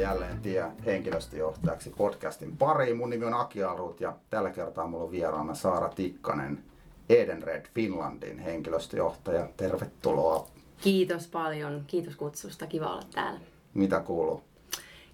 Jälleen 0.00 0.40
Tie 0.40 0.64
henkilöstöjohtajaksi 0.86 1.90
podcastin 1.96 2.56
pariin. 2.56 2.96
Mun 2.96 3.10
nimi 3.10 3.24
on 3.24 3.34
Aki 3.34 3.62
Alrut 3.62 4.00
ja 4.00 4.16
tällä 4.30 4.50
kertaa 4.50 4.86
mulla 4.86 5.04
on 5.04 5.10
vieraana 5.10 5.54
Saara 5.54 5.88
Tikkanen, 5.88 6.64
Edenred 7.08 7.66
Finlandin 7.74 8.38
henkilöstöjohtaja. 8.38 9.48
Tervetuloa. 9.56 10.46
Kiitos 10.80 11.26
paljon. 11.26 11.84
Kiitos 11.86 12.16
kutsusta. 12.16 12.66
Kiva 12.66 12.86
olla 12.86 13.02
täällä. 13.14 13.40
Mitä 13.74 14.00
kuuluu? 14.00 14.42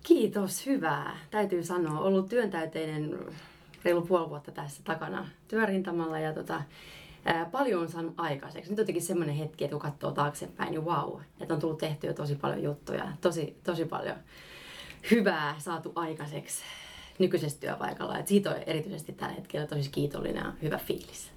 Kiitos. 0.03 0.67
Hyvää. 0.67 1.17
Täytyy 1.31 1.65
sanoa. 1.65 2.01
Ollut 2.01 2.29
työntäyteinen 2.29 3.19
reilu 3.85 4.03
puoli 4.03 4.31
vuotta 4.31 4.51
tässä 4.51 4.83
takana 4.85 5.29
työrintamalla 5.49 6.19
ja 6.19 6.33
tota, 6.33 6.63
ää, 7.25 7.45
paljon 7.45 7.83
on 7.83 7.89
saanut 7.89 8.15
aikaiseksi. 8.17 8.71
Nyt 8.71 8.79
on 8.79 8.83
jotenkin 8.83 9.03
semmoinen 9.03 9.37
hetki, 9.37 9.65
että 9.65 9.75
kun 9.75 9.81
katsoo 9.81 10.13
taaksepäin, 10.13 10.71
niin 10.71 10.85
wow, 10.85 11.21
että 11.41 11.55
on 11.55 11.61
tullut 11.61 11.79
tehtyä 11.79 12.13
tosi 12.13 12.35
paljon 12.35 12.63
juttuja, 12.63 13.09
tosi, 13.21 13.57
tosi 13.65 13.85
paljon 13.85 14.17
hyvää 15.11 15.55
saatu 15.59 15.93
aikaiseksi 15.95 16.63
nykyisessä 17.19 17.61
työpaikalla. 17.61 18.19
Et 18.19 18.29
siitä 18.29 18.51
on 18.51 18.57
erityisesti 18.67 19.13
tällä 19.13 19.35
hetkellä 19.35 19.67
tosi 19.67 19.91
kiitollinen 19.91 20.45
ja 20.45 20.53
hyvä 20.63 20.79
fiilis. 20.79 21.31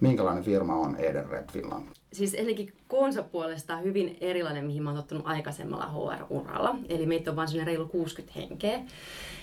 Minkälainen 0.00 0.44
firma 0.44 0.74
on 0.74 0.96
Edenred 0.96 1.52
Finland? 1.52 1.88
Siis 2.12 2.34
ennenkin 2.34 2.72
koonsa 2.88 3.22
puolesta 3.22 3.76
hyvin 3.76 4.16
erilainen, 4.20 4.64
mihin 4.64 4.82
mä 4.82 4.90
oon 4.90 4.96
tottunut 4.96 5.26
aikaisemmalla 5.26 5.86
HR-uralla. 5.86 6.76
Eli 6.88 7.06
meitä 7.06 7.30
on 7.30 7.36
vain 7.36 7.48
sellainen 7.48 7.74
reilu 7.74 7.88
60 7.88 8.40
henkeä. 8.40 8.80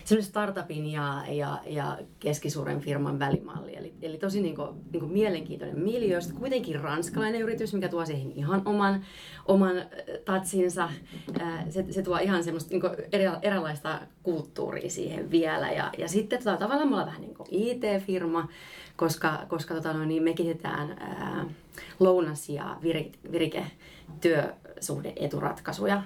Sellainen 0.03 0.29
startupin 0.29 0.85
ja, 0.85 1.23
ja, 1.29 1.59
ja 1.65 1.97
keskisuuren 2.19 2.79
firman 2.79 3.19
välimalli. 3.19 3.75
Eli, 3.75 3.93
eli 4.01 4.17
tosi 4.17 4.41
niin 4.41 4.55
kuin, 4.55 4.69
niin 4.91 4.99
kuin 4.99 5.11
mielenkiintoinen 5.11 5.79
miljö. 5.79 6.21
Sitten 6.21 6.39
kuitenkin 6.39 6.81
ranskalainen 6.81 7.41
yritys, 7.41 7.73
mikä 7.73 7.87
tuo 7.87 8.05
siihen 8.05 8.31
ihan 8.31 8.61
oman, 8.65 9.05
oman 9.45 9.75
tatsinsa. 10.25 10.89
Se, 11.69 11.85
se 11.89 12.01
tuo 12.01 12.17
ihan 12.17 12.43
semmoista 12.43 12.69
niin 12.71 13.07
eri, 13.11 13.23
erilaista 13.41 13.99
kulttuuria 14.23 14.89
siihen 14.89 15.31
vielä. 15.31 15.71
Ja, 15.71 15.89
ja 15.97 16.07
sitten 16.07 16.39
tota, 16.39 16.57
tavallaan 16.57 16.89
me 16.89 16.93
ollaan 16.93 17.07
vähän 17.07 17.21
niin 17.21 17.35
kuin 17.35 17.47
IT-firma, 17.51 18.47
koska, 18.95 19.45
koska 19.47 19.73
tota, 19.73 19.93
no, 19.93 20.05
niin 20.05 20.23
me 20.23 20.33
kehitetään 20.33 20.95
ää, 20.99 21.45
lounas- 21.99 22.49
ja 22.49 22.77
virike, 23.31 23.65
työsuhde-eturatkaisuja. 24.21 26.01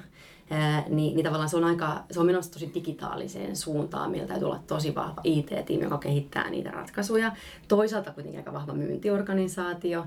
Ää, 0.49 0.83
niin, 0.89 1.15
niin 1.15 1.23
tavallaan 1.23 1.49
se 1.49 1.57
on 1.57 1.63
aika, 1.63 2.03
se 2.11 2.19
on 2.19 2.25
menossa 2.25 2.51
tosi 2.51 2.71
digitaaliseen 2.73 3.55
suuntaan. 3.55 4.11
Meillä 4.11 4.27
täytyy 4.27 4.45
olla 4.45 4.63
tosi 4.67 4.95
vahva 4.95 5.21
IT-tiimi, 5.23 5.83
joka 5.83 5.97
kehittää 5.97 6.49
niitä 6.49 6.71
ratkaisuja. 6.71 7.31
Toisaalta 7.67 8.11
kuitenkin 8.11 8.39
aika 8.39 8.53
vahva 8.53 8.73
myyntiorganisaatio 8.73 10.05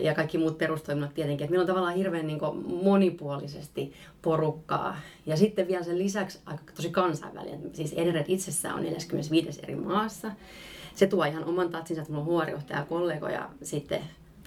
ja 0.00 0.14
kaikki 0.14 0.38
muut 0.38 0.58
perustoiminnot 0.58 1.14
tietenkin. 1.14 1.44
Et 1.44 1.50
meillä 1.50 1.62
on 1.62 1.66
tavallaan 1.66 1.94
hirveän 1.94 2.26
niin 2.26 2.38
kuin, 2.38 2.66
monipuolisesti 2.84 3.92
porukkaa. 4.22 4.96
Ja 5.26 5.36
sitten 5.36 5.68
vielä 5.68 5.84
sen 5.84 5.98
lisäksi 5.98 6.38
aika 6.46 6.62
tosi 6.74 6.90
kansainvälinen. 6.90 7.70
Siis 7.72 7.92
Edenred 7.92 8.26
itsessään 8.28 8.74
on 8.74 8.82
45 8.82 9.60
eri 9.62 9.74
maassa 9.74 10.30
se 10.94 11.06
tuo 11.06 11.24
ihan 11.24 11.44
oman 11.44 11.70
tatsinsa, 11.70 12.02
että 12.02 12.12
mulla 12.12 12.24
on 12.24 12.32
huorijohtaja 12.32 12.84
kollegoja 12.84 13.50
sitten 13.62 14.00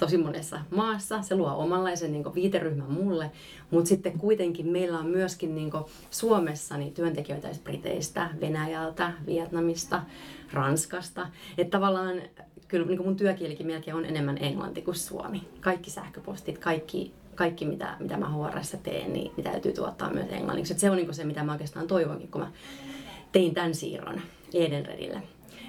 tosi 0.04 0.18
monessa 0.18 0.60
maassa. 0.76 1.22
Se 1.22 1.36
luo 1.36 1.58
omanlaisen 1.58 2.12
niin 2.12 2.36
viiteryhmän 2.36 2.92
mulle, 2.92 3.32
mutta 3.72 3.90
sitten 3.90 4.20
kuitenkin 4.20 4.68
meillä 4.68 5.00
on 5.00 5.06
myöskin 5.06 5.56
niin 5.56 5.72
Suomessa 6.10 6.78
niin 6.78 6.94
työntekijöitä 6.94 7.50
Briteistä, 7.64 8.30
Venäjältä, 8.42 9.12
Vietnamista, 9.26 10.02
Ranskasta. 10.54 11.28
Että 11.58 11.72
tavallaan 11.72 12.22
kyllä 12.68 12.86
niin 12.86 13.04
mun 13.04 13.16
työkielikin 13.16 13.68
melkein 13.68 13.98
on 13.98 14.06
enemmän 14.06 14.38
englanti 14.38 14.82
kuin 14.82 14.96
suomi. 14.96 15.48
Kaikki 15.62 15.90
sähköpostit, 15.90 16.58
kaikki, 16.58 17.14
kaikki 17.36 17.66
mitä, 17.66 17.98
mitä 18.00 18.18
mä 18.18 18.30
HR 18.30 18.60
teen, 18.84 19.14
niin, 19.14 19.32
niin 19.38 19.44
täytyy 19.44 19.74
tuottaa 19.74 20.14
myös 20.14 20.28
englanniksi. 20.30 20.74
Et 20.74 20.80
se 20.80 20.90
on 20.90 20.98
niin 20.98 21.14
se, 21.14 21.24
mitä 21.24 21.44
mä 21.44 21.52
oikeastaan 21.52 21.88
toivonkin, 21.88 22.32
kun 22.32 22.42
mä 22.42 22.52
tein 23.32 23.54
tämän 23.54 23.76
siirron 23.76 24.22
Edenredille. 24.54 25.22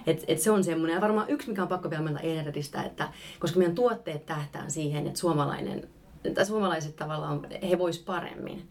Et, 0.06 0.24
et 0.28 0.38
se 0.38 0.50
on 0.50 0.64
semmoinen. 0.64 0.94
Ja 0.94 1.00
varmaan 1.00 1.30
yksi, 1.30 1.48
mikä 1.48 1.62
on 1.62 1.68
pakko 1.68 1.90
vielä 1.90 2.02
mainita 2.02 2.22
Eneretistä, 2.22 2.82
että 2.82 3.08
koska 3.38 3.58
meidän 3.58 3.74
tuotteet 3.74 4.26
tähtää 4.26 4.68
siihen, 4.68 5.06
että 5.06 5.18
suomalainen, 5.18 5.88
tai 6.34 6.46
suomalaiset 6.46 6.96
tavallaan, 6.96 7.46
he 7.70 7.78
vois 7.78 7.98
paremmin. 7.98 8.68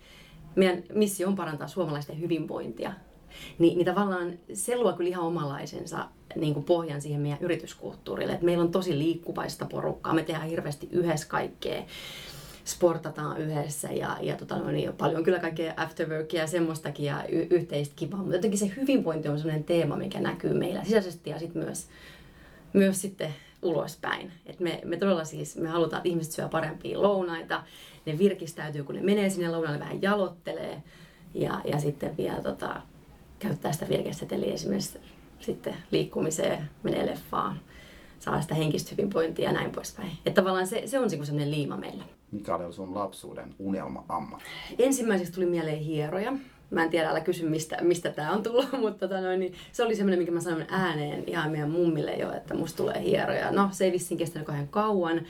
Meidän 0.56 0.84
missio 0.94 1.28
on 1.28 1.36
parantaa 1.36 1.68
suomalaisten 1.68 2.20
hyvinvointia. 2.20 2.94
Niin, 3.60 3.78
niin 3.78 3.86
tavallaan 3.86 4.34
se 4.54 4.78
luo 4.78 4.94
kyllä 4.94 5.10
ihan 5.10 5.26
omanlaisensa 5.26 6.10
niin 6.36 6.54
kuin 6.54 6.66
pohjan 6.66 7.02
siihen 7.02 7.22
meidän 7.22 7.42
yrityskulttuurille. 7.42 8.34
Et 8.34 8.42
meillä 8.42 8.64
on 8.64 8.72
tosi 8.72 8.98
liikkuvaista 8.98 9.66
porukkaa, 9.66 10.14
me 10.14 10.24
tehdään 10.24 10.48
hirveästi 10.48 10.90
yhdessä 10.92 11.28
kaikkea 11.28 11.84
sportataan 12.66 13.42
yhdessä 13.42 13.92
ja, 13.92 14.18
ja 14.22 14.36
tota, 14.36 14.72
niin, 14.72 14.94
paljon 14.94 15.24
kyllä 15.24 15.40
kaikkea 15.40 15.74
afterworkia 15.78 16.42
ja 16.42 16.48
semmoistakin 16.48 17.06
ja 17.06 17.24
y- 17.30 17.48
yhteistä 17.50 17.94
kivaa. 17.96 18.20
Mutta 18.20 18.36
jotenkin 18.36 18.60
se 18.60 18.72
hyvinvointi 18.78 19.30
on 19.30 19.38
sellainen 19.38 19.64
teema, 19.64 19.96
mikä 19.96 20.20
näkyy 20.20 20.54
meillä 20.54 20.84
sisäisesti 20.84 21.30
ja 21.30 21.40
sitten 21.40 21.64
myös, 21.64 21.88
myös 22.74 23.02
sitten 23.02 23.34
ulospäin. 23.62 24.32
Et 24.46 24.60
me, 24.60 24.82
me 24.86 24.98
todella 24.98 25.26
siis, 25.26 25.58
me 25.58 25.70
halutaan, 25.70 26.00
että 26.00 26.10
ihmiset 26.10 26.34
syö 26.34 26.50
parempia 26.50 27.02
lounaita, 27.02 27.64
ne 28.06 28.18
virkistäytyy, 28.18 28.84
kun 28.84 28.96
ne 28.96 29.02
menee 29.02 29.30
sinne 29.30 29.50
lounalle, 29.50 29.80
vähän 29.80 30.02
jalottelee 30.02 30.84
ja, 31.34 31.62
ja 31.66 31.80
sitten 31.80 32.18
vielä 32.18 32.42
tota, 32.42 32.82
käyttää 33.40 33.72
sitä 33.72 33.90
virkeseteliä 33.90 34.54
esimerkiksi 34.54 35.00
sitten 35.40 35.76
liikkumiseen, 35.92 36.70
menee 36.84 37.06
leffaan, 37.06 37.60
saa 38.20 38.42
sitä 38.42 38.56
henkistä 38.56 38.92
hyvinvointia 38.92 39.46
ja 39.46 39.52
näin 39.54 39.72
poispäin. 39.72 40.12
Että 40.26 40.42
tavallaan 40.42 40.68
se, 40.68 40.84
se 40.86 41.00
on 41.00 41.10
sellainen 41.10 41.52
liima 41.52 41.78
meillä. 41.78 42.04
Mikä 42.34 42.56
oli 42.56 42.74
sun 42.74 42.96
lapsuuden 42.96 43.56
unelma-ammatti? 43.60 44.46
Ensimmäiseksi 44.80 45.34
tuli 45.34 45.46
mieleen 45.46 45.80
hieroja. 45.80 46.34
Mä 46.70 46.84
en 46.84 46.90
tiedä, 46.90 47.10
älä 47.10 47.22
kysy 47.22 47.50
mistä, 47.50 47.78
mistä 47.82 48.12
tämä 48.12 48.32
on 48.32 48.44
tullut, 48.44 48.72
mutta 48.82 49.08
tota 49.08 49.22
noin, 49.22 49.40
niin 49.40 49.54
se 49.72 49.84
oli 49.84 49.96
semmoinen, 49.96 50.20
minkä 50.20 50.32
mä 50.32 50.40
sanoin 50.40 50.66
ääneen 50.70 51.24
ihan 51.28 51.52
meidän 51.52 51.70
mummille 51.70 52.14
jo, 52.14 52.34
että 52.34 52.54
musta 52.54 52.78
tulee 52.78 53.02
hieroja. 53.04 53.52
No, 53.52 53.70
se 53.72 53.86
ei 53.86 53.92
vissiin 53.92 54.18
kestänyt 54.18 54.46
kauhean 54.46 54.68
kauan. 54.68 55.22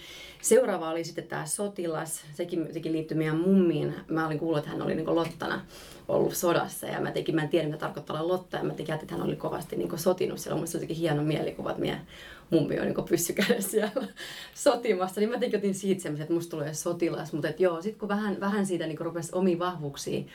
Seuraava 0.41 0.89
oli 0.89 1.03
sitten 1.03 1.27
tämä 1.27 1.45
sotilas. 1.45 2.21
Sekin, 2.33 2.67
sekin 2.71 2.91
liittyi 2.91 3.17
meidän 3.17 3.39
mummiin. 3.39 3.95
Mä 4.07 4.27
olin 4.27 4.39
kuullut, 4.39 4.57
että 4.57 4.71
hän 4.71 4.81
oli 4.81 4.95
niin 4.95 5.15
lottana 5.15 5.61
ollut 6.07 6.33
sodassa 6.33 6.87
ja 6.87 7.01
mä, 7.01 7.11
tekin, 7.11 7.35
mä 7.35 7.41
en 7.41 7.49
tiedä, 7.49 7.67
mitä 7.67 7.77
tarkoittaa 7.77 8.19
olla 8.19 8.33
lotta 8.33 8.57
ja 8.57 8.63
mä 8.63 8.73
tekin 8.73 8.95
että 8.95 9.15
hän 9.15 9.25
oli 9.25 9.35
kovasti 9.35 9.75
niin 9.75 9.99
sotinut 9.99 10.39
siellä. 10.39 10.57
Mun 10.57 10.67
se 10.67 10.87
hieno 10.89 11.23
mielikuva, 11.23 11.69
että 11.69 11.81
meidän 11.81 12.01
mummi 12.49 12.79
on 12.79 12.85
niin 12.85 13.05
pyssykädessä 13.09 13.71
siellä 13.71 13.91
sotimassa, 14.55 15.21
niin 15.21 15.29
mä 15.29 15.39
tekin 15.39 15.59
otin 15.59 15.75
siitä 15.75 16.01
semmoisen, 16.01 16.23
että 16.23 16.33
musta 16.33 16.51
tulee 16.51 16.73
sotilas. 16.73 17.33
Mutta 17.33 17.47
joo, 17.57 17.81
sitten 17.81 17.99
kun 17.99 18.09
vähän, 18.09 18.39
vähän 18.39 18.65
siitä 18.65 18.87
niin 18.87 18.99
rupesi 18.99 19.31
omiin 19.35 19.59
vahvuuksiin 19.59 20.27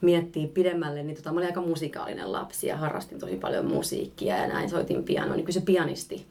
miettii 0.00 0.46
pidemmälle, 0.46 1.02
niin 1.02 1.16
tota, 1.16 1.32
mä 1.32 1.38
olin 1.38 1.48
aika 1.48 1.60
musikaalinen 1.60 2.32
lapsi 2.32 2.66
ja 2.66 2.76
harrastin 2.76 3.18
tosi 3.18 3.36
paljon 3.36 3.66
musiikkia 3.66 4.36
ja 4.36 4.46
näin 4.46 4.70
soitin 4.70 5.04
pianoa, 5.04 5.36
niin 5.36 5.44
kyllä 5.44 5.60
se 5.60 5.66
pianisti 5.66 6.26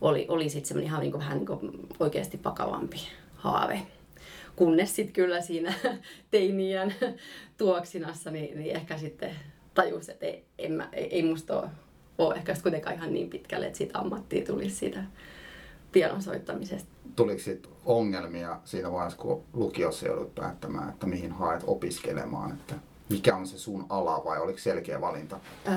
oli, 0.00 0.26
oli 0.28 0.48
sitten 0.48 0.68
semmoinen 0.68 0.86
ihan 0.86 1.00
niin 1.00 1.12
kuin, 1.12 1.20
vähän 1.20 1.38
niin 1.38 1.46
kuin 1.46 1.88
oikeasti 2.00 2.40
vakavampi 2.44 3.00
haave. 3.34 3.80
Kunnes 4.56 4.96
sitten 4.96 5.12
kyllä 5.12 5.40
siinä 5.40 5.74
teiniän 6.30 6.94
tuoksinassa, 7.58 8.30
niin, 8.30 8.58
niin 8.58 8.76
ehkä 8.76 8.98
sitten 8.98 9.30
tajus, 9.74 10.08
että 10.08 10.26
ei, 10.26 10.44
en 10.58 10.72
mä, 10.72 10.88
ei, 10.92 11.04
ei 11.04 11.22
musta 11.22 11.60
ole 11.60 11.68
ole 12.18 12.34
ehkä 12.34 12.54
kuitenkaan 12.62 12.96
ihan 12.96 13.12
niin 13.12 13.30
pitkälle, 13.30 13.66
että 13.66 13.78
siitä 13.78 13.98
ammattia 13.98 14.46
tulisi 14.46 14.76
siitä 14.76 15.04
pianon 15.92 16.22
soittamisesta. 16.22 16.88
Tuliko 17.16 17.40
sitten 17.40 17.72
ongelmia 17.86 18.60
siinä 18.64 18.92
vaiheessa, 18.92 19.18
kun 19.18 19.42
lukiossa 19.52 20.06
joudut 20.06 20.34
päättämään, 20.34 20.88
että 20.88 21.06
mihin 21.06 21.32
haet 21.32 21.62
opiskelemaan, 21.66 22.52
että 22.52 22.74
mikä 23.08 23.36
on 23.36 23.46
se 23.46 23.58
sun 23.58 23.86
ala 23.88 24.22
vai 24.24 24.38
oliko 24.38 24.58
selkeä 24.58 25.00
valinta? 25.00 25.40
Öö, 25.66 25.72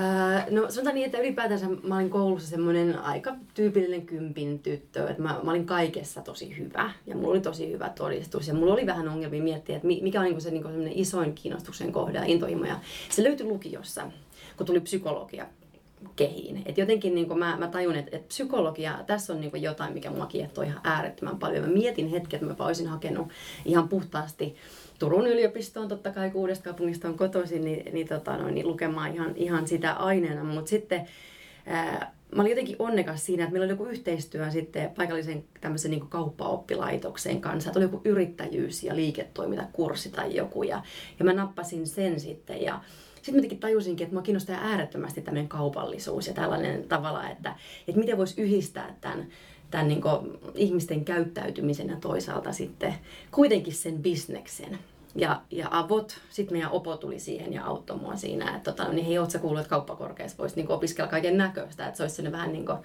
no 0.52 0.72
sanotaan 0.72 0.96
niin, 0.96 1.06
että 1.06 1.20
ylipäätänsä 1.20 1.66
mä 1.84 1.96
olin 1.96 2.10
koulussa 2.10 2.50
semmoinen 2.50 3.00
aika 3.00 3.36
tyypillinen 3.54 4.06
kympin 4.06 4.60
tyttö, 4.60 5.10
että 5.10 5.22
mä, 5.22 5.40
mä 5.44 5.52
olin 5.52 5.66
kaikessa 5.66 6.22
tosi 6.22 6.58
hyvä 6.58 6.92
ja 7.08 7.16
mulla 7.16 7.30
oli 7.30 7.40
tosi 7.40 7.72
hyvä 7.72 7.90
todistus 7.90 8.48
ja 8.48 8.54
mulla 8.54 8.74
oli 8.74 8.86
vähän 8.86 9.08
ongelmia 9.08 9.44
miettiä, 9.44 9.76
että 9.76 9.88
mikä 9.88 10.20
on 10.20 10.26
niinku 10.26 10.42
se 10.42 10.52
niinku 10.52 10.70
isoin 10.90 11.34
kiinnostuksen 11.34 11.92
kohde 11.92 12.18
ja 12.18 12.26
intohimo 12.26 12.66
ja 12.66 12.80
se 13.10 13.24
löytyi 13.24 13.48
lukiossa, 13.48 14.12
kun 14.58 14.66
tuli 14.66 14.80
psykologia 14.80 15.46
kehiin. 16.16 16.64
Et 16.66 16.78
jotenkin 16.78 17.16
niin 17.16 17.40
mä, 17.40 17.58
mä 17.58 17.68
tajun, 17.68 17.96
että, 17.96 18.18
että 18.18 18.28
psykologia, 18.28 19.00
tässä 19.08 19.34
on 19.34 19.42
niin 19.42 19.62
jotain, 19.62 19.94
mikä 19.94 20.10
mua 20.10 20.26
kiehtoo 20.26 20.64
ihan 20.64 20.82
äärettömän 20.84 21.40
paljon. 21.40 21.66
Mä 21.66 21.74
mietin 21.74 22.08
hetken, 22.08 22.40
että 22.42 22.64
mä 22.64 22.68
olisin 22.68 22.88
hakenut 22.88 23.28
ihan 23.66 23.90
puhtaasti 23.90 24.56
Turun 25.00 25.28
yliopistoon, 25.28 25.88
totta 25.88 26.12
kai 26.12 26.30
kuudesta 26.30 26.64
kaupungista 26.64 27.08
on 27.08 27.18
kotoisin, 27.18 27.64
niin, 27.64 27.94
niin, 27.94 28.08
tota, 28.08 28.38
no, 28.38 28.50
niin 28.50 28.68
lukemaan 28.68 29.14
ihan, 29.14 29.32
ihan 29.36 29.68
sitä 29.68 29.94
aineena. 29.94 30.44
Mutta 30.44 30.70
sitten 30.70 31.08
ää, 31.66 32.12
mä 32.36 32.42
olin 32.42 32.50
jotenkin 32.50 32.76
onnekas 32.80 33.26
siinä, 33.26 33.44
että 33.44 33.54
meillä 33.54 33.66
oli 33.66 33.72
joku 33.72 33.86
yhteistyö 33.86 34.52
sitten 34.52 34.90
paikallisen 34.90 35.44
tämmöisen 35.62 35.92
niin 35.92 36.10
kauppaoppilaitoksen 36.10 37.42
kanssa. 37.42 37.70
Että 37.70 37.80
oli 37.80 37.86
joku 37.86 38.02
yrittäjyys- 38.06 38.84
ja 38.84 38.96
liiketoimintakurssi 38.96 40.10
tai 40.10 40.36
joku. 40.36 40.64
Ja, 40.64 40.84
ja 41.20 41.26
mä 41.26 41.34
nappasin 41.34 41.88
sen 41.88 42.20
sitten. 42.20 42.62
Ja, 42.62 42.82
sitten 43.28 43.52
mä 43.52 43.58
tajusinkin, 43.60 44.06
että 44.06 44.16
mua 44.16 44.22
kiinnostaa 44.22 44.58
äärettömästi 44.62 45.22
tämmöinen 45.22 45.50
kaupallisuus 45.50 46.28
ja 46.28 46.34
tällainen 46.34 46.84
tavalla, 46.84 47.30
että, 47.30 47.56
että 47.88 48.00
miten 48.00 48.18
voisi 48.18 48.42
yhdistää 48.42 48.96
tämän, 49.02 49.28
tämän 49.72 49.88
niin 49.88 50.02
ihmisten 50.56 51.06
käyttäytymisen 51.06 51.90
ja 51.90 51.96
toisaalta 51.96 52.52
sitten 52.52 52.96
kuitenkin 53.32 53.74
sen 53.74 54.02
bisneksen. 54.04 54.80
ja, 55.16 55.42
ja 55.52 55.68
avot, 55.72 56.20
sitten 56.30 56.58
meidän 56.58 56.72
opo 56.72 56.98
tuli 56.98 57.20
siihen 57.20 57.54
ja 57.54 57.66
auttoi 57.66 57.98
mua 57.98 58.16
siinä, 58.16 58.56
että 58.56 58.72
tota, 58.72 58.94
niin 58.94 59.06
hei, 59.06 59.18
ootko 59.18 59.40
kuullut, 59.40 59.60
että 59.60 59.70
kauppakorkeassa 59.70 60.38
voisi 60.38 60.56
niin 60.56 60.72
opiskella 60.72 61.10
kaiken 61.10 61.38
näköistä, 61.38 61.88
että 61.88 61.98
se 61.98 62.04
olisi 62.04 62.32
vähän 62.32 62.54
niin 62.54 62.66
kuin, 62.66 62.78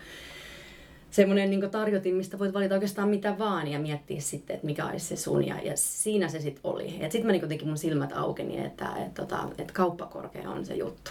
semmoinen 1.12 1.50
niin 1.50 1.70
tarjotin, 1.70 2.14
mistä 2.14 2.38
voit 2.38 2.54
valita 2.54 2.74
oikeastaan 2.74 3.08
mitä 3.08 3.38
vaan 3.38 3.68
ja 3.68 3.78
miettiä 3.78 4.20
sitten, 4.20 4.54
että 4.54 4.66
mikä 4.66 4.86
olisi 4.86 5.06
se 5.06 5.16
sun. 5.16 5.46
Ja, 5.46 5.56
ja 5.62 5.72
siinä 5.74 6.28
se 6.28 6.40
sitten 6.40 6.60
oli. 6.64 6.90
Sitten 6.90 7.26
mä 7.26 7.32
niin 7.32 7.42
jotenkin 7.42 7.68
mun 7.68 7.78
silmät 7.78 8.12
aukeni, 8.12 8.58
että, 8.58 8.86
että, 8.86 9.04
että, 9.04 9.22
tota, 9.22 9.48
että 9.58 9.72
kauppakorkea 9.72 10.50
on 10.50 10.66
se 10.66 10.74
juttu. 10.74 11.10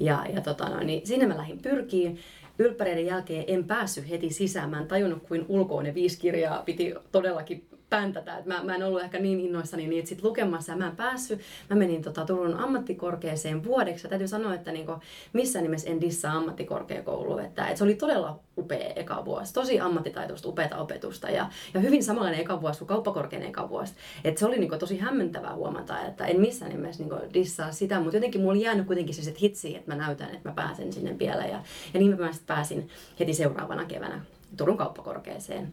Ja, 0.00 0.26
ja 0.34 0.40
tota, 0.40 0.68
no, 0.68 0.80
niin 0.80 1.06
sinne 1.06 1.26
mä 1.26 1.36
lähdin 1.36 1.58
pyrkiin. 1.58 2.18
Ylppäreiden 2.58 3.06
jälkeen 3.06 3.44
en 3.46 3.64
päässyt 3.64 4.10
heti 4.10 4.30
sisään. 4.30 4.70
Mä 4.70 4.80
en 4.80 4.88
tajunnut, 4.88 5.22
kuin 5.22 5.44
ulkoa 5.48 5.82
ne 5.82 5.94
viisi 5.94 6.18
kirjaa 6.18 6.62
piti 6.62 6.94
todellakin 7.12 7.64
päntätä. 7.92 8.38
Et 8.38 8.46
mä, 8.46 8.62
mä 8.64 8.74
en 8.74 8.82
ollut 8.82 9.02
ehkä 9.02 9.18
niin 9.18 9.40
innoissani 9.40 9.86
niitä 9.86 10.08
sit 10.08 10.22
lukemassa 10.22 10.72
ja 10.72 10.78
mä 10.78 10.86
en 10.86 10.96
päässyt. 10.96 11.40
Mä 11.70 11.76
menin 11.76 12.02
tota, 12.02 12.24
Turun 12.24 12.54
ammattikorkeeseen 12.54 13.64
vuodeksi 13.64 14.06
ja 14.06 14.08
täytyy 14.08 14.28
sanoa, 14.28 14.54
että 14.54 14.72
niinku, 14.72 14.92
missään 15.32 15.62
nimessä 15.62 15.90
en 15.90 16.00
dissaa 16.00 16.32
ammattikorkeakoulua. 16.32 17.42
Että, 17.42 17.66
et 17.66 17.76
se 17.76 17.84
oli 17.84 17.94
todella 17.94 18.40
upea 18.58 18.92
eka 18.96 19.24
vuosi. 19.24 19.54
Tosi 19.54 19.80
ammattitaitoista, 19.80 20.48
upeata 20.48 20.76
opetusta 20.76 21.30
ja, 21.30 21.48
ja 21.74 21.80
hyvin 21.80 22.04
samanlainen 22.04 22.40
eka 22.40 22.60
vuosi 22.60 22.78
kuin 22.78 22.88
kauppakorkean 22.88 23.42
eka 23.42 23.68
vuosi. 23.68 23.94
Et 24.24 24.38
se 24.38 24.46
oli 24.46 24.58
niinku, 24.58 24.78
tosi 24.78 24.98
hämmentävää 24.98 25.54
huomata, 25.54 26.00
että 26.00 26.26
en 26.26 26.40
missään 26.40 26.72
nimessä 26.72 27.02
niinku, 27.02 27.16
dissaa 27.34 27.72
sitä, 27.72 28.00
mutta 28.00 28.16
jotenkin 28.16 28.40
mulla 28.40 28.52
oli 28.52 28.62
jäänyt 28.62 28.86
kuitenkin 28.86 29.14
se 29.14 29.34
hitsi, 29.42 29.76
että 29.76 29.90
mä 29.90 30.02
näytän, 30.06 30.34
että 30.34 30.48
mä 30.48 30.54
pääsen 30.54 30.92
sinne 30.92 31.18
vielä. 31.18 31.44
Ja, 31.44 31.62
ja 31.94 32.00
niin 32.00 32.20
mä 32.20 32.30
pääsin 32.46 32.88
heti 33.20 33.34
seuraavana 33.34 33.84
keväänä 33.84 34.20
Turun 34.56 34.76
kauppakorkeeseen. 34.76 35.72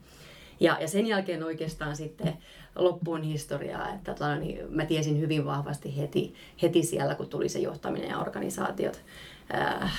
Ja, 0.59 0.77
ja 0.81 0.87
sen 0.87 1.07
jälkeen 1.07 1.43
oikeastaan 1.43 1.95
sitten 1.95 2.37
loppuun 2.75 3.23
historiaa, 3.23 3.93
että 3.93 4.13
tota, 4.13 4.35
niin 4.35 4.59
mä 4.69 4.85
tiesin 4.85 5.19
hyvin 5.19 5.45
vahvasti 5.45 5.97
heti, 5.97 6.33
heti 6.61 6.83
siellä, 6.83 7.15
kun 7.15 7.29
tuli 7.29 7.49
se 7.49 7.59
johtaminen 7.59 8.09
ja 8.09 8.19
organisaatiot 8.19 9.01
ää, 9.49 9.89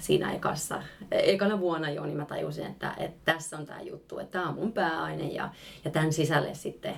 siinä 0.00 0.32
ekassa, 0.32 0.82
ekana 1.10 1.60
vuonna 1.60 1.90
jo, 1.90 2.06
niin 2.06 2.16
mä 2.16 2.24
tajusin, 2.24 2.66
että, 2.66 2.94
että 2.98 3.32
tässä 3.32 3.56
on 3.56 3.66
tämä 3.66 3.80
juttu, 3.80 4.18
että 4.18 4.32
tämä 4.32 4.48
on 4.48 4.54
mun 4.54 4.72
pääaine 4.72 5.28
ja, 5.28 5.50
ja 5.84 5.90
tämän 5.90 6.12
sisälle 6.12 6.54
sitten 6.54 6.94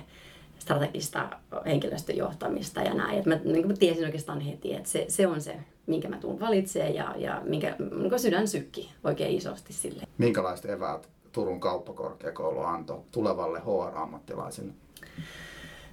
strategista 0.59 1.29
henkilöstöjohtamista 1.65 2.81
ja 2.81 2.93
näin. 2.93 3.17
Että 3.17 3.29
mä, 3.29 3.39
niin 3.43 3.67
mä 3.67 3.73
tiesin 3.73 4.05
oikeastaan 4.05 4.39
heti, 4.39 4.73
että 4.73 4.89
se, 4.89 5.05
se 5.07 5.27
on 5.27 5.41
se, 5.41 5.55
minkä 5.87 6.09
mä 6.09 6.17
tuun 6.17 6.39
valitsemaan 6.39 6.95
ja, 6.95 7.15
ja 7.17 7.41
minkä, 7.45 7.75
minkä 7.91 8.17
sydän 8.17 8.47
sykki 8.47 8.91
oikein 9.03 9.37
isosti 9.37 9.73
sille. 9.73 10.03
Minkälaiset 10.17 10.69
eväät 10.69 11.09
Turun 11.33 11.59
kauppakorkeakoulu 11.59 12.59
antoi 12.59 13.01
tulevalle 13.11 13.59
HR-ammattilaisille? 13.59 14.73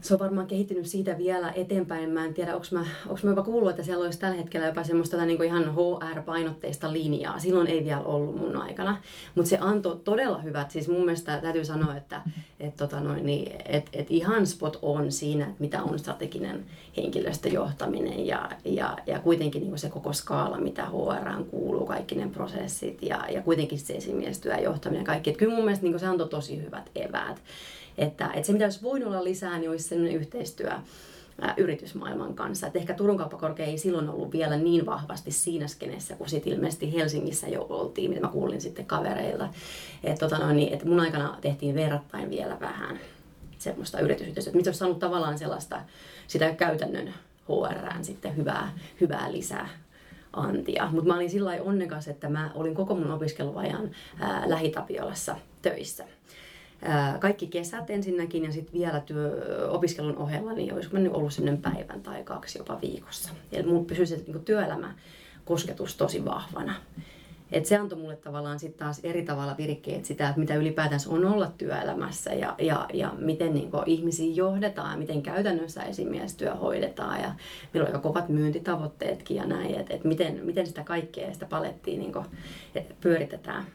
Se 0.00 0.14
on 0.14 0.20
varmaan 0.20 0.46
kehittynyt 0.46 0.86
siitä 0.86 1.18
vielä 1.18 1.50
eteenpäin. 1.50 2.10
Mä 2.10 2.24
en 2.24 2.34
tiedä, 2.34 2.54
onko 2.54 2.66
mä, 2.70 2.84
onko 3.06 3.20
mä 3.22 3.30
jopa 3.30 3.42
kuullut, 3.42 3.70
että 3.70 3.82
siellä 3.82 4.04
olisi 4.04 4.18
tällä 4.18 4.36
hetkellä 4.36 4.66
jopa 4.66 4.84
semmoista 4.84 5.24
niin 5.24 5.44
ihan 5.44 5.74
HR-painotteista 5.74 6.92
linjaa. 6.92 7.38
Silloin 7.38 7.66
ei 7.66 7.84
vielä 7.84 8.00
ollut 8.00 8.36
mun 8.36 8.56
aikana. 8.56 8.96
Mutta 9.34 9.48
se 9.48 9.58
antoi 9.60 10.00
todella 10.04 10.38
hyvät. 10.38 10.70
Siis 10.70 10.88
mun 10.88 11.04
mielestä 11.04 11.38
täytyy 11.38 11.64
sanoa, 11.64 11.96
että 11.96 12.22
et, 12.60 12.76
tota 12.76 13.00
noin, 13.00 13.26
niin, 13.26 13.52
et, 13.64 13.88
et 13.92 14.06
ihan 14.10 14.46
spot 14.46 14.78
on 14.82 15.12
siinä, 15.12 15.44
että 15.44 15.60
mitä 15.60 15.82
on 15.82 15.98
strateginen 15.98 16.64
henkilöstöjohtaminen 16.96 18.26
ja, 18.26 18.50
ja, 18.64 18.96
ja 19.06 19.18
kuitenkin 19.18 19.62
niin 19.62 19.78
se 19.78 19.90
koko 19.90 20.12
skaala, 20.12 20.58
mitä 20.58 20.86
HR 20.86 21.44
kuuluu, 21.50 21.86
kaikki 21.86 22.14
ne 22.14 22.28
prosessit 22.28 23.02
ja, 23.02 23.24
ja 23.30 23.42
kuitenkin 23.42 23.78
se 23.78 23.94
esimiestyö 23.94 24.52
ja 24.52 24.60
johtaminen 24.60 25.00
ja 25.00 25.06
kaikki. 25.06 25.30
Et 25.30 25.36
kyllä 25.36 25.54
mun 25.54 25.64
mielestä 25.64 25.86
niin 25.86 26.00
se 26.00 26.06
antoi 26.06 26.28
tosi 26.28 26.62
hyvät 26.62 26.90
eväät. 26.94 27.42
Että, 27.98 28.30
että 28.34 28.46
se, 28.46 28.52
mitä 28.52 28.64
olisi 28.64 28.82
voinut 28.82 29.08
olla 29.08 29.24
lisää, 29.24 29.58
niin 29.58 29.70
olisi 29.70 29.88
sellainen 29.88 30.16
yhteistyö 30.16 30.70
yritysmaailman 31.56 32.34
kanssa. 32.34 32.66
Et 32.66 32.76
ehkä 32.76 32.94
Turun 32.94 33.16
kauppakorkea 33.16 33.66
ei 33.66 33.78
silloin 33.78 34.08
ollut 34.08 34.32
vielä 34.32 34.56
niin 34.56 34.86
vahvasti 34.86 35.30
siinä 35.30 35.66
skenessä, 35.66 36.16
kun 36.16 36.28
sitten 36.28 36.52
ilmeisesti 36.52 36.92
Helsingissä 36.92 37.48
jo 37.48 37.66
oltiin, 37.68 38.10
mitä 38.10 38.20
mä 38.20 38.28
kuulin 38.28 38.60
sitten 38.60 38.86
kavereilta. 38.86 39.48
Että 40.04 40.28
tota 40.28 40.46
no, 40.46 40.52
niin, 40.52 40.74
et 40.74 40.84
mun 40.84 41.00
aikana 41.00 41.38
tehtiin 41.40 41.74
verrattain 41.74 42.30
vielä 42.30 42.56
vähän 42.60 43.00
semmoista 43.58 44.00
yritysyhteistyötä, 44.00 44.56
mitä 44.56 44.68
olisi 44.68 44.78
saanut 44.78 44.98
tavallaan 44.98 45.38
sellaista 45.38 45.80
sitä 46.26 46.54
käytännön 46.54 47.14
HRään 47.48 48.04
sitten 48.04 48.36
hyvää, 48.36 48.72
hyvää 49.00 49.32
lisää 49.32 49.68
antia. 50.32 50.88
Mutta 50.92 51.08
mä 51.08 51.16
olin 51.16 51.30
sillä 51.30 51.58
onnekas, 51.60 52.08
että 52.08 52.28
mä 52.28 52.50
olin 52.54 52.74
koko 52.74 52.94
mun 52.94 53.10
opiskeluajan 53.10 53.90
ää, 54.18 54.42
Lähitapiolassa 54.46 55.36
töissä 55.62 56.04
kaikki 57.20 57.46
kesät 57.46 57.90
ensinnäkin 57.90 58.44
ja 58.44 58.52
sitten 58.52 58.80
vielä 58.80 59.00
työ, 59.00 59.68
opiskelun 59.70 60.16
ohella, 60.16 60.52
niin 60.52 60.74
olisiko 60.74 60.94
mennyt 60.94 61.12
ollut 61.12 61.32
sellainen 61.32 61.62
päivän 61.62 62.02
tai 62.02 62.24
kaksi 62.24 62.58
jopa 62.58 62.80
viikossa. 62.80 63.30
Eli 63.52 63.66
mun 63.66 63.86
pysyi 63.86 64.06
se 64.06 64.22
niin 64.26 64.44
työelämä 64.44 64.94
kosketus 65.44 65.96
tosi 65.96 66.24
vahvana. 66.24 66.74
Et 67.52 67.66
se 67.66 67.76
antoi 67.76 67.98
mulle 67.98 68.16
tavallaan 68.16 68.58
sitten 68.58 68.78
taas 68.78 69.00
eri 69.02 69.22
tavalla 69.22 69.56
virikkeet 69.58 70.04
sitä, 70.04 70.28
että 70.28 70.40
mitä 70.40 70.54
ylipäätänsä 70.54 71.10
on 71.10 71.24
olla 71.24 71.52
työelämässä 71.58 72.32
ja, 72.32 72.54
ja, 72.58 72.86
ja 72.92 73.12
miten 73.18 73.54
niin 73.54 73.70
ihmisiä 73.86 74.34
johdetaan 74.34 74.92
ja 74.92 74.98
miten 74.98 75.22
käytännössä 75.22 75.82
esimiestyö 75.82 76.54
hoidetaan 76.54 77.20
ja 77.20 77.34
meillä 77.74 77.88
on 77.88 77.94
aika 77.94 78.08
kovat 78.08 78.28
myyntitavoitteetkin 78.28 79.36
ja 79.36 79.46
näin, 79.46 79.74
että 79.74 79.94
et 79.94 80.04
miten, 80.04 80.40
miten 80.42 80.66
sitä 80.66 80.84
kaikkea 80.84 81.32
sitä 81.32 81.46
palettia 81.46 81.98
niin 81.98 82.12
pyöritetään. 83.00 83.66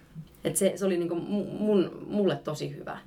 Et 0.46 0.56
se, 0.56 0.74
se 0.76 0.86
oli 0.86 0.98
niin 0.98 1.18
mun, 1.60 2.06
mulle 2.08 2.36
tosi 2.36 2.76
hyvä 2.76 2.98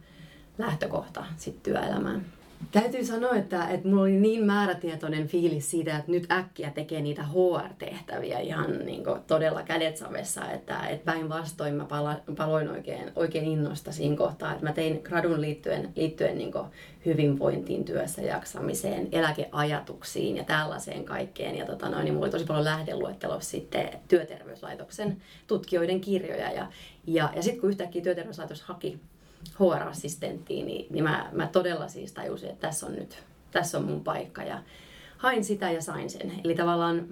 lähtökohta 0.59 1.25
sit 1.37 1.63
työelämään. 1.63 2.27
Täytyy 2.73 3.05
sanoa, 3.05 3.37
että, 3.37 3.69
että 3.69 3.89
mulla 3.89 4.03
oli 4.03 4.17
niin 4.17 4.45
määrätietoinen 4.45 5.29
fiilis 5.29 5.71
siitä, 5.71 5.99
että 5.99 6.11
nyt 6.11 6.31
äkkiä 6.31 6.71
tekee 6.71 7.01
niitä 7.01 7.23
HR-tehtäviä 7.23 8.39
ihan 8.39 8.79
niin 8.79 9.05
kuin 9.05 9.21
todella 9.27 9.63
kädetsavessa, 9.63 10.51
että, 10.51 10.87
että 10.89 11.05
päinvastoin 11.05 11.75
mä 11.75 11.85
pala, 11.85 12.17
paloin 12.37 12.69
oikein, 12.69 13.13
oikein 13.17 13.45
innosta 13.45 13.93
siinä 13.93 14.17
kohtaa, 14.17 14.53
että 14.53 14.65
mä 14.65 14.73
tein 14.73 15.01
gradun 15.05 15.41
liittyen, 15.41 15.93
liittyen 15.97 16.39
niin 16.39 16.53
hyvinvointiin, 17.07 17.85
työssä 17.85 18.23
jaksamiseen, 18.23 19.09
eläkeajatuksiin 19.13 20.37
ja 20.37 20.45
tällaiseen 20.45 21.05
kaikkeen. 21.05 21.57
Ja 21.57 21.67
tota 21.67 21.89
noin, 21.89 22.05
niin 22.05 22.15
mulla 22.15 22.25
oli 22.25 22.33
tosi 22.33 22.45
paljon 22.45 22.65
lähdeluettelossa 22.65 23.51
sitten 23.51 23.91
työterveyslaitoksen 24.09 25.23
tutkijoiden 25.47 26.01
kirjoja. 26.01 26.53
Ja, 26.53 26.67
ja, 27.07 27.31
ja 27.37 27.43
sitten 27.43 27.61
kun 27.61 27.71
yhtäkkiä 27.71 28.03
työterveyslaitos 28.03 28.63
haki 28.63 29.01
HR-assistenttiin, 29.55 30.67
niin, 30.67 30.87
niin 30.91 31.05
mä, 31.05 31.29
mä 31.33 31.47
todella 31.47 31.89
siis 31.89 32.13
tajusin, 32.13 32.51
että 32.51 32.67
tässä 32.67 32.87
on 32.87 32.95
nyt, 32.95 33.23
tässä 33.51 33.79
on 33.79 33.85
mun 33.85 34.05
paikka 34.05 34.43
ja 34.43 34.63
hain 35.17 35.45
sitä 35.45 35.71
ja 35.71 35.83
sain 35.83 36.11
sen. 36.11 36.33
Eli 36.45 36.55
tavallaan 36.55 37.09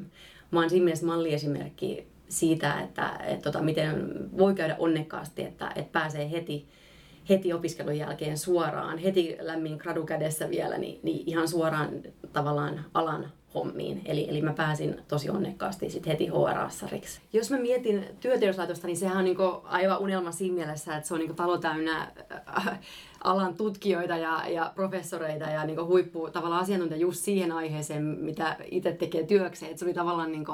mä 0.50 0.60
oon 0.60 0.70
siinä 0.70 0.84
mielessä 0.84 1.06
malliesimerkki 1.06 2.06
siitä, 2.28 2.80
että, 2.80 3.08
että 3.26 3.42
tota, 3.42 3.62
miten 3.64 4.14
voi 4.38 4.54
käydä 4.54 4.76
onnekkaasti, 4.78 5.42
että, 5.42 5.72
että 5.74 5.92
pääsee 5.92 6.30
heti, 6.30 6.66
heti 7.28 7.52
opiskelun 7.52 7.98
jälkeen 7.98 8.38
suoraan, 8.38 8.98
heti 8.98 9.36
lämmin 9.40 9.76
gradu 9.76 10.04
kädessä 10.04 10.50
vielä, 10.50 10.78
niin, 10.78 11.00
niin 11.02 11.22
ihan 11.26 11.48
suoraan 11.48 11.90
tavallaan 12.32 12.84
alan 12.94 13.32
hommiin. 13.54 14.02
Eli, 14.04 14.28
eli 14.30 14.42
mä 14.42 14.52
pääsin 14.52 15.00
tosi 15.08 15.30
onnekkaasti 15.30 15.90
sitten 15.90 16.10
heti 16.10 16.28
HR-assariksi. 16.28 17.20
Jos 17.32 17.50
mä 17.50 17.58
mietin 17.58 18.04
työterveyslaitosta, 18.20 18.86
niin 18.86 18.96
sehän 18.96 19.16
on 19.16 19.24
niinku 19.24 19.60
aivan 19.64 19.98
unelma 19.98 20.32
siinä 20.32 20.54
mielessä, 20.54 20.96
että 20.96 21.08
se 21.08 21.14
on 21.14 21.20
niinku 21.20 21.34
talo 21.34 21.58
täynnä 21.58 22.12
äh, 22.58 22.80
alan 23.24 23.54
tutkijoita 23.54 24.16
ja, 24.16 24.48
ja 24.48 24.72
professoreita 24.74 25.44
ja 25.44 25.64
niinku 25.64 25.86
huippu 25.86 26.30
tavallaan 26.32 26.62
asiantuntija 26.62 27.00
just 27.00 27.24
siihen 27.24 27.52
aiheeseen, 27.52 28.02
mitä 28.04 28.56
itse 28.70 28.92
tekee 28.92 29.22
työkseen. 29.26 29.72
Et 29.72 29.78
se 29.78 29.84
oli 29.84 29.94
tavallaan 29.94 30.32
niinku 30.32 30.52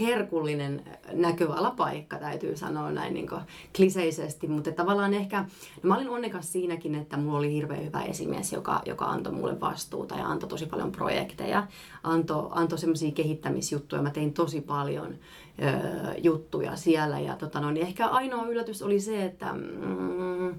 herkullinen 0.00 0.82
näköalapaikka, 1.12 2.18
täytyy 2.18 2.56
sanoa 2.56 2.90
näin 2.90 3.14
niin 3.14 3.28
kliseisesti, 3.76 4.46
mutta 4.46 4.72
tavallaan 4.72 5.14
ehkä, 5.14 5.44
no 5.82 5.88
mä 5.88 5.96
olin 5.96 6.08
onnekas 6.08 6.52
siinäkin, 6.52 6.94
että 6.94 7.16
mulla 7.16 7.38
oli 7.38 7.52
hirveän 7.52 7.84
hyvä 7.84 8.02
esimies, 8.02 8.52
joka, 8.52 8.82
joka 8.86 9.04
antoi 9.04 9.32
mulle 9.32 9.60
vastuuta 9.60 10.14
ja 10.14 10.26
antoi 10.26 10.48
tosi 10.48 10.66
paljon 10.66 10.92
projekteja, 10.92 11.66
antoi, 12.02 12.48
antoi 12.50 12.78
semmoisia 12.78 13.12
kehittämisjuttuja, 13.12 14.02
mä 14.02 14.10
tein 14.10 14.32
tosi 14.32 14.60
paljon 14.60 15.14
ö, 15.14 16.14
juttuja 16.22 16.76
siellä. 16.76 17.20
Ja 17.20 17.36
tota 17.36 17.60
no, 17.60 17.70
niin 17.70 17.86
ehkä 17.86 18.06
ainoa 18.06 18.46
yllätys 18.46 18.82
oli 18.82 19.00
se, 19.00 19.24
että 19.24 19.52
mm, 19.52 20.54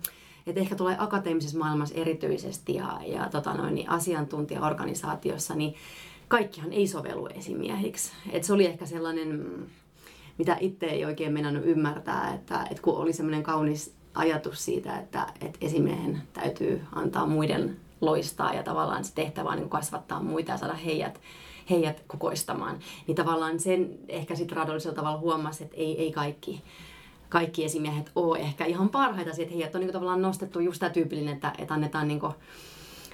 että 0.48 0.62
ehkä 0.62 0.76
tulee 0.76 0.96
akateemisessa 1.00 1.58
maailmassa 1.58 1.96
erityisesti 1.96 2.74
ja, 2.74 3.00
ja 3.06 3.30
tota 3.30 3.54
noin, 3.54 3.76
niin 3.76 3.90
asiantuntijaorganisaatiossa, 3.90 5.56
niin 5.56 5.76
kaikkihan 6.28 6.74
ei 6.74 6.88
sovellu 6.88 7.28
esimiehiksi. 7.28 8.12
Et 8.32 8.44
se 8.44 8.54
oli 8.54 8.66
ehkä 8.66 8.86
sellainen, 8.86 9.46
mitä 10.38 10.58
itse 10.60 10.86
ei 10.86 11.06
oikein 11.06 11.34
meinannut 11.34 11.66
ymmärtää, 11.66 12.34
että, 12.34 12.68
että 12.72 12.84
kun 12.84 12.98
oli 12.98 13.14
semmoinen 13.14 13.44
kaunis 13.44 13.94
ajatus 14.16 14.66
siitä, 14.66 14.98
että, 14.98 15.28
että 15.42 15.58
esimiehen 15.62 16.22
täytyy 16.34 16.82
antaa 16.96 17.26
muiden 17.26 17.78
loistaa 18.02 18.54
ja 18.54 18.64
tavallaan 18.64 19.06
se 19.06 19.14
tehtävä 19.14 19.50
on 19.50 19.58
niin 19.58 19.70
kasvattaa 19.70 20.24
muita 20.24 20.52
ja 20.52 20.58
saada 20.58 20.74
heidät, 20.74 21.22
heidät 21.70 22.04
kukoistamaan. 22.08 22.80
Niin 23.08 23.16
tavallaan 23.16 23.60
sen 23.60 24.00
ehkä 24.08 24.36
sitten 24.36 24.58
radollisella 24.58 24.96
tavalla 24.96 25.20
huomasi, 25.20 25.64
että 25.64 25.76
ei, 25.78 26.02
ei 26.02 26.12
kaikki, 26.12 26.64
kaikki 27.30 27.66
esimiehet 27.66 28.12
ole 28.16 28.40
ehkä 28.40 28.66
ihan 28.66 28.90
parhaita, 28.90 29.32
että 29.32 29.54
heidät 29.54 29.76
on 29.76 29.82
niin 29.82 29.94
tavallaan 29.94 30.22
nostettu 30.22 30.60
just 30.60 30.80
tämä 30.80 30.90
tyypillinen, 30.90 31.34
että, 31.34 31.54
että 31.58 31.74
annetaan 31.74 32.08
niin 32.08 32.20
kuin, 32.20 32.34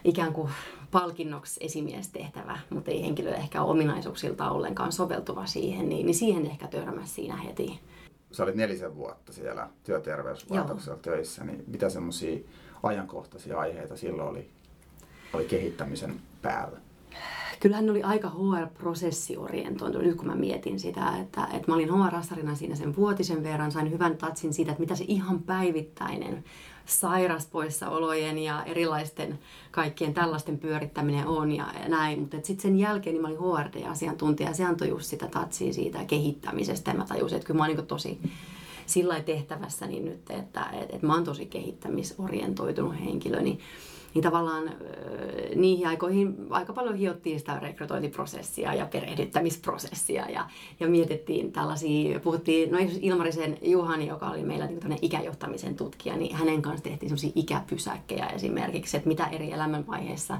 ikään 0.03 0.33
kuin 0.33 0.49
palkinnoksi 0.91 1.59
esimiestehtävä, 1.63 2.59
mutta 2.69 2.91
ei 2.91 3.03
henkilö 3.03 3.33
ehkä 3.33 3.63
ole 3.63 3.71
ominaisuuksilta 3.71 4.51
ollenkaan 4.51 4.91
soveltuva 4.91 5.45
siihen, 5.45 5.89
niin, 5.89 6.05
niin 6.05 6.15
siihen 6.15 6.45
ehkä 6.45 6.67
törmäsi 6.67 7.13
siinä 7.13 7.35
heti. 7.35 7.79
Sä 8.31 8.43
olit 8.43 8.55
nelisen 8.55 8.95
vuotta 8.95 9.33
siellä 9.33 9.69
työterveyslaitoksella 9.83 10.97
Joo. 11.05 11.15
töissä, 11.15 11.43
niin 11.43 11.63
mitä 11.67 11.89
semmoisia 11.89 12.39
ajankohtaisia 12.83 13.59
aiheita 13.59 13.97
silloin 13.97 14.29
oli, 14.29 14.49
oli 15.33 15.45
kehittämisen 15.45 16.21
päällä? 16.41 16.77
kyllähän 17.61 17.85
ne 17.85 17.91
oli 17.91 18.03
aika 18.03 18.29
HR-prosessiorientoitunut, 18.29 20.07
nyt 20.07 20.15
kun 20.17 20.27
mä 20.27 20.35
mietin 20.35 20.79
sitä, 20.79 21.17
että, 21.21 21.47
että 21.53 21.67
mä 21.67 21.75
olin 21.75 21.89
HR-astarina 21.89 22.55
siinä 22.55 22.75
sen 22.75 22.95
vuotisen 22.95 23.43
verran, 23.43 23.71
sain 23.71 23.91
hyvän 23.91 24.17
tatsin 24.17 24.53
siitä, 24.53 24.71
että 24.71 24.81
mitä 24.81 24.95
se 24.95 25.05
ihan 25.07 25.43
päivittäinen 25.43 26.43
sairaspoissaolojen 26.91 28.37
ja 28.37 28.63
erilaisten 28.63 29.39
kaikkien 29.71 30.13
tällaisten 30.13 30.59
pyörittäminen 30.59 31.27
on 31.27 31.51
ja 31.51 31.65
näin. 31.87 32.19
Mutta 32.19 32.37
sitten 32.37 32.61
sen 32.61 32.79
jälkeen 32.79 33.13
niin 33.13 33.21
mä 33.21 33.27
olin 33.27 33.59
HRD-asiantuntija 33.59 34.49
ja 34.49 34.55
se 34.55 34.65
antoi 34.65 34.89
just 34.89 35.05
sitä 35.05 35.27
tatsia 35.27 35.73
siitä 35.73 36.05
kehittämisestä 36.05 36.91
ja 36.91 36.97
mä 36.97 37.05
tajusin, 37.05 37.35
että 37.35 37.47
kyllä 37.47 37.57
mä 37.57 37.63
oon 37.63 37.75
niin 37.75 37.87
tosi 37.87 38.19
sillä 38.85 39.21
tehtävässä 39.21 39.87
niin 39.87 40.05
nyt, 40.05 40.29
että, 40.29 40.39
että, 40.39 40.69
että 40.89 41.07
mä 41.07 41.13
oon 41.13 41.23
tosi 41.23 41.45
kehittämisorientoitunut 41.45 42.95
henkilö, 43.05 43.41
niin 43.41 43.59
niin 44.13 44.23
tavallaan 44.23 44.71
niihin 45.55 45.87
aikoihin 45.87 46.35
aika 46.49 46.73
paljon 46.73 46.95
hiottiin 46.95 47.39
sitä 47.39 47.59
rekrytointiprosessia 47.59 48.73
ja 48.73 48.85
perehdyttämisprosessia 48.85 50.29
ja, 50.29 50.49
ja 50.79 50.87
mietittiin 50.87 51.51
tällaisia, 51.51 52.19
puhuttiin, 52.19 52.71
no 52.71 52.77
Ilmarisen 53.01 53.57
Juhani, 53.61 54.07
joka 54.07 54.29
oli 54.29 54.43
meillä 54.43 54.67
niin 54.67 54.99
ikäjohtamisen 55.01 55.75
tutkija, 55.75 56.17
niin 56.17 56.35
hänen 56.35 56.61
kanssa 56.61 56.83
tehtiin 56.83 57.09
sellaisia 57.09 57.31
ikäpysäkkejä 57.35 58.25
esimerkiksi, 58.27 58.97
että 58.97 59.09
mitä 59.09 59.27
eri 59.27 59.51
elämänvaiheissa 59.51 60.39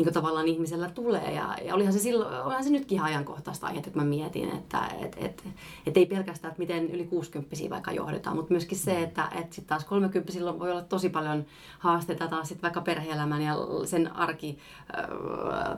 niin 0.00 0.04
kuin 0.04 0.14
tavallaan 0.14 0.48
ihmisellä 0.48 0.90
tulee. 0.90 1.34
Ja, 1.34 1.56
ja 1.64 1.74
olihan 1.74 1.92
se, 1.92 1.98
silloin, 1.98 2.42
olihan 2.42 2.64
se 2.64 2.70
nytkin 2.70 2.96
ihan 2.96 3.08
ajankohtaista 3.08 3.66
aihetta, 3.66 3.90
kun 3.90 4.02
mä 4.02 4.08
mietin, 4.08 4.50
että 4.50 4.90
et, 5.00 5.16
et, 5.20 5.44
et 5.86 5.96
ei 5.96 6.06
pelkästään, 6.06 6.50
että 6.50 6.62
miten 6.62 6.90
yli 6.90 7.04
60 7.04 7.56
vaikka 7.70 7.92
johdetaan, 7.92 8.36
mutta 8.36 8.54
myöskin 8.54 8.78
se, 8.78 9.02
että 9.02 9.28
et 9.34 9.52
sitten 9.52 9.68
taas 9.68 9.84
30 9.84 10.32
voi 10.58 10.70
olla 10.70 10.82
tosi 10.82 11.08
paljon 11.08 11.44
haasteita 11.78 12.28
taas 12.28 12.48
sit 12.48 12.62
vaikka 12.62 12.80
perhe-elämän 12.80 13.42
ja 13.42 13.54
sen 13.84 14.16
arki 14.16 14.58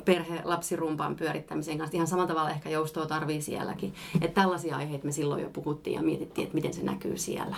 perhe-lapsirumpan 0.04 1.16
pyörittämisen 1.16 1.78
kanssa. 1.78 1.96
Ihan 1.96 2.06
samalla 2.06 2.28
tavalla 2.28 2.50
ehkä 2.50 2.70
joustoa 2.70 3.06
tarvii 3.06 3.42
sielläkin. 3.42 3.94
Että 4.20 4.40
tällaisia 4.40 4.76
aiheita 4.76 5.06
me 5.06 5.12
silloin 5.12 5.42
jo 5.42 5.50
puhuttiin 5.50 5.94
ja 5.94 6.02
mietittiin, 6.02 6.44
että 6.44 6.54
miten 6.54 6.74
se 6.74 6.82
näkyy 6.82 7.18
siellä. 7.18 7.56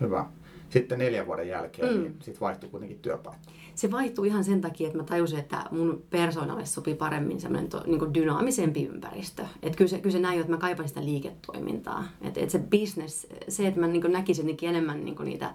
Hyvä. 0.00 0.26
Sitten 0.70 0.98
neljän 0.98 1.26
vuoden 1.26 1.48
jälkeen 1.48 1.92
mm. 1.92 2.02
niin 2.02 2.16
sit 2.20 2.40
vaihtui 2.40 2.70
kuitenkin 2.70 2.98
työpaikka 2.98 3.52
se 3.74 3.90
vaihtui 3.90 4.26
ihan 4.26 4.44
sen 4.44 4.60
takia, 4.60 4.86
että 4.86 4.98
mä 4.98 5.04
tajusin, 5.04 5.38
että 5.38 5.64
mun 5.70 6.02
persoonalle 6.10 6.66
sopii 6.66 6.94
paremmin 6.94 7.40
semmoinen 7.40 7.70
niin 7.86 8.14
dynaamisempi 8.14 8.84
ympäristö. 8.84 9.42
Että 9.62 9.78
kyllä 9.78 9.88
se, 9.88 9.98
kyllä 9.98 10.12
se 10.12 10.18
näin, 10.18 10.40
että 10.40 10.52
mä 10.52 10.58
kaipaan 10.58 10.88
sitä 10.88 11.04
liiketoimintaa. 11.04 12.04
Että 12.20 12.40
et 12.40 12.50
se 12.50 12.58
business, 12.58 13.26
se, 13.48 13.66
että 13.66 13.80
mä 13.80 13.86
niin 13.86 14.12
näkisin 14.12 14.56
enemmän 14.62 15.04
niin 15.04 15.16
niitä 15.24 15.54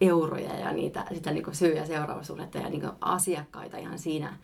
euroja 0.00 0.58
ja 0.58 0.72
niitä, 0.72 1.04
sitä 1.14 1.30
niin 1.30 1.44
syy- 1.52 1.76
ja 1.76 1.86
seuraavaisuudetta 1.86 2.58
ja 2.58 2.68
niin 2.68 2.82
asiakkaita 3.00 3.78
ihan 3.78 3.98
siinä, 3.98 4.36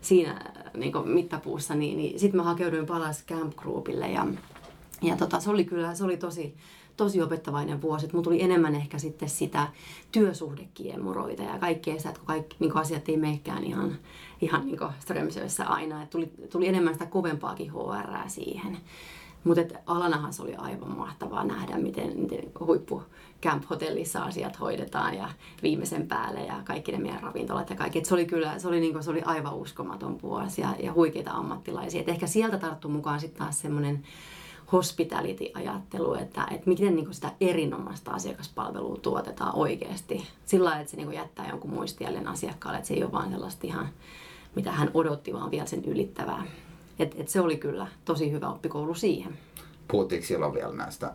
siinä 0.00 0.52
niin 0.74 0.92
mittapuussa, 1.04 1.74
niin, 1.74 1.96
niin 1.96 2.18
sitten 2.18 2.36
mä 2.36 2.44
hakeuduin 2.44 2.86
palas 2.86 3.24
Camp 3.26 3.56
Groupille 3.56 4.10
ja, 4.10 4.26
ja 5.02 5.16
tota, 5.16 5.40
se 5.40 5.50
oli 5.50 5.64
kyllä, 5.64 5.94
se 5.94 6.04
oli 6.04 6.16
tosi, 6.16 6.56
tosi 6.98 7.22
opettavainen 7.22 7.82
vuosi. 7.82 8.08
Mulla 8.12 8.24
tuli 8.24 8.42
enemmän 8.42 8.74
ehkä 8.74 8.98
sitten 8.98 9.28
sitä 9.28 9.68
työsuhdekiemuroita 10.12 11.42
ja 11.42 11.58
kaikkea 11.58 11.96
sitä, 11.96 12.08
että 12.08 12.20
kun 12.20 12.26
kaikki 12.26 12.56
niin 12.58 12.72
kun 12.72 12.80
asiat 12.80 13.08
ei 13.08 13.16
meikään 13.16 13.64
ihan, 13.64 13.98
ihan 14.40 14.66
niin 14.66 14.78
Strömsössä 14.98 15.64
aina. 15.64 16.02
Et 16.02 16.10
tuli, 16.10 16.30
tuli 16.50 16.68
enemmän 16.68 16.94
sitä 16.94 17.06
kovempaakin 17.06 17.72
HR 17.72 18.28
siihen. 18.28 18.78
Mutta 19.44 19.78
alanahan 19.86 20.32
se 20.32 20.42
oli 20.42 20.54
aivan 20.54 20.96
mahtavaa 20.96 21.44
nähdä, 21.44 21.78
miten, 21.78 22.18
miten 22.20 22.44
huippu 22.60 23.02
camp-hotellissa 23.42 24.24
asiat 24.24 24.60
hoidetaan 24.60 25.14
ja 25.14 25.28
viimeisen 25.62 26.08
päälle 26.08 26.40
ja 26.40 26.54
kaikki 26.64 26.92
ne 26.92 26.98
meidän 26.98 27.22
ravintolat 27.22 27.70
ja 27.70 27.76
kaikki. 27.76 27.98
Et 27.98 28.04
se 28.04 28.14
oli 28.14 28.26
kyllä, 28.26 28.58
se 28.58 28.68
oli, 28.68 28.80
niin 28.80 28.92
kuin, 28.92 29.04
se 29.04 29.10
oli 29.10 29.22
aivan 29.22 29.54
uskomaton 29.54 30.22
vuosi 30.22 30.60
ja, 30.60 30.74
ja 30.82 30.92
huikeita 30.92 31.30
ammattilaisia. 31.30 32.00
Et 32.00 32.08
ehkä 32.08 32.26
sieltä 32.26 32.58
tarttuu 32.58 32.90
mukaan 32.90 33.20
sitten 33.20 33.38
taas 33.38 33.60
semmoinen 33.60 34.04
hospitality-ajattelu, 34.72 36.14
että, 36.14 36.46
että 36.50 36.68
miten 36.68 36.96
niin 36.96 37.14
sitä 37.14 37.32
erinomaista 37.40 38.10
asiakaspalvelua 38.10 38.96
tuotetaan 39.02 39.54
oikeasti. 39.54 40.26
Sillä 40.46 40.64
lailla, 40.64 40.80
että 40.80 40.90
se 40.90 40.96
niin 40.96 41.12
jättää 41.12 41.48
jonkun 41.48 41.70
muistiellen 41.70 42.28
asiakkaalle, 42.28 42.78
että 42.78 42.88
se 42.88 42.94
ei 42.94 43.04
ole 43.04 43.12
vain 43.12 43.30
sellaista 43.30 43.66
ihan, 43.66 43.88
mitä 44.54 44.72
hän 44.72 44.90
odotti, 44.94 45.32
vaan 45.32 45.50
vielä 45.50 45.66
sen 45.66 45.84
ylittävää. 45.84 46.44
Et, 46.98 47.14
et 47.18 47.28
se 47.28 47.40
oli 47.40 47.56
kyllä 47.56 47.86
tosi 48.04 48.32
hyvä 48.32 48.48
oppikoulu 48.48 48.94
siihen. 48.94 49.38
Puhuttiinko 49.88 50.26
silloin 50.26 50.54
vielä 50.54 50.72
näistä 50.72 51.14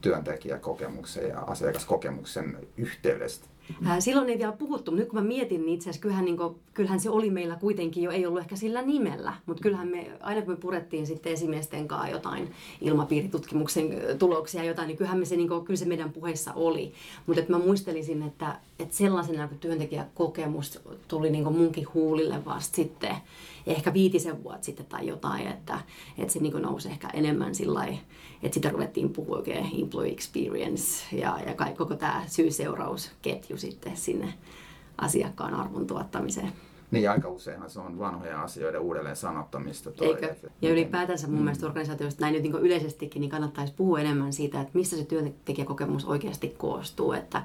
työntekijäkokemuksen 0.00 1.28
ja 1.28 1.40
asiakaskokemuksen 1.40 2.58
yhteydestä? 2.76 3.53
Silloin 3.98 4.30
ei 4.30 4.38
vielä 4.38 4.52
puhuttu, 4.52 4.90
mutta 4.90 5.02
nyt 5.02 5.08
kun 5.08 5.18
mä 5.18 5.28
mietin, 5.28 5.60
niin 5.60 5.74
itse 5.74 5.84
asiassa 5.84 6.02
kyllähän, 6.02 6.24
niin 6.24 6.36
kuin, 6.36 6.54
kyllähän 6.74 7.00
se 7.00 7.10
oli 7.10 7.30
meillä 7.30 7.56
kuitenkin 7.56 8.02
jo, 8.02 8.10
ei 8.10 8.26
ollut 8.26 8.40
ehkä 8.40 8.56
sillä 8.56 8.82
nimellä, 8.82 9.34
mutta 9.46 9.62
kyllähän 9.62 9.88
me, 9.88 10.10
aina 10.20 10.42
kun 10.42 10.50
me 10.50 10.56
purettiin 10.56 11.06
sitten 11.06 11.32
esimiesten 11.32 11.88
kanssa 11.88 12.08
jotain 12.08 12.50
ilmapiiritutkimuksen 12.80 13.88
tuloksia 14.18 14.64
jotain, 14.64 14.88
niin 14.88 14.96
kyllähän 14.96 15.18
me 15.18 15.24
se, 15.24 15.36
niin 15.36 15.48
kuin, 15.48 15.64
kyllä 15.64 15.78
se 15.78 15.84
meidän 15.84 16.12
puheissa 16.12 16.52
oli. 16.52 16.92
Mutta 17.26 17.42
mä 17.48 17.58
muistelisin, 17.58 18.22
että, 18.22 18.56
että 18.78 18.96
sellaisena 18.96 19.48
kun 19.48 19.58
työntekijäkokemus 19.58 20.80
tuli 21.08 21.30
niin 21.30 21.44
kuin 21.44 21.56
munkin 21.56 21.86
huulille 21.94 22.44
vasta 22.44 22.76
sitten, 22.76 23.16
ehkä 23.66 23.92
viitisen 23.92 24.44
vuotta 24.44 24.64
sitten 24.64 24.86
tai 24.86 25.06
jotain, 25.06 25.46
että, 25.46 25.80
että 26.18 26.32
se 26.32 26.38
niin 26.38 26.62
nousi 26.62 26.88
ehkä 26.88 27.08
enemmän 27.08 27.54
sillä 27.54 27.84
että 28.42 28.54
sitä 28.54 28.68
ruvettiin 28.68 29.10
puhua 29.10 29.36
oikein 29.36 29.70
employee 29.82 30.12
experience 30.12 31.16
ja, 31.16 31.38
ja 31.46 31.54
koko 31.76 31.96
tämä 31.96 32.24
syy-seurausketju 32.26 33.56
sitten 33.56 33.96
sinne 33.96 34.34
asiakkaan 34.98 35.54
arvon 35.54 35.86
tuottamiseen. 35.86 36.52
Niin, 36.94 37.10
aika 37.10 37.28
useinhan 37.28 37.70
se 37.70 37.80
on 37.80 37.98
vanhojen 37.98 38.36
asioiden 38.36 38.80
uudelleen 38.80 39.16
sanottamista. 39.16 39.90
Toi, 39.90 40.06
Eikö? 40.06 40.26
Et, 40.26 40.52
ja 40.62 40.70
ylipäätänsä 40.70 41.26
mun 41.26 41.36
mm. 41.36 41.42
mielestä 41.44 41.66
organisaatioista 41.66 42.20
näin 42.20 42.32
nyt 42.32 42.42
niin 42.42 42.54
yleisestikin 42.54 43.20
niin 43.20 43.30
kannattaisi 43.30 43.74
puhua 43.76 44.00
enemmän 44.00 44.32
siitä, 44.32 44.60
että 44.60 44.70
mistä 44.74 44.96
se 44.96 45.04
työntekijäkokemus 45.04 46.04
oikeasti 46.04 46.48
koostuu. 46.48 47.12
Että, 47.12 47.42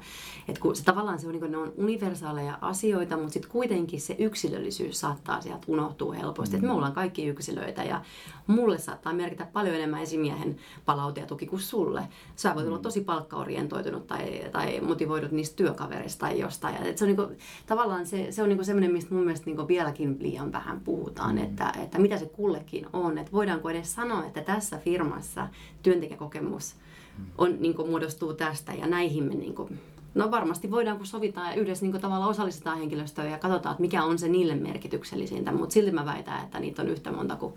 että 0.48 0.60
kun 0.60 0.76
se 0.76 0.84
tavallaan 0.84 1.18
se 1.18 1.26
on, 1.26 1.32
niin 1.32 1.40
kuin, 1.40 1.52
ne 1.52 1.58
on 1.58 1.72
universaaleja 1.76 2.58
asioita, 2.60 3.16
mutta 3.16 3.32
sitten 3.32 3.50
kuitenkin 3.50 4.00
se 4.00 4.16
yksilöllisyys 4.18 5.00
saattaa 5.00 5.40
sieltä 5.40 5.64
unohtua 5.68 6.14
helposti. 6.14 6.56
Mm. 6.56 6.58
Että 6.58 6.66
me 6.66 6.74
ollaan 6.74 6.92
kaikki 6.92 7.26
yksilöitä 7.26 7.84
ja 7.84 8.00
mulle 8.46 8.78
saattaa 8.78 9.12
merkitä 9.12 9.46
paljon 9.52 9.74
enemmän 9.74 10.02
esimiehen 10.02 10.56
palaute 10.84 11.20
ja 11.20 11.26
tuki 11.26 11.46
kuin 11.46 11.60
sulle. 11.60 12.02
Sä 12.36 12.54
voit 12.54 12.66
mm. 12.66 12.72
olla 12.72 12.82
tosi 12.82 13.00
palkkaorientoitunut 13.00 14.06
tai, 14.06 14.42
tai 14.52 14.80
motivoidut 14.80 15.32
niistä 15.32 15.56
työkavereista 15.56 16.20
tai 16.20 16.38
jostain. 16.38 16.76
Että 16.76 16.98
se 16.98 17.04
on 17.04 17.08
niin 17.08 17.16
kuin, 17.16 17.38
tavallaan 17.66 18.06
se, 18.06 18.32
se 18.32 18.42
on 18.42 18.48
niin 18.48 18.64
semmoinen, 18.64 18.92
mistä 18.92 19.14
mun 19.14 19.24
mielestä 19.24 19.39
niin 19.46 19.68
vieläkin 19.68 20.16
liian 20.20 20.52
vähän 20.52 20.80
puhutaan, 20.80 21.34
mm. 21.34 21.42
että, 21.42 21.72
että 21.82 21.98
mitä 21.98 22.18
se 22.18 22.26
kullekin 22.26 22.86
on. 22.92 23.18
Että 23.18 23.32
voidaanko 23.32 23.70
edes 23.70 23.94
sanoa, 23.94 24.24
että 24.24 24.40
tässä 24.40 24.78
firmassa 24.78 25.48
työntekijäkokemus 25.82 26.74
mm. 27.18 27.24
on, 27.38 27.56
niin 27.60 27.74
kuin, 27.74 27.88
muodostuu 27.88 28.34
tästä 28.34 28.72
ja 28.72 28.86
näihin 28.86 29.24
me 29.24 29.34
niin 29.34 29.54
kuin, 29.54 29.80
No 30.14 30.30
varmasti 30.30 30.70
voidaan, 30.70 30.96
kun 30.96 31.06
sovitaan 31.06 31.50
ja 31.50 31.54
yhdessä 31.54 31.86
niin 31.86 32.00
tavalla 32.00 32.26
osallistetaan 32.26 32.78
henkilöstöä 32.78 33.24
ja 33.24 33.38
katsotaan, 33.38 33.72
että 33.72 33.80
mikä 33.80 34.04
on 34.04 34.18
se 34.18 34.28
niille 34.28 34.54
merkityksellisintä, 34.54 35.52
mutta 35.52 35.72
silti 35.72 35.90
mä 35.90 36.06
väitän, 36.06 36.44
että 36.44 36.60
niitä 36.60 36.82
on 36.82 36.88
yhtä 36.88 37.12
monta 37.12 37.36
kuin 37.36 37.54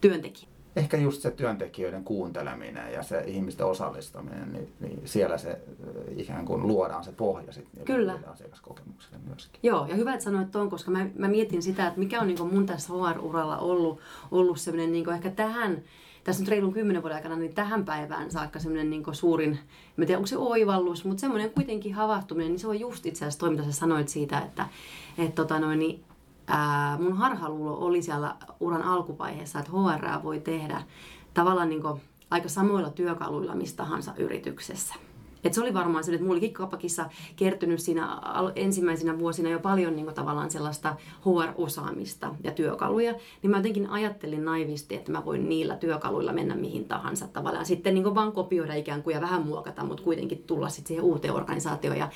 työntekijä. 0.00 0.48
Ehkä 0.78 0.96
just 0.96 1.22
se 1.22 1.30
työntekijöiden 1.30 2.04
kuunteleminen 2.04 2.92
ja 2.92 3.02
se 3.02 3.20
ihmisten 3.26 3.66
osallistaminen, 3.66 4.52
niin, 4.52 4.72
niin 4.80 5.00
siellä 5.04 5.38
se 5.38 5.60
ikään 6.16 6.44
kuin 6.44 6.66
luodaan 6.66 7.04
se 7.04 7.12
pohja 7.12 7.52
sitten 7.52 7.84
Kyllä. 7.84 8.18
asiakaskokemukselle 8.26 9.18
myöskin. 9.26 9.60
Joo, 9.62 9.86
ja 9.86 9.94
hyvä, 9.94 10.12
että 10.12 10.24
sanoit 10.24 10.50
tuon, 10.50 10.70
koska 10.70 10.90
mä, 10.90 11.06
mä 11.18 11.28
mietin 11.28 11.62
sitä, 11.62 11.86
että 11.86 11.98
mikä 11.98 12.20
on 12.20 12.26
niin 12.26 12.54
mun 12.54 12.66
tässä 12.66 12.92
HR-uralla 12.92 13.58
ollut, 13.58 14.00
ollut 14.30 14.60
semmoinen 14.60 14.92
niin 14.92 15.10
ehkä 15.10 15.30
tähän 15.30 15.82
tässä 16.28 16.42
nyt 16.42 16.48
reilun 16.48 16.72
kymmenen 16.72 17.02
vuoden 17.02 17.16
aikana, 17.16 17.36
niin 17.36 17.54
tähän 17.54 17.84
päivään 17.84 18.30
saakka 18.30 18.58
semmoinen 18.58 18.90
niin 18.90 19.02
suurin, 19.12 19.58
en 19.98 20.06
tiedä 20.06 20.18
onko 20.18 20.26
se 20.26 20.36
oivallus, 20.36 21.04
mutta 21.04 21.20
semmoinen 21.20 21.50
kuitenkin 21.50 21.94
havahtuminen, 21.94 22.52
niin 22.52 22.58
se 22.58 22.68
on 22.68 22.80
just 22.80 23.06
itse 23.06 23.24
asiassa 23.24 23.38
toi, 23.38 23.50
mitä 23.50 23.64
sä 23.64 23.72
sanoit 23.72 24.08
siitä, 24.08 24.38
että 24.38 24.68
et, 25.18 25.34
tota 25.34 25.58
noin, 25.58 25.78
niin 25.78 26.04
ää, 26.48 26.98
mun 26.98 27.16
harhaluulo 27.16 27.78
oli 27.78 28.02
siellä 28.02 28.36
uran 28.60 28.82
alkuvaiheessa, 28.82 29.58
että 29.58 29.72
HR 29.72 30.22
voi 30.22 30.40
tehdä 30.40 30.82
tavallaan 31.34 31.68
niin 31.68 31.82
kuin 31.82 32.00
aika 32.30 32.48
samoilla 32.48 32.90
työkaluilla 32.90 33.54
mistä 33.54 33.76
tahansa 33.76 34.14
yrityksessä. 34.16 34.94
Et 35.44 35.54
se 35.54 35.60
oli 35.60 35.74
varmaan 35.74 36.04
se, 36.04 36.14
että 36.14 36.26
mulla 36.26 36.38
oli 36.38 36.48
Kapakissa 36.48 37.10
kertynyt 37.36 37.80
siinä 37.80 38.20
ensimmäisenä 38.56 39.18
vuosina 39.18 39.48
jo 39.48 39.58
paljon 39.58 39.96
niin 39.96 40.14
tavallaan 40.14 40.50
sellaista 40.50 40.96
HR-osaamista 41.20 42.34
ja 42.44 42.52
työkaluja, 42.52 43.14
niin 43.42 43.50
mä 43.50 43.56
jotenkin 43.56 43.90
ajattelin 43.90 44.44
naivisti, 44.44 44.94
että 44.94 45.12
mä 45.12 45.24
voin 45.24 45.48
niillä 45.48 45.76
työkaluilla 45.76 46.32
mennä 46.32 46.56
mihin 46.56 46.84
tahansa 46.84 47.28
tavallaan. 47.28 47.66
Sitten 47.66 47.94
niin 47.94 48.14
vaan 48.14 48.32
kopioida 48.32 48.74
ikään 48.74 49.02
kuin 49.02 49.14
ja 49.14 49.20
vähän 49.20 49.42
muokata, 49.42 49.84
mutta 49.84 50.02
kuitenkin 50.02 50.44
tulla 50.46 50.68
sitten 50.68 50.88
siihen 50.88 51.04
uuteen 51.04 51.34
organisaatioon. 51.34 52.08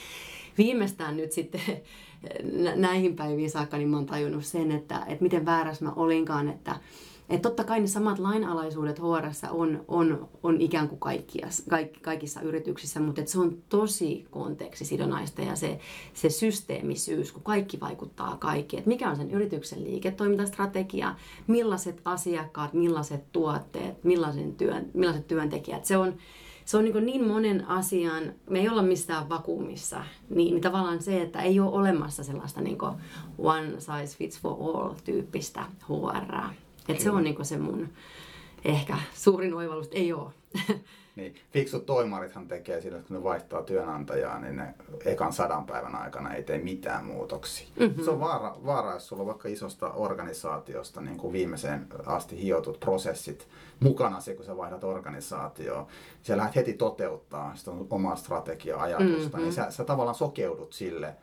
Viimeistään 0.58 1.16
nyt 1.16 1.32
sitten 1.32 1.60
näihin 2.74 3.16
päiviin 3.16 3.50
saakka, 3.50 3.76
niin 3.76 3.88
mä 3.88 3.96
oon 3.96 4.06
tajunnut 4.06 4.44
sen, 4.44 4.72
että, 4.72 5.04
että 5.08 5.22
miten 5.22 5.46
väärässä 5.46 5.84
mä 5.84 5.92
olinkaan, 5.96 6.48
että, 6.48 6.76
että 7.28 7.48
totta 7.48 7.64
kai 7.64 7.80
ne 7.80 7.86
samat 7.86 8.18
lainalaisuudet 8.18 8.98
HR 8.98 9.50
on, 9.50 9.84
on, 9.88 10.28
on 10.42 10.60
ikään 10.60 10.88
kuin 10.88 10.98
kaikkia, 10.98 11.46
kaik, 11.70 12.02
kaikissa 12.02 12.40
yrityksissä, 12.40 13.00
mutta 13.00 13.20
että 13.20 13.32
se 13.32 13.38
on 13.38 13.58
tosi 13.68 14.26
kontekstisidonnaista 14.30 15.42
ja 15.42 15.56
se, 15.56 15.78
se 16.14 16.30
systeemisyys, 16.30 17.32
kun 17.32 17.42
kaikki 17.42 17.80
vaikuttaa 17.80 18.36
kaikki. 18.36 18.76
Että 18.76 18.88
mikä 18.88 19.10
on 19.10 19.16
sen 19.16 19.30
yrityksen 19.30 19.84
liiketoimintastrategia, 19.84 21.14
millaiset 21.46 22.00
asiakkaat, 22.04 22.72
millaiset 22.72 23.32
tuotteet, 23.32 24.04
millaisen 24.04 24.54
työn, 24.54 24.90
millaiset 24.94 25.28
työntekijät. 25.28 25.84
Se 25.84 25.96
on, 25.96 26.14
se 26.64 26.76
on 26.76 26.84
niin, 26.84 27.06
niin 27.06 27.28
monen 27.28 27.68
asian, 27.68 28.32
me 28.50 28.60
ei 28.60 28.68
olla 28.68 28.82
mistään 28.82 29.28
vakuumissa, 29.28 30.04
niin, 30.28 30.54
niin 30.54 30.60
tavallaan 30.60 31.02
se, 31.02 31.22
että 31.22 31.42
ei 31.42 31.60
ole 31.60 31.70
olemassa 31.70 32.24
sellaista 32.24 32.60
niin 32.60 32.78
one 33.38 33.70
size 33.78 34.18
fits 34.18 34.40
for 34.40 34.56
all 34.60 34.94
tyyppistä 35.04 35.64
HR. 35.88 36.54
Et 36.88 37.00
se 37.00 37.10
on 37.10 37.24
niin 37.24 37.44
se 37.44 37.58
mun 37.58 37.88
ehkä 38.64 38.98
suurin 39.14 39.54
oivallus, 39.54 39.88
ei 39.92 40.12
ole. 40.12 40.30
Niin, 41.16 41.34
fiksut 41.50 41.86
toimarithan 41.86 42.48
tekee 42.48 42.80
sillä, 42.80 42.98
että 42.98 43.08
kun 43.08 43.16
ne 43.16 43.22
vaihtaa 43.22 43.62
työnantajaa, 43.62 44.40
niin 44.40 44.56
ne 44.56 44.74
ekan 45.04 45.32
sadan 45.32 45.66
päivän 45.66 45.94
aikana 45.94 46.34
ei 46.34 46.42
tee 46.42 46.58
mitään 46.58 47.04
muutoksia. 47.04 47.68
Mm-hmm. 47.80 48.04
Se 48.04 48.10
on 48.10 48.20
vaara, 48.20 48.56
vaara, 48.66 48.92
jos 48.92 49.08
sulla 49.08 49.22
on 49.22 49.26
vaikka 49.26 49.48
isosta 49.48 49.92
organisaatiosta 49.92 51.00
niin 51.00 51.16
kuin 51.16 51.32
viimeiseen 51.32 51.86
asti 52.06 52.42
hiotut 52.42 52.80
prosessit 52.80 53.48
mukana 53.80 54.20
se, 54.20 54.34
kun 54.34 54.44
sä 54.44 54.56
vaihdat 54.56 54.84
organisaatioon. 54.84 55.86
Sä 56.22 56.36
lähdet 56.36 56.56
heti 56.56 56.72
toteuttaa 56.72 57.54
sitä 57.54 57.70
omaa 57.90 58.16
strategia-ajatusta, 58.16 59.28
mm-hmm. 59.28 59.42
niin 59.42 59.52
sä, 59.52 59.70
sä 59.70 59.84
tavallaan 59.84 60.14
sokeudut 60.14 60.72
sille, 60.72 61.14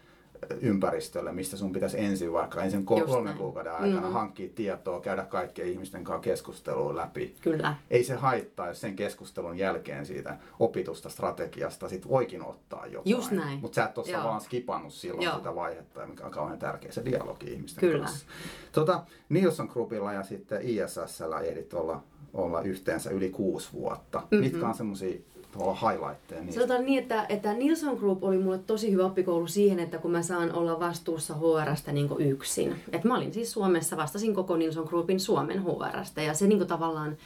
ympäristölle, 0.61 1.31
mistä 1.31 1.57
sun 1.57 1.73
pitäisi 1.73 1.99
ensin 1.99 2.33
vaikka 2.33 2.63
ensin 2.63 2.85
kolmen 2.85 3.37
kuukauden 3.37 3.73
aikana 3.73 3.93
mm-hmm. 3.93 4.13
hankkia 4.13 4.49
tietoa, 4.55 5.01
käydä 5.01 5.23
kaikkien 5.23 5.67
ihmisten 5.67 6.03
kanssa 6.03 6.23
keskustelua 6.23 6.95
läpi. 6.95 7.35
Kyllä. 7.41 7.75
Ei 7.89 8.03
se 8.03 8.15
haittaa, 8.15 8.67
jos 8.67 8.81
sen 8.81 8.95
keskustelun 8.95 9.57
jälkeen 9.57 10.05
siitä 10.05 10.37
opitusta 10.59 11.09
strategiasta 11.09 11.89
sit 11.89 12.09
voikin 12.09 12.43
ottaa 12.43 12.85
jotain. 12.85 13.11
Just 13.11 13.31
näin. 13.31 13.59
Mutta 13.59 13.75
sä 13.75 13.85
et 13.85 13.97
ole 13.97 14.23
vaan 14.23 14.41
skipannut 14.41 14.93
silloin 14.93 15.23
Joo. 15.23 15.37
sitä 15.37 15.55
vaihetta, 15.55 16.07
mikä 16.07 16.25
on 16.25 16.31
kauhean 16.31 16.59
tärkeä 16.59 16.91
se 16.91 17.05
dialogi 17.05 17.53
ihmisten 17.53 17.81
Kyllä. 17.89 18.05
kanssa. 18.05 18.25
Tota, 18.71 19.03
Nilsson 19.29 19.69
Groupilla 19.73 20.13
ja 20.13 20.23
sitten 20.23 20.61
ISSllä 20.61 21.39
ehdit 21.39 21.73
olla, 21.73 22.03
olla 22.33 22.61
yhteensä 22.61 23.09
yli 23.09 23.29
kuusi 23.29 23.73
vuotta. 23.73 24.19
Mm-hmm. 24.19 24.39
Mitkä 24.39 24.67
on 24.67 24.73
semmoisia 24.73 25.19
highlightteja. 25.55 26.41
Niistä. 26.41 26.61
Sanotaan 26.61 26.85
niin, 26.85 26.99
että, 26.99 27.25
että 27.29 27.53
Nilsson 27.53 27.97
Group 27.97 28.23
oli 28.23 28.37
mulle 28.37 28.57
tosi 28.57 28.91
hyvä 28.91 29.05
oppikoulu 29.05 29.47
siihen, 29.47 29.79
että 29.79 29.97
kun 29.97 30.11
mä 30.11 30.21
saan 30.21 30.53
olla 30.53 30.79
vastuussa 30.79 31.35
HRstä 31.35 31.91
niin 31.91 32.09
yksin. 32.19 32.75
Et 32.91 33.03
mä 33.03 33.17
olin 33.17 33.33
siis 33.33 33.51
Suomessa, 33.51 33.97
vastasin 33.97 34.35
koko 34.35 34.57
Nilsson 34.57 34.87
Groupin 34.89 35.19
Suomen 35.19 35.63
HRstä 35.63 36.21
ja 36.21 36.33
se 36.33 36.47
niin 36.47 36.67
tavallaan 36.67 37.17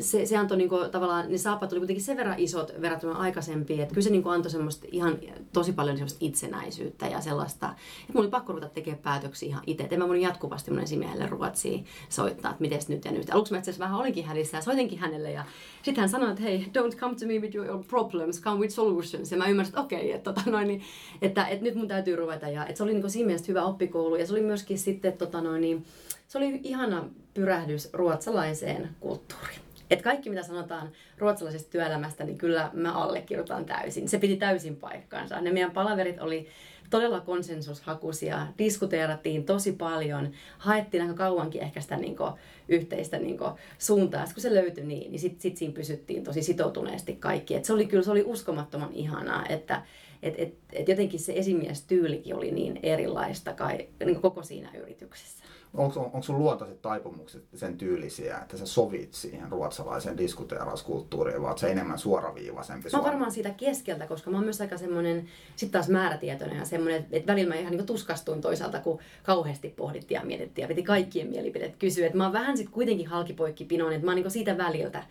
se, 0.00 0.26
se 0.26 0.36
antoi 0.36 0.56
niinku, 0.56 0.78
tavallaan, 0.92 1.30
ne 1.30 1.38
saapat 1.38 1.72
oli 1.72 1.80
kuitenkin 1.80 2.04
sen 2.04 2.16
verran 2.16 2.38
isot 2.38 2.72
verrattuna 2.80 3.18
aikaisempiin, 3.18 3.80
että 3.80 3.94
kyllä 3.94 4.04
se 4.04 4.10
niinku 4.10 4.28
antoi 4.28 4.50
semmoista 4.50 4.86
ihan 4.92 5.18
tosi 5.52 5.72
paljon 5.72 5.96
semmoista 5.96 6.18
itsenäisyyttä 6.20 7.06
ja 7.06 7.20
sellaista, 7.20 7.66
että 8.00 8.12
mun 8.12 8.24
oli 8.24 8.30
pakko 8.30 8.52
ruveta 8.52 8.68
tekemään 8.68 9.02
päätöksiä 9.02 9.48
ihan 9.48 9.62
itse. 9.66 9.88
En 9.90 9.98
mä 9.98 10.06
mun 10.06 10.20
jatkuvasti 10.20 10.70
mun 10.70 10.80
esimiehelle 10.80 11.26
ruotsiin 11.26 11.86
soittaa, 12.08 12.50
että 12.50 12.62
miten 12.62 12.80
nyt 12.88 13.04
ja 13.04 13.12
nyt. 13.12 13.30
Aluksi 13.30 13.52
mä 13.52 13.58
itse 13.58 13.74
vähän 13.78 14.00
olinkin 14.00 14.24
hälissä 14.24 14.56
ja 14.56 14.62
soitinkin 14.62 14.98
hänelle 14.98 15.30
ja 15.30 15.44
sitten 15.82 16.02
hän 16.02 16.08
sanoi, 16.08 16.30
että 16.30 16.42
hei, 16.42 16.66
don't 16.78 16.96
come 16.96 17.14
to 17.14 17.26
me 17.26 17.38
with 17.38 17.56
your 17.56 17.84
problems, 17.88 18.42
come 18.42 18.60
with 18.60 18.74
solutions. 18.74 19.32
Ja 19.32 19.38
mä 19.38 19.48
ymmärsin, 19.48 19.70
että 19.70 19.80
okei, 19.80 19.98
okay, 19.98 20.10
että, 20.10 20.32
tota, 20.32 20.50
noin, 20.50 20.68
niin, 20.68 20.82
että, 21.22 21.46
että, 21.46 21.64
nyt 21.64 21.74
mun 21.74 21.88
täytyy 21.88 22.16
ruveta. 22.16 22.48
Ja 22.48 22.66
että 22.66 22.76
se 22.76 22.82
oli 22.82 22.92
niinku 22.92 23.08
siinä 23.08 23.26
mielessä 23.26 23.48
hyvä 23.48 23.64
oppikoulu 23.64 24.16
ja 24.16 24.26
se 24.26 24.32
oli 24.32 24.42
myöskin 24.42 24.78
sitten 24.78 25.12
tota, 25.12 25.40
noin, 25.40 25.60
niin, 25.60 25.84
se 26.32 26.38
oli 26.38 26.60
ihana 26.62 27.08
pyrähdys 27.34 27.88
ruotsalaiseen 27.92 28.88
kulttuuriin. 29.00 29.58
Et 29.90 30.02
kaikki 30.02 30.30
mitä 30.30 30.42
sanotaan 30.42 30.92
ruotsalaisesta 31.18 31.70
työelämästä, 31.70 32.24
niin 32.24 32.38
kyllä 32.38 32.70
mä 32.72 32.92
allekirjoitan 32.92 33.64
täysin. 33.64 34.08
Se 34.08 34.18
piti 34.18 34.36
täysin 34.36 34.76
paikkaansa. 34.76 35.40
Ne 35.40 35.52
meidän 35.52 35.70
palaverit 35.70 36.20
oli 36.20 36.48
todella 36.90 37.20
konsensushakuisia, 37.20 38.46
diskuteerattiin 38.58 39.44
tosi 39.44 39.72
paljon, 39.72 40.32
haettiin 40.58 41.02
aika 41.02 41.14
kauankin 41.14 41.62
ehkä 41.62 41.80
sitä 41.80 41.96
niin 41.96 42.16
kuin, 42.16 42.32
yhteistä 42.68 43.18
niin 43.18 43.38
kuin, 43.38 43.52
suuntaa. 43.78 44.26
Sitten 44.26 44.34
kun 44.34 44.42
se 44.42 44.54
löytyi 44.54 44.84
niin, 44.84 45.12
niin 45.12 45.20
sitten 45.20 45.40
sit 45.40 45.56
siinä 45.56 45.74
pysyttiin 45.74 46.24
tosi 46.24 46.42
sitoutuneesti 46.42 47.16
kaikki. 47.16 47.54
Et 47.54 47.64
se 47.64 47.72
oli 47.72 47.86
kyllä 47.86 48.02
se 48.02 48.10
oli 48.10 48.22
uskomattoman 48.26 48.92
ihanaa, 48.92 49.46
että 49.48 49.82
et, 50.22 50.34
et, 50.38 50.54
et 50.72 50.88
jotenkin 50.88 51.20
se 51.20 51.32
esimiestyylikin 51.36 52.36
oli 52.36 52.50
niin 52.50 52.80
erilaista 52.82 53.52
kai, 53.52 53.88
niin 54.04 54.20
koko 54.20 54.42
siinä 54.42 54.70
yrityksessä 54.74 55.42
onko, 55.74 56.00
onko 56.00 56.22
sun 56.22 56.38
luontaiset 56.38 56.82
taipumukset 56.82 57.44
sen 57.54 57.78
tyylisiä, 57.78 58.38
että 58.38 58.56
sä 58.56 58.66
sovit 58.66 59.14
siihen 59.14 59.52
ruotsalaiseen 59.52 60.18
diskuteerauskulttuuriin, 60.18 61.42
vai 61.42 61.58
se 61.58 61.70
enemmän 61.70 61.98
suoraviivaisempi? 61.98 62.88
Mä 62.92 62.98
oon 62.98 63.06
varmaan 63.06 63.32
siitä 63.32 63.50
keskeltä, 63.50 64.06
koska 64.06 64.30
mä 64.30 64.36
oon 64.36 64.44
myös 64.44 64.60
aika 64.60 64.76
semmoinen, 64.76 65.28
sit 65.56 65.70
taas 65.70 65.88
määrätietoinen 65.88 66.58
ja 66.58 66.64
semmoinen, 66.64 67.06
että 67.12 67.32
välillä 67.32 67.54
mä 67.54 67.60
ihan 67.60 67.76
niin 67.76 67.86
tuskastuin 67.86 68.40
toisaalta, 68.40 68.80
kun 68.80 68.98
kauheasti 69.22 69.68
pohdittiin 69.68 70.18
ja 70.18 70.24
mietittiin 70.24 70.62
ja 70.62 70.68
piti 70.68 70.82
kaikkien 70.82 71.28
mielipidet 71.28 71.76
kysyä. 71.76 72.06
Että 72.06 72.18
mä 72.18 72.24
oon 72.24 72.32
vähän 72.32 72.56
sitten 72.56 72.74
kuitenkin 72.74 73.06
halkipoikki 73.06 73.64
pinoon, 73.64 73.92
että 73.92 74.04
mä 74.04 74.10
oon 74.10 74.22
niin 74.22 74.30
siitä 74.30 74.58
väliltä 74.58 75.02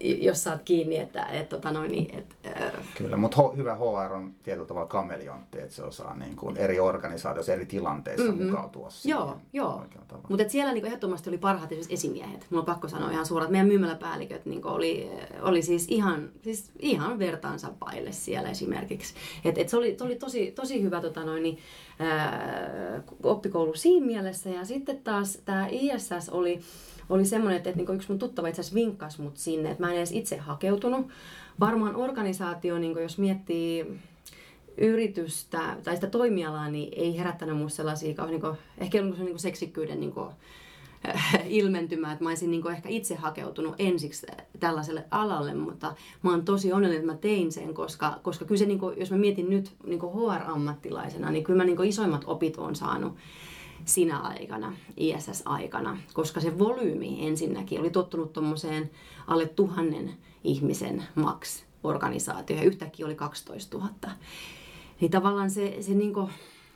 jos 0.00 0.44
saat 0.44 0.62
kiinni, 0.64 0.96
että 0.96 1.24
et, 1.24 1.48
tota 1.48 1.70
noin, 1.72 1.90
niin, 1.90 2.18
et, 2.18 2.36
äh. 2.46 2.72
Kyllä, 2.98 3.16
mutta 3.16 3.36
ho, 3.36 3.54
hyvä 3.56 3.74
HR 3.74 4.12
on 4.12 4.34
tietyllä 4.42 4.66
tavalla 4.66 4.88
kameleontti, 4.88 5.60
että 5.60 5.74
se 5.74 5.82
osaa 5.82 6.16
niin 6.16 6.36
kuin 6.36 6.56
eri 6.56 6.80
organisaatioissa, 6.80 7.52
eri 7.52 7.66
tilanteissa 7.66 8.32
mm-hmm. 8.32 8.46
mukautua 8.46 8.90
siihen. 8.90 9.18
Joo, 9.18 9.36
joo. 9.52 9.84
mutta 10.28 10.48
siellä 10.48 10.72
niin 10.72 10.86
ehdottomasti 10.86 11.30
oli 11.30 11.38
parhaat 11.38 11.70
esimiehet. 11.90 12.46
Mulla 12.50 12.62
on 12.62 12.66
pakko 12.66 12.88
sanoa 12.88 13.10
ihan 13.10 13.26
suoraan, 13.26 13.46
että 13.46 13.52
meidän 13.52 13.68
myymäläpäälliköt 13.68 14.46
niin 14.46 14.66
oli, 14.66 15.10
oli 15.42 15.62
siis 15.62 15.86
ihan, 15.88 16.30
siis 16.42 16.70
ihan 16.78 17.18
vertaansa 17.18 17.68
paille 17.78 18.12
siellä 18.12 18.50
esimerkiksi. 18.50 19.14
Et, 19.44 19.58
et 19.58 19.68
se 19.68 19.76
oli, 19.76 19.96
oli 20.00 20.16
tosi, 20.16 20.50
tosi 20.50 20.82
hyvä 20.82 21.00
tota 21.00 21.24
noin, 21.24 21.42
niin, 21.42 21.58
äh, 22.00 23.02
oppikoulu 23.22 23.74
siinä 23.74 24.06
mielessä. 24.06 24.50
Ja 24.50 24.64
sitten 24.64 25.02
taas 25.02 25.38
tämä 25.44 25.66
ISS 25.70 26.28
oli, 26.30 26.60
oli 27.12 27.24
semmoinen, 27.24 27.56
että, 27.56 27.70
että 27.70 27.82
niin 27.82 27.94
yksi 27.94 28.08
mun 28.08 28.18
tuttava 28.18 28.48
itse 28.48 28.60
asiassa 28.60 28.74
vinkkasi 28.74 29.22
mut 29.22 29.36
sinne, 29.36 29.70
että 29.70 29.84
mä 29.84 29.90
en 29.90 29.96
edes 29.96 30.12
itse 30.12 30.36
hakeutunut. 30.36 31.06
Varmaan 31.60 31.96
organisaatio, 31.96 32.78
niin 32.78 33.02
jos 33.02 33.18
miettii 33.18 33.86
yritystä 34.78 35.76
tai 35.84 35.94
sitä 35.94 36.06
toimialaa, 36.06 36.70
niin 36.70 36.92
ei 36.96 37.18
herättänyt 37.18 37.56
musta 37.56 37.76
sellaisia, 37.76 38.26
niin 38.26 38.40
kuin, 38.40 38.56
ehkä 38.78 39.02
ollut 39.02 39.18
niin 39.18 39.38
seksikkyyden 39.38 40.00
niin 40.00 40.12
kuin, 40.12 40.28
äh, 41.08 41.42
ilmentymä, 41.46 42.12
että 42.12 42.24
mä 42.24 42.30
olisin 42.30 42.50
niin 42.50 42.70
ehkä 42.70 42.88
itse 42.88 43.14
hakeutunut 43.14 43.74
ensiksi 43.78 44.26
tällaiselle 44.60 45.04
alalle, 45.10 45.54
mutta 45.54 45.94
mä 46.22 46.30
oon 46.30 46.44
tosi 46.44 46.72
onnellinen, 46.72 47.00
että 47.00 47.12
mä 47.12 47.18
tein 47.18 47.52
sen, 47.52 47.74
koska, 47.74 48.20
koska 48.22 48.44
kyllä 48.44 48.58
se, 48.58 48.66
niin 48.66 48.78
kuin, 48.78 49.00
jos 49.00 49.10
mä 49.10 49.16
mietin 49.16 49.50
nyt 49.50 49.72
niin 49.86 50.00
HR-ammattilaisena, 50.00 51.30
niin 51.30 51.44
kyllä 51.44 51.56
mä 51.56 51.64
niin 51.64 51.84
isoimmat 51.84 52.24
opit 52.26 52.56
on 52.56 52.76
saanut 52.76 53.16
sinä 53.84 54.18
aikana, 54.18 54.72
ISS-aikana, 54.96 55.98
koska 56.12 56.40
se 56.40 56.58
volyymi 56.58 57.26
ensinnäkin 57.26 57.80
oli 57.80 57.90
tottunut 57.90 58.32
tuommoiseen 58.32 58.90
alle 59.26 59.46
tuhannen 59.46 60.14
ihmisen 60.44 61.04
maks 61.14 61.64
organisaatio 61.84 62.56
ja 62.56 62.62
yhtäkkiä 62.62 63.06
oli 63.06 63.14
12 63.14 63.78
000. 63.78 63.90
Niin 65.00 65.10
tavallaan 65.10 65.50
se, 65.50 65.76
se 65.80 65.94
niinku, 65.94 66.30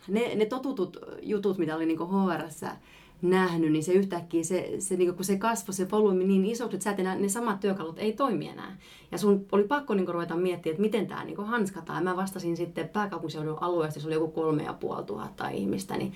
ne, 0.09 0.35
ne 0.35 0.47
totutut 0.47 0.97
jutut, 1.23 1.59
mitä 1.59 1.77
oli 1.77 1.87
niinku 1.87 2.07
HRssä 2.07 2.77
nähnyt, 3.23 3.73
niin 3.73 3.85
se 3.85 3.93
yhtäkkiä, 3.93 4.45
se, 4.45 4.75
se, 4.79 4.97
niin 4.97 5.15
kun 5.15 5.25
se 5.25 5.39
kasvoi 5.39 5.75
se 5.75 5.91
volyymi 5.91 6.25
niin 6.25 6.45
isoksi, 6.45 6.77
että 6.77 6.85
sä 6.85 6.91
et 6.91 7.01
enää, 7.01 7.15
ne 7.15 7.29
samat 7.29 7.61
työkalut 7.61 7.99
ei 7.99 8.13
toimi 8.13 8.49
enää. 8.49 8.77
Ja 9.13 9.19
sun 9.19 9.47
oli 9.53 9.65
pakko 9.65 9.95
niin 9.95 10.09
ruveta 10.09 10.37
miettiä, 10.37 10.71
että 10.71 10.83
miten 10.83 11.07
tämä 11.07 11.25
niin 11.25 11.47
hanskataan. 11.47 12.05
Mä 12.05 12.17
vastasin 12.17 12.57
sitten 12.57 12.89
pääkaupunkiseudun 12.89 13.59
alueesta, 13.61 14.01
se 14.01 14.07
oli 14.07 14.15
joku 14.15 14.29
kolme 14.29 14.63
ja 14.63 14.73
puoli 14.73 15.05
tuhatta 15.05 15.49
ihmistä, 15.49 15.97
niin 15.97 16.13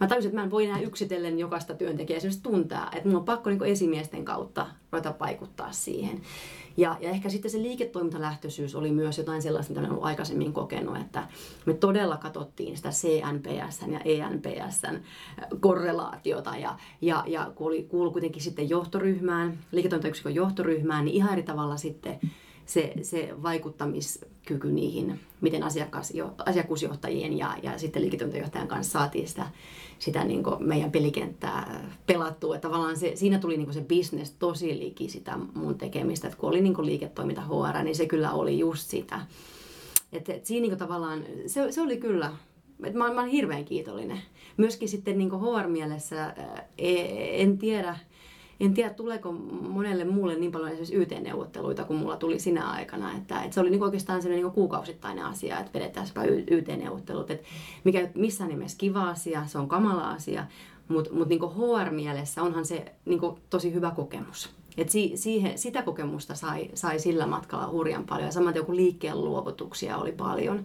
mä 0.00 0.06
tajusin, 0.06 0.28
että 0.28 0.38
mä 0.40 0.44
en 0.44 0.50
voi 0.50 0.64
enää 0.64 0.80
yksitellen 0.80 1.38
jokaista 1.38 1.74
työntekijää 1.74 2.16
esimerkiksi 2.16 2.42
tuntea, 2.42 2.88
että 2.96 3.08
mun 3.08 3.18
on 3.18 3.24
pakko 3.24 3.50
niin 3.50 3.64
esimiesten 3.64 4.24
kautta 4.24 4.66
ruveta 4.92 5.14
vaikuttaa 5.20 5.72
siihen. 5.72 6.20
Ja, 6.76 6.96
ja 7.00 7.10
ehkä 7.10 7.28
sitten 7.28 7.50
se 7.50 7.62
liiketoimintalähtöisyys 7.62 8.74
oli 8.74 8.90
myös 8.90 9.18
jotain 9.18 9.42
sellaista, 9.42 9.70
mitä 9.70 9.80
olen 9.80 9.90
ollut 9.90 10.04
aikaisemmin 10.04 10.52
kokenut, 10.52 10.96
että 10.96 11.28
me 11.66 11.74
todella 11.74 12.16
katsottiin 12.16 12.76
sitä 12.76 12.90
CNPS 12.90 13.80
ja 13.92 14.00
ENPS 14.04 14.82
korrelaatiota 15.60 16.56
ja, 16.56 16.76
ja, 17.00 17.24
ja 17.26 17.52
kun 17.54 17.66
oli, 17.66 17.88
kuitenkin 18.12 18.42
sitten 18.42 18.70
johtoryhmään, 18.70 19.58
liiketoimintayksikön 19.72 20.34
johtoryhmään, 20.34 21.04
niin 21.04 21.14
ihan 21.14 21.32
eri 21.32 21.42
tavalla 21.42 21.76
sitten 21.76 22.20
se, 22.70 22.92
se 23.02 23.28
vaikuttamiskyky 23.42 24.72
niihin, 24.72 25.20
miten 25.40 25.62
asiakas, 25.62 26.12
asiakkuusjohtajien 26.46 27.38
ja, 27.38 27.56
ja 27.62 27.78
sitten 27.78 28.02
liiketoimintajohtajan 28.02 28.68
kanssa 28.68 28.98
saatiin 28.98 29.28
sitä, 29.28 29.46
sitä 29.98 30.24
niin 30.24 30.42
meidän 30.58 30.92
pelikenttää 30.92 31.90
pelattua. 32.06 32.54
Että 32.54 32.68
tavallaan 32.68 32.96
se, 32.96 33.16
siinä 33.16 33.38
tuli 33.38 33.56
niin 33.56 33.72
se 33.72 33.80
business 33.80 34.32
tosi 34.38 34.78
liki 34.78 35.08
sitä 35.08 35.38
mun 35.54 35.78
tekemistä. 35.78 36.28
Että 36.28 36.40
kun 36.40 36.48
oli 36.48 36.60
niin 36.60 36.86
liiketoiminta 36.86 37.42
HR, 37.42 37.82
niin 37.82 37.96
se 37.96 38.06
kyllä 38.06 38.32
oli 38.32 38.58
just 38.58 38.90
sitä 38.90 39.20
Että 40.12 40.34
et 40.34 40.46
siinä 40.46 40.66
niin 40.68 40.78
tavallaan, 40.78 41.24
se, 41.46 41.72
se 41.72 41.80
oli 41.80 41.96
kyllä, 41.96 42.32
että 42.84 42.98
mä, 42.98 43.12
mä 43.12 43.20
olen 43.20 43.32
hirveän 43.32 43.64
kiitollinen. 43.64 44.20
Myöskin 44.56 44.88
sitten 44.88 45.18
niin 45.18 45.30
HR-mielessä 45.30 46.34
en 47.32 47.58
tiedä, 47.58 47.98
en 48.60 48.74
tiedä, 48.74 48.94
tuleeko 48.94 49.32
monelle 49.68 50.04
muulle 50.04 50.34
niin 50.34 50.52
paljon 50.52 50.68
esimerkiksi 50.68 50.96
YT-neuvotteluita 50.96 51.84
kuin 51.84 51.98
mulla 51.98 52.16
tuli 52.16 52.38
sinä 52.38 52.70
aikana. 52.70 53.12
Että, 53.12 53.42
että 53.42 53.54
se 53.54 53.60
oli 53.60 53.70
niin 53.70 53.82
oikeastaan 53.82 54.22
sellainen 54.22 54.44
niin 54.44 54.54
kuukausittainen 54.54 55.24
asia, 55.24 55.60
että 55.60 55.78
vedetäänpä 55.78 56.24
YT-neuvottelut. 56.50 57.30
Että 57.30 57.48
mikä 57.84 58.10
missään 58.14 58.50
nimessä 58.50 58.78
kiva 58.78 59.08
asia, 59.08 59.46
se 59.46 59.58
on 59.58 59.68
kamala 59.68 60.10
asia, 60.10 60.46
mutta 60.88 61.14
mut 61.14 61.28
niin 61.28 61.40
HR-mielessä 61.40 62.42
onhan 62.42 62.64
se 62.64 62.84
niin 63.04 63.20
tosi 63.50 63.74
hyvä 63.74 63.90
kokemus. 63.90 64.50
Et 64.76 64.88
si, 64.88 65.12
siihen, 65.14 65.58
sitä 65.58 65.82
kokemusta 65.82 66.34
sai, 66.34 66.70
sai 66.74 66.98
sillä 66.98 67.26
matkalla 67.26 67.68
hurjan 67.68 68.04
paljon. 68.04 68.26
Ja 68.26 68.32
samaten 68.32 68.60
joku 68.60 68.76
liikkeen 68.76 69.24
luovutuksia 69.24 69.96
oli 69.96 70.12
paljon. 70.12 70.64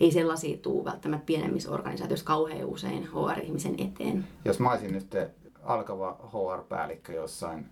Ei 0.00 0.12
sellaisia 0.12 0.56
tuu 0.56 0.84
välttämättä 0.84 1.26
pienemmissä 1.26 1.70
organisaatioissa 1.70 2.26
kauhean 2.26 2.64
usein 2.64 3.08
HR-ihmisen 3.08 3.74
eteen. 3.78 4.24
Jos 4.44 4.60
mä 4.60 4.70
olisin 4.70 4.92
nyt 4.92 5.06
alkava 5.62 6.16
HR-päällikkö 6.32 7.12
jossain 7.12 7.66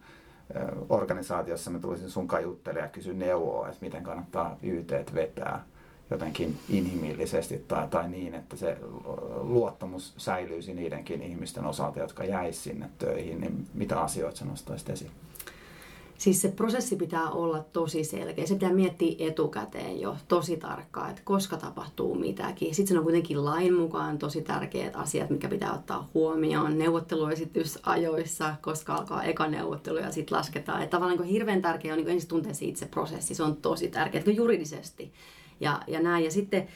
organisaatiossa, 0.88 1.70
mä 1.70 1.78
tulisin 1.78 2.10
sun 2.10 2.28
juttelemaan 2.42 2.86
ja 2.86 2.92
kysyn 2.92 3.18
neuvoa, 3.18 3.68
että 3.68 3.78
miten 3.80 4.02
kannattaa 4.02 4.56
YT 4.62 4.92
vetää 5.14 5.64
jotenkin 6.10 6.58
inhimillisesti 6.68 7.64
tai, 7.68 7.88
tai 7.88 8.08
niin, 8.08 8.34
että 8.34 8.56
se 8.56 8.76
luottamus 9.40 10.14
säilyisi 10.16 10.74
niidenkin 10.74 11.22
ihmisten 11.22 11.66
osalta, 11.66 11.98
jotka 11.98 12.24
jäisivät 12.24 12.54
sinne 12.62 12.90
töihin, 12.98 13.40
niin 13.40 13.66
mitä 13.74 14.00
asioita 14.00 14.38
sä 14.38 14.44
nostaisit 14.44 14.90
esiin? 14.90 15.10
Siis 16.20 16.42
se 16.42 16.48
prosessi 16.48 16.96
pitää 16.96 17.30
olla 17.30 17.64
tosi 17.72 18.04
selkeä. 18.04 18.46
Se 18.46 18.54
pitää 18.54 18.72
miettiä 18.72 19.28
etukäteen 19.28 20.00
jo 20.00 20.16
tosi 20.28 20.56
tarkkaan, 20.56 21.10
että 21.10 21.22
koska 21.24 21.56
tapahtuu 21.56 22.14
mitäkin. 22.14 22.74
Sitten 22.74 22.98
on 22.98 23.02
kuitenkin 23.02 23.44
lain 23.44 23.74
mukaan 23.74 24.18
tosi 24.18 24.42
tärkeät 24.42 24.96
asiat, 24.96 25.30
mikä 25.30 25.48
pitää 25.48 25.74
ottaa 25.74 26.08
huomioon. 26.14 26.78
Neuvotteluesitys 26.78 27.78
ajoissa, 27.82 28.54
koska 28.60 28.94
alkaa 28.94 29.22
eka 29.22 29.48
neuvottelu 29.48 29.98
ja 29.98 30.12
sitten 30.12 30.38
lasketaan. 30.38 30.82
Että 30.82 30.96
tavallaan 30.96 31.20
niin 31.20 31.32
hirveän 31.32 31.62
tärkeää 31.62 31.94
on 31.94 31.98
niin 31.98 32.10
ensin 32.10 32.28
tuntea 32.28 32.54
se 32.54 32.64
itse 32.64 32.86
prosessi. 32.86 33.34
Se 33.34 33.42
on 33.42 33.56
tosi 33.56 33.88
tärkeää, 33.88 34.24
juridisesti 34.26 35.12
ja, 35.60 35.80
ja 35.86 36.00
näin. 36.00 36.24
Ja 36.24 36.30
sitten 36.30 36.68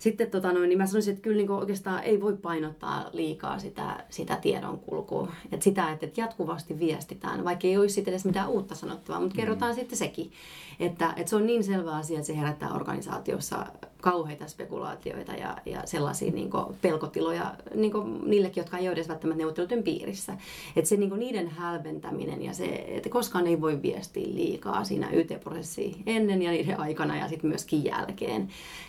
sitten 0.00 0.30
tota 0.30 0.52
noin, 0.52 0.68
niin 0.68 0.78
mä 0.78 0.86
sanoisin, 0.86 1.12
että 1.12 1.22
kyllä 1.22 1.36
niin 1.36 1.50
oikeastaan 1.50 2.02
ei 2.02 2.20
voi 2.20 2.36
painottaa 2.36 3.10
liikaa 3.12 3.58
sitä, 3.58 4.04
sitä 4.10 4.36
tiedonkulkua. 4.36 5.32
Että 5.52 5.64
sitä, 5.64 5.92
että 5.92 6.20
jatkuvasti 6.20 6.78
viestitään, 6.78 7.44
vaikka 7.44 7.66
ei 7.66 7.76
olisi 7.76 8.04
edes 8.06 8.24
mitään 8.24 8.48
uutta 8.48 8.74
sanottavaa, 8.74 9.20
mutta 9.20 9.36
kerrotaan 9.36 9.72
mm. 9.72 9.76
sitten 9.76 9.98
sekin. 9.98 10.32
Että, 10.80 11.12
että 11.16 11.30
se 11.30 11.36
on 11.36 11.46
niin 11.46 11.64
selvä 11.64 11.96
asia, 11.96 12.16
että 12.16 12.26
se 12.26 12.36
herättää 12.36 12.74
organisaatiossa 12.74 13.66
kauheita 14.00 14.48
spekulaatioita 14.48 15.32
ja, 15.32 15.56
ja 15.66 15.82
sellaisia 15.84 16.32
niin 16.32 16.50
pelkotiloja 16.82 17.54
niin 17.74 17.92
niillekin, 18.26 18.60
jotka 18.60 18.78
ei 18.78 18.88
ole 18.88 18.92
edes 18.92 19.08
välttämättä 19.08 19.38
neuvotteluiden 19.38 19.82
piirissä. 19.82 20.36
Että 20.76 20.88
se 20.88 20.96
niin 20.96 21.18
niiden 21.18 21.48
hälventäminen 21.48 22.42
ja 22.42 22.52
se, 22.52 22.84
että 22.88 23.08
koskaan 23.08 23.46
ei 23.46 23.60
voi 23.60 23.82
viestiä 23.82 24.26
liikaa 24.34 24.84
siinä 24.84 25.10
YT-prosessiin 25.10 26.02
ennen 26.06 26.42
ja 26.42 26.50
niiden 26.50 26.80
aikana 26.80 27.16
ja 27.16 27.28
sitten 27.28 27.48
myöskin 27.48 27.84
jälkeen. 27.84 28.48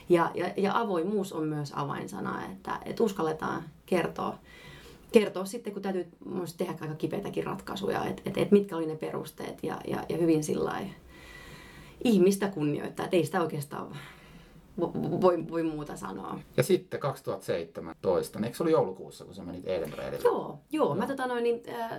Ja, 0.09 0.31
ja, 0.35 0.53
ja 0.57 0.79
avoimuus 0.79 1.33
on 1.33 1.47
myös 1.47 1.71
avainsana, 1.75 2.45
että, 2.45 2.79
että 2.85 3.03
uskalletaan 3.03 3.63
kertoa 3.85 4.37
kertoa 5.11 5.45
sitten, 5.45 5.73
kun 5.73 5.81
täytyy 5.81 6.07
tehdä 6.57 6.73
aika 6.81 6.95
kipeitäkin 6.95 7.43
ratkaisuja, 7.43 8.05
että 8.05 8.21
et, 8.25 8.37
et 8.37 8.51
mitkä 8.51 8.77
oli 8.77 8.85
ne 8.85 8.95
perusteet 8.95 9.63
ja, 9.63 9.81
ja, 9.87 10.03
ja 10.09 10.17
hyvin 10.17 10.43
sillä 10.43 10.81
ihmistä 12.03 12.47
kunnioittaa, 12.47 13.05
että 13.05 13.17
ei 13.17 13.25
sitä 13.25 13.41
oikeastaan 13.41 13.97
voi, 15.21 15.49
voi 15.49 15.63
muuta 15.63 15.95
sanoa. 15.97 16.39
Ja 16.57 16.63
sitten 16.63 16.99
2017, 16.99 18.39
eikö 18.43 18.57
se 18.57 18.63
oli 18.63 18.71
joulukuussa, 18.71 19.25
kun 19.25 19.35
sä 19.35 19.43
menit 19.43 19.67
Edenredille? 19.67 20.23
Joo, 20.23 20.59
joo. 20.71 20.95
Mä 20.95 21.07
tota 21.07 21.27
noin, 21.27 21.43
niin, 21.43 21.61
äh, 21.69 21.97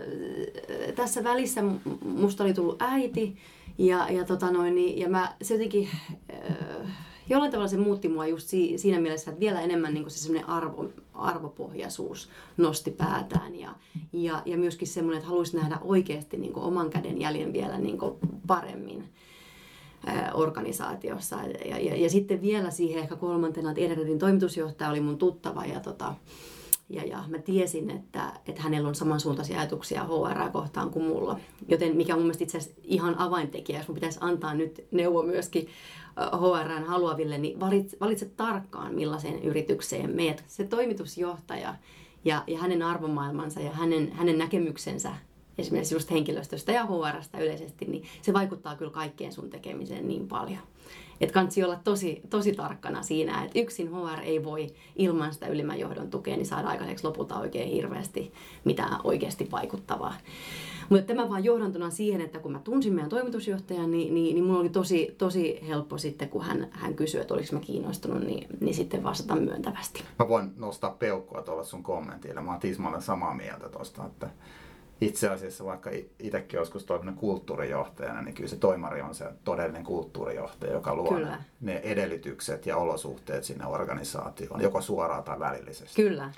tässä 0.95 1.25
välissä 1.25 1.63
musta 2.05 2.45
oli 2.45 2.55
tullut 2.55 2.83
äiti 2.83 3.37
ja, 3.79 4.09
ja, 4.11 4.25
tota 4.25 4.51
noin, 4.51 4.75
niin, 4.75 4.99
ja 4.99 5.09
mä 5.09 5.35
se 5.43 5.55
jotenkin... 5.55 5.89
Äh, 6.33 6.87
jollain 7.29 7.51
tavalla 7.51 7.69
se 7.69 7.77
muutti 7.77 8.09
mua 8.09 8.27
just 8.27 8.49
si, 8.49 8.79
siinä 8.79 9.01
mielessä, 9.01 9.31
että 9.31 9.41
vielä 9.41 9.61
enemmän 9.61 9.95
niin 9.95 10.11
se 10.11 10.19
semmoinen 10.19 10.49
arvo, 10.49 10.89
arvopohjaisuus 11.15 12.29
nosti 12.57 12.91
päätään 12.91 13.59
ja, 13.59 13.75
ja, 14.13 14.43
ja 14.47 14.57
myöskin 14.57 14.89
semmoinen, 14.89 15.19
että 15.19 15.29
haluaisi 15.29 15.57
nähdä 15.57 15.79
oikeasti 15.85 16.37
niin 16.37 16.57
oman 16.57 16.91
käden 16.91 17.21
jäljen 17.21 17.53
vielä 17.53 17.79
niin 17.79 17.99
paremmin 18.47 19.05
organisaatiossa. 20.35 21.37
Ja, 21.65 21.79
ja, 21.79 21.97
ja 21.97 22.11
sitten 22.11 22.43
vielä 22.43 22.71
siihen 22.71 23.03
ehkä 23.03 23.17
kolmantena, 23.17 23.71
että 23.71 23.83
Edenredin 23.83 24.19
toimitusjohtaja 24.19 24.91
oli 24.91 25.01
mun 25.01 25.19
tuttava 25.19 25.65
ja, 25.65 25.81
tota, 25.81 26.15
ja, 26.91 27.05
ja 27.05 27.25
mä 27.29 27.39
tiesin, 27.39 27.91
että, 27.91 28.33
että 28.47 28.63
hänellä 28.63 28.89
on 28.89 28.95
samansuuntaisia 28.95 29.59
ajatuksia 29.59 30.05
HR 30.05 30.51
kohtaan 30.53 30.91
kuin 30.91 31.05
mulla. 31.05 31.41
Joten 31.69 31.97
mikä 31.97 32.15
on 32.15 32.19
mun 32.19 32.27
mielestä 32.27 32.45
itse 32.45 32.59
asiassa 32.59 32.81
ihan 32.85 33.19
avaintekijä, 33.19 33.79
jos 33.79 33.89
mun 33.89 33.95
pitäisi 33.95 34.19
antaa 34.23 34.55
nyt 34.55 34.85
neuvo 34.91 35.23
myöskin 35.23 35.69
HRn 36.17 36.85
haluaville, 36.85 37.39
niin 37.39 37.61
valitse, 37.61 37.97
valitse 38.01 38.25
tarkkaan 38.25 38.95
millaiseen 38.95 39.43
yritykseen 39.43 40.11
meet. 40.11 40.45
Se 40.47 40.65
toimitusjohtaja 40.65 41.75
ja, 42.25 42.45
ja 42.47 42.59
hänen 42.59 42.83
arvomaailmansa 42.83 43.61
ja 43.61 43.71
hänen, 43.71 44.13
hänen 44.13 44.39
näkemyksensä 44.39 45.15
esimerkiksi 45.59 45.95
just 45.95 46.11
henkilöstöstä 46.11 46.73
ja 46.73 46.87
HRstä 46.87 47.39
yleisesti, 47.39 47.85
niin 47.85 48.05
se 48.23 48.33
vaikuttaa 48.33 48.77
kyllä 48.77 48.91
kaikkeen 48.91 49.33
sun 49.33 49.51
tekemiseen 49.51 50.09
niin 50.09 50.29
paljon. 50.29 50.61
Että 51.21 51.35
kannattaa 51.35 51.65
olla 51.65 51.81
tosi, 51.85 52.23
tosi 52.31 52.53
tarkkana 52.53 53.03
siinä, 53.03 53.45
että 53.45 53.59
yksin 53.59 53.91
HR 53.91 54.21
ei 54.23 54.45
voi 54.45 54.67
ilman 54.97 55.33
sitä 55.33 55.47
ylimmän 55.47 55.79
johdon 55.79 56.11
tukea 56.11 56.37
niin 56.37 56.47
saada 56.47 56.69
aikaiseksi 56.69 57.07
lopulta 57.07 57.39
oikein 57.39 57.69
hirveästi 57.69 58.33
mitään 58.65 59.01
oikeasti 59.05 59.49
vaikuttavaa. 59.51 60.15
Mutta 60.89 61.07
tämä 61.07 61.29
vaan 61.29 61.45
johdantuna 61.45 61.91
siihen, 61.91 62.21
että 62.21 62.39
kun 62.39 62.53
mä 62.53 62.59
tunsin 62.59 62.95
meidän 62.95 63.11
toimitusjohtajan, 63.11 63.91
niin, 63.91 64.15
niin, 64.15 64.35
niin 64.35 64.45
mulla 64.45 64.61
oli 64.61 64.69
tosi, 64.69 65.15
tosi 65.19 65.61
helppo 65.69 65.99
sitten, 65.99 66.29
kun 66.29 66.45
hän, 66.45 66.69
hän 66.71 66.95
kysyi, 66.95 67.21
että 67.21 67.35
oliko 67.35 67.49
mä 67.53 67.61
kiinnostunut, 67.61 68.23
niin, 68.23 68.47
niin 68.61 68.75
sitten 68.75 69.03
vastata 69.03 69.37
myöntävästi. 69.37 70.05
Mä 70.19 70.29
voin 70.29 70.53
nostaa 70.57 70.91
peukkua 70.91 71.43
tuolla 71.43 71.65
sun 71.65 71.83
kommentille. 71.83 72.41
Mä 72.41 72.51
oon 72.51 72.61
tismalleen 72.61 73.03
samaa 73.03 73.35
mieltä 73.35 73.69
tuosta, 73.69 74.07
että 74.07 74.31
itse 75.03 75.29
asiassa 75.29 75.65
vaikka 75.65 75.91
itsekin 76.19 76.59
joskus 76.59 76.85
toiminut 76.85 77.17
kulttuurijohtajana, 77.17 78.23
niin 78.23 78.35
kyllä 78.35 78.49
se 78.49 78.57
toimari 78.57 79.01
on 79.01 79.15
se 79.15 79.25
todellinen 79.45 79.85
kulttuurijohtaja, 79.85 80.73
joka 80.73 80.95
luo 80.95 81.15
kyllä. 81.15 81.43
ne 81.61 81.77
edellytykset 81.77 82.67
ja 82.67 82.77
olosuhteet 82.77 83.45
sinne 83.45 83.67
organisaatioon, 83.67 84.61
joko 84.61 84.81
suoraan 84.81 85.25
tai 85.25 85.39
välillisesti. 85.39 86.03
Kyllä 86.03 86.31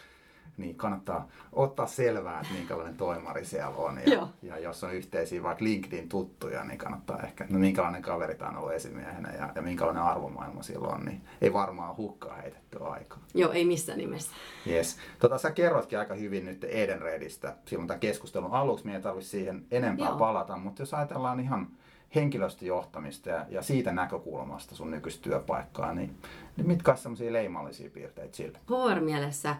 niin 0.56 0.76
kannattaa 0.76 1.28
ottaa 1.52 1.86
selvää, 1.86 2.40
että 2.40 2.54
minkälainen 2.54 2.96
toimari 2.96 3.44
siellä 3.44 3.76
on. 3.76 3.98
Ja, 4.06 4.28
ja 4.42 4.58
jos 4.58 4.84
on 4.84 4.94
yhteisiä 4.94 5.42
vaikka 5.42 5.64
LinkedIn 5.64 6.08
tuttuja, 6.08 6.64
niin 6.64 6.78
kannattaa 6.78 7.22
ehkä, 7.22 7.46
no 7.50 7.58
minkälainen 7.58 8.02
kaveri 8.02 8.34
tämä 8.34 8.50
on 8.50 8.56
ollut 8.56 8.72
esimiehenä 8.72 9.32
ja, 9.32 9.52
ja 9.54 9.62
minkälainen 9.62 10.02
arvomaailma 10.02 10.62
sillä 10.62 10.88
on, 10.88 11.04
niin 11.04 11.20
ei 11.40 11.52
varmaan 11.52 11.96
hukkaa 11.96 12.36
heitetty 12.36 12.78
aikaa. 12.84 13.18
Joo, 13.34 13.52
ei 13.52 13.64
missään 13.64 13.98
nimessä. 13.98 14.30
Yes. 14.66 14.96
Tota, 15.18 15.38
sä 15.38 15.50
kerrotkin 15.50 15.98
aika 15.98 16.14
hyvin 16.14 16.44
nyt 16.44 16.64
Edenredistä 16.64 17.56
silloin 17.66 17.88
tämän 17.88 18.00
keskustelun 18.00 18.52
aluksi, 18.52 18.84
meidän 18.84 18.98
ei 18.98 19.02
tarvitse 19.02 19.30
siihen 19.30 19.66
enempää 19.70 20.08
Joo. 20.08 20.18
palata, 20.18 20.56
mutta 20.56 20.82
jos 20.82 20.94
ajatellaan 20.94 21.40
ihan 21.40 21.68
henkilöstöjohtamista 22.14 23.30
ja, 23.30 23.46
ja 23.48 23.62
siitä 23.62 23.92
näkökulmasta 23.92 24.74
sun 24.74 24.90
nykyistä 24.90 25.22
työpaikkaa, 25.22 25.94
niin, 25.94 26.16
niin 26.56 26.66
mitkä 26.66 26.90
ovat 26.90 27.00
sellaisia 27.00 27.32
leimallisia 27.32 27.90
piirteitä 27.90 28.36
sillä? 28.36 28.58
HR-mielessä 28.68 29.56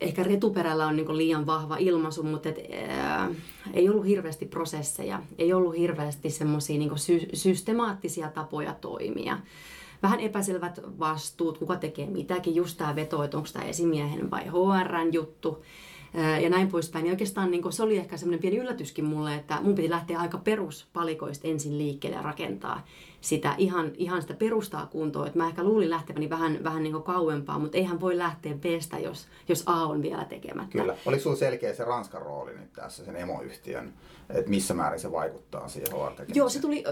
ehkä 0.00 0.22
retuperällä 0.22 0.86
on 0.86 0.96
niin 0.96 1.16
liian 1.16 1.46
vahva 1.46 1.76
ilmaisu, 1.76 2.22
mutta 2.22 2.48
et, 2.48 2.58
ää, 2.88 3.30
ei 3.74 3.88
ollut 3.88 4.06
hirveästi 4.06 4.46
prosesseja, 4.46 5.22
ei 5.38 5.52
ollut 5.52 5.76
hirveästi 5.76 6.30
semmoisia 6.30 6.78
niin 6.78 6.98
sy- 6.98 7.28
systemaattisia 7.32 8.30
tapoja 8.30 8.74
toimia. 8.80 9.38
Vähän 10.02 10.20
epäselvät 10.20 10.80
vastuut, 10.98 11.58
kuka 11.58 11.76
tekee 11.76 12.06
mitäkin, 12.06 12.54
just 12.54 12.78
tämä 12.78 12.96
veto, 12.96 13.22
että 13.22 13.36
onko 13.36 13.48
tämä 13.52 13.64
esimiehen 13.64 14.30
vai 14.30 14.44
HRn 14.44 15.12
juttu 15.12 15.62
ja 16.42 16.50
näin 16.50 16.68
poispäin. 16.68 17.06
Ja 17.06 17.12
oikeastaan 17.12 17.50
niin 17.50 17.72
se 17.72 17.82
oli 17.82 17.96
ehkä 17.96 18.16
semmoinen 18.16 18.40
pieni 18.40 18.56
yllätyskin 18.56 19.04
mulle, 19.04 19.34
että 19.34 19.60
mun 19.62 19.74
piti 19.74 19.90
lähteä 19.90 20.20
aika 20.20 20.38
peruspalikoista 20.38 21.48
ensin 21.48 21.78
liikkeelle 21.78 22.16
ja 22.16 22.22
rakentaa 22.22 22.86
sitä 23.26 23.54
ihan, 23.58 23.92
ihan 23.94 24.22
sitä 24.22 24.34
perustaa 24.34 24.86
kuntoon. 24.86 25.26
Että 25.26 25.38
mä 25.38 25.48
ehkä 25.48 25.64
luulin 25.64 25.90
lähteväni 25.90 26.30
vähän, 26.30 26.58
vähän 26.64 26.82
niin 26.82 27.02
kauempaa, 27.02 27.58
mutta 27.58 27.78
eihän 27.78 28.00
voi 28.00 28.18
lähteä 28.18 28.54
Bstä, 28.54 28.98
jos, 28.98 29.26
jos 29.48 29.62
A 29.66 29.86
on 29.86 30.02
vielä 30.02 30.24
tekemättä. 30.24 30.78
Kyllä. 30.78 30.96
Oli 31.06 31.20
sulla 31.20 31.36
selkeä 31.36 31.74
se 31.74 31.84
Ranskan 31.84 32.22
rooli 32.22 32.52
nyt 32.52 32.72
tässä, 32.72 33.04
sen 33.04 33.16
emoyhtiön, 33.16 33.92
että 34.30 34.50
missä 34.50 34.74
määrin 34.74 35.00
se 35.00 35.12
vaikuttaa 35.12 35.68
siihen 35.68 35.88
hr 35.92 36.24
Joo, 36.34 36.48
se 36.48 36.60
tuli, 36.60 36.84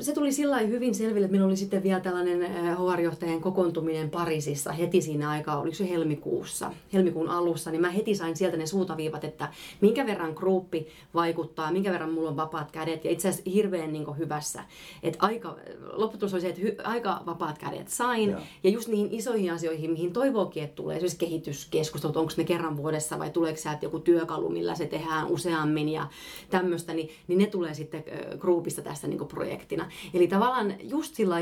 se 0.00 0.12
tuli 0.12 0.32
sillä 0.32 0.58
hyvin 0.58 0.94
selville, 0.94 1.24
että 1.24 1.32
meillä 1.32 1.46
oli 1.46 1.56
sitten 1.56 1.82
vielä 1.82 2.00
tällainen 2.00 2.42
HR-johtajan 2.76 3.40
kokoontuminen 3.40 4.10
Pariisissa 4.10 4.72
heti 4.72 5.00
siinä 5.02 5.30
aikaa, 5.30 5.60
oliko 5.60 5.74
se 5.74 5.90
helmikuussa, 5.90 6.72
helmikuun 6.92 7.28
alussa, 7.28 7.70
niin 7.70 7.80
mä 7.80 7.90
heti 7.90 8.14
sain 8.14 8.36
sieltä 8.36 8.56
ne 8.56 8.66
suutaviivat, 8.66 9.24
että 9.24 9.48
minkä 9.80 10.06
verran 10.06 10.32
gruppi 10.32 10.88
vaikuttaa, 11.14 11.72
minkä 11.72 11.92
verran 11.92 12.12
mulla 12.12 12.30
on 12.30 12.36
vapaat 12.36 12.72
kädet. 12.72 13.04
Ja 13.04 13.10
itse 13.10 13.28
asiassa 13.28 13.50
hirveän 13.50 13.92
niin 13.92 14.18
hyvässä. 14.18 14.64
Että 15.02 15.18
aika, 15.20 15.56
lopputulos 15.92 16.34
oli 16.34 16.40
se, 16.40 16.48
että 16.48 16.60
hy, 16.60 16.76
aika 16.84 17.22
vapaat 17.26 17.58
kädet 17.58 17.88
sain. 17.88 18.30
Ja. 18.30 18.40
ja 18.64 18.70
just 18.70 18.88
niihin 18.88 19.08
isoihin 19.10 19.52
asioihin, 19.52 19.90
mihin 19.90 20.12
toivookin, 20.12 20.62
että 20.62 20.76
tulee 20.76 20.96
esimerkiksi 20.96 21.18
kehityskeskustelut, 21.18 22.16
onko 22.16 22.32
ne 22.36 22.44
kerran 22.44 22.76
vuodessa 22.76 23.18
vai 23.18 23.30
tuleeko 23.30 23.58
sieltä 23.58 23.86
joku 23.86 23.98
työkalu, 23.98 24.48
millä 24.48 24.74
se 24.74 24.86
tehdään 24.86 25.26
useammin 25.26 25.88
ja 25.88 26.06
tämmöistä, 26.50 26.94
niin, 26.94 27.10
niin 27.28 27.38
ne 27.38 27.46
tulee 27.46 27.74
sitten 27.74 28.04
groupista 28.38 28.82
tästä 28.82 29.06
niin 29.06 29.28
projektina. 29.28 29.90
Eli 30.14 30.28
tavallaan 30.28 30.74
just 30.82 31.14
sillä 31.14 31.36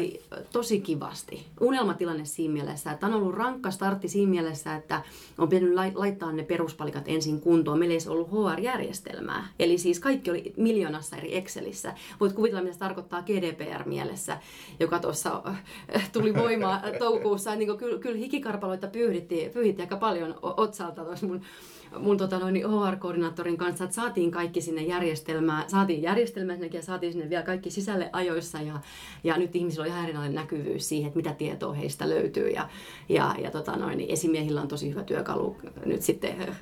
tosi 0.52 0.80
kivasti. 0.80 1.46
Unelmatilanne 1.60 2.24
siinä 2.24 2.52
mielessä, 2.52 2.90
että 2.90 3.06
on 3.06 3.14
ollut 3.14 3.34
rankka 3.34 3.70
startti 3.70 4.08
siinä 4.08 4.30
mielessä, 4.30 4.74
että 4.74 5.02
on 5.38 5.48
pitänyt 5.48 5.74
laittaa 5.94 6.32
ne 6.32 6.42
peruspalikat 6.42 7.04
ensin 7.06 7.40
kuntoon. 7.40 7.78
Meillä 7.78 7.94
ei 7.94 8.08
ollut 8.08 8.30
HR-järjestelmää. 8.30 9.48
Eli 9.58 9.78
siis 9.78 10.00
kaikki 10.00 10.30
oli 10.30 10.52
miljoonassa 10.56 11.16
eri 11.16 11.36
Excelissä. 11.36 11.94
Voit 12.20 12.32
kuvitella, 12.32 12.62
mitä 12.62 12.72
se 12.72 12.78
tarkoittaa 12.78 13.22
GDPR-mielessä, 13.22 14.27
joka 14.80 14.98
tuossa 14.98 15.42
äh, 15.96 16.10
tuli 16.12 16.34
voimaan 16.34 16.80
toukokuussa. 16.98 17.54
Niin 17.54 17.78
kyllä, 17.78 17.98
kyllä 17.98 18.16
hikikarpaloita 18.16 18.86
pyyhditti, 18.86 19.50
pyyhitti 19.54 19.82
aika 19.82 19.96
paljon 19.96 20.34
otsalta 20.42 21.04
tuossa 21.04 21.26
mun 21.26 21.40
mun 21.98 22.16
tota, 22.16 22.38
noin, 22.38 22.56
HR-koordinaattorin 22.56 23.56
kanssa, 23.56 23.84
että 23.84 23.94
saatiin 23.94 24.30
kaikki 24.30 24.60
sinne 24.60 24.82
järjestelmään, 24.82 25.70
saatiin 25.70 26.02
järjestelmään 26.02 26.72
ja 26.72 26.82
saatiin 26.82 27.12
sinne 27.12 27.30
vielä 27.30 27.42
kaikki 27.42 27.70
sisälle 27.70 28.10
ajoissa 28.12 28.62
ja, 28.62 28.80
ja 29.24 29.38
nyt 29.38 29.56
ihmisillä 29.56 29.82
on 29.82 29.88
ihan 29.88 30.04
erilainen 30.04 30.34
näkyvyys 30.34 30.88
siihen, 30.88 31.08
että 31.08 31.16
mitä 31.16 31.32
tietoa 31.32 31.72
heistä 31.72 32.08
löytyy 32.08 32.48
ja, 32.48 32.68
ja, 33.08 33.34
ja 33.42 33.50
tota, 33.50 33.76
noin, 33.76 33.98
niin 33.98 34.10
esimiehillä 34.10 34.60
on 34.60 34.68
tosi 34.68 34.90
hyvä 34.90 35.02
työkalu 35.02 35.56
nyt 35.84 36.02
sitten 36.02 36.56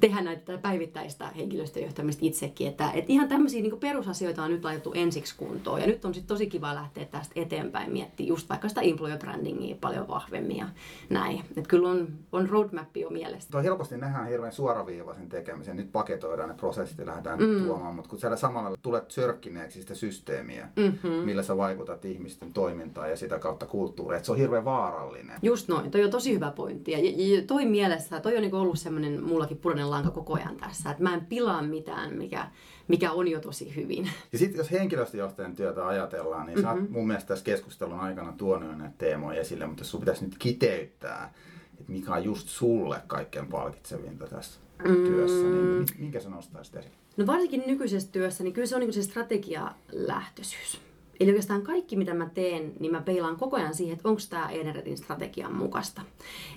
tehdä 0.00 0.20
näitä 0.20 0.58
päivittäistä 0.58 1.28
henkilöstöjohtamista 1.28 2.26
itsekin. 2.26 2.68
Että, 2.68 2.90
että 2.90 3.12
ihan 3.12 3.28
tämmöisiä 3.28 3.62
niin 3.62 3.78
perusasioita 3.80 4.42
on 4.42 4.50
nyt 4.50 4.64
laitettu 4.64 4.92
ensiksi 4.94 5.34
kuntoon. 5.36 5.80
Ja 5.80 5.86
nyt 5.86 6.04
on 6.04 6.14
sitten 6.14 6.28
tosi 6.28 6.46
kiva 6.46 6.74
lähteä 6.74 7.04
tästä 7.04 7.40
eteenpäin 7.40 7.92
miettiä 7.92 8.26
just 8.26 8.48
vaikka 8.48 8.68
sitä 8.68 8.80
employer 8.80 9.18
brandingia 9.18 9.76
paljon 9.80 10.08
vahvemmin 10.08 10.56
ja 10.56 10.68
näin. 11.10 11.40
Että 11.56 11.68
kyllä 11.68 11.88
on, 11.88 12.08
on 12.32 12.48
roadmap 12.48 12.96
jo 12.96 13.10
mielessä. 13.10 13.50
Tuo 13.50 13.62
helposti 13.62 13.96
nähdään 13.96 14.28
hirveän 14.28 14.52
suoraviivaisen 14.52 15.28
tekemisen. 15.28 15.76
Nyt 15.76 15.92
paketoidaan 15.92 16.48
ne 16.48 16.54
prosessit 16.54 16.98
ja 16.98 17.06
lähdetään 17.06 17.38
mm. 17.38 17.64
tuomaan, 17.64 17.94
mutta 17.94 18.10
kun 18.10 18.18
siellä 18.18 18.36
samalla 18.36 18.76
tulet 18.82 19.10
sörkkineeksi 19.10 19.80
sitä 19.80 19.94
systeemiä, 19.94 20.68
mm-hmm. 20.76 21.10
millä 21.10 21.42
sä 21.42 21.56
vaikutat 21.56 22.04
ihmisten 22.04 22.52
toimintaan 22.52 23.10
ja 23.10 23.16
sitä 23.16 23.38
kautta 23.38 23.66
kulttuuriin, 23.66 24.16
että 24.16 24.26
se 24.26 24.32
on 24.32 24.38
hirveän 24.38 24.64
vaarallinen. 24.64 25.38
Just 25.42 25.68
noin, 25.68 25.90
toi 25.90 26.04
on 26.04 26.10
tosi 26.10 26.34
hyvä 26.34 26.50
pointti. 26.50 26.92
Ja, 26.92 26.98
ja 27.00 27.42
toi 27.46 27.64
mielessä, 27.64 28.20
toi 28.20 28.36
on 28.36 28.42
niin 28.42 28.54
ollut 28.54 28.78
semmoinen 28.78 29.22
mullakin 29.24 29.56
punainen 29.76 29.90
lanka 29.90 30.10
koko 30.10 30.34
ajan 30.34 30.56
tässä, 30.56 30.90
että 30.90 31.02
mä 31.02 31.14
en 31.14 31.26
pilaa 31.26 31.62
mitään, 31.62 32.14
mikä, 32.14 32.48
mikä 32.88 33.12
on 33.12 33.28
jo 33.28 33.40
tosi 33.40 33.76
hyvin. 33.76 34.10
Ja 34.32 34.38
sitten 34.38 34.58
jos 34.58 34.70
henkilöstöjohtajan 34.70 35.56
työtä 35.56 35.86
ajatellaan, 35.86 36.46
niin 36.46 36.58
mm-hmm. 36.58 36.68
sä 36.68 36.72
oot 36.72 36.82
mhm. 36.82 36.92
mun 36.92 37.06
mielestä 37.06 37.28
tässä 37.28 37.44
keskustelun 37.44 38.00
aikana 38.00 38.32
tuonut 38.32 38.78
näitä 38.78 38.94
teemoja 38.98 39.40
esille, 39.40 39.66
mutta 39.66 39.80
jos 39.80 39.90
sun 39.90 40.00
pitäisi 40.00 40.24
nyt 40.24 40.38
kiteyttää, 40.38 41.34
että 41.80 41.92
mikä 41.92 42.12
on 42.12 42.24
just 42.24 42.48
sulle 42.48 43.02
kaikkein 43.06 43.46
palkitsevinta 43.46 44.26
tässä 44.26 44.60
mm. 44.84 44.94
työssä, 44.94 45.46
niin 45.46 45.86
minkä 45.98 46.20
sä 46.20 46.28
nostaisit 46.28 46.76
esille? 46.76 46.96
No 47.16 47.26
varsinkin 47.26 47.62
nykyisessä 47.66 48.12
työssä, 48.12 48.44
niin 48.44 48.54
kyllä 48.54 48.66
se 48.66 48.74
on 48.74 48.80
niin 48.80 48.92
se 48.92 49.02
strategialähtöisyys. 49.02 50.80
Eli 51.20 51.30
oikeastaan 51.30 51.62
kaikki, 51.62 51.96
mitä 51.96 52.14
mä 52.14 52.28
teen, 52.34 52.72
niin 52.80 52.92
mä 52.92 53.00
peilaan 53.00 53.36
koko 53.36 53.56
ajan 53.56 53.74
siihen, 53.74 53.96
että 53.96 54.08
onko 54.08 54.20
tämä 54.30 54.50
Eneretin 54.50 54.98
strategian 54.98 55.54
mukaista. 55.54 56.02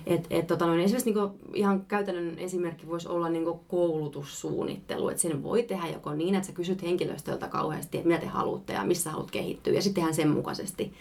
Et, 0.06 0.26
et, 0.30 0.46
tota, 0.46 0.66
no, 0.66 0.74
esimerkiksi 0.74 1.12
niinku, 1.12 1.38
ihan 1.54 1.86
käytännön 1.86 2.38
esimerkki 2.38 2.86
voisi 2.86 3.08
olla 3.08 3.28
niinku 3.28 3.60
koulutussuunnittelu. 3.68 5.08
Että 5.08 5.22
sen 5.22 5.42
voi 5.42 5.62
tehdä 5.62 5.88
joko 5.88 6.14
niin, 6.14 6.34
että 6.34 6.46
sä 6.46 6.52
kysyt 6.52 6.82
henkilöstöltä 6.82 7.48
kauheasti, 7.48 7.98
että 7.98 8.08
mitä 8.08 8.20
te 8.20 8.26
haluatte 8.26 8.72
ja 8.72 8.84
missä 8.84 9.10
haluat 9.10 9.30
kehittyä. 9.30 9.72
Ja 9.72 9.82
sitten 9.82 9.94
tehdään 9.94 10.14
sen 10.14 10.30
mukaisesti 10.30 10.92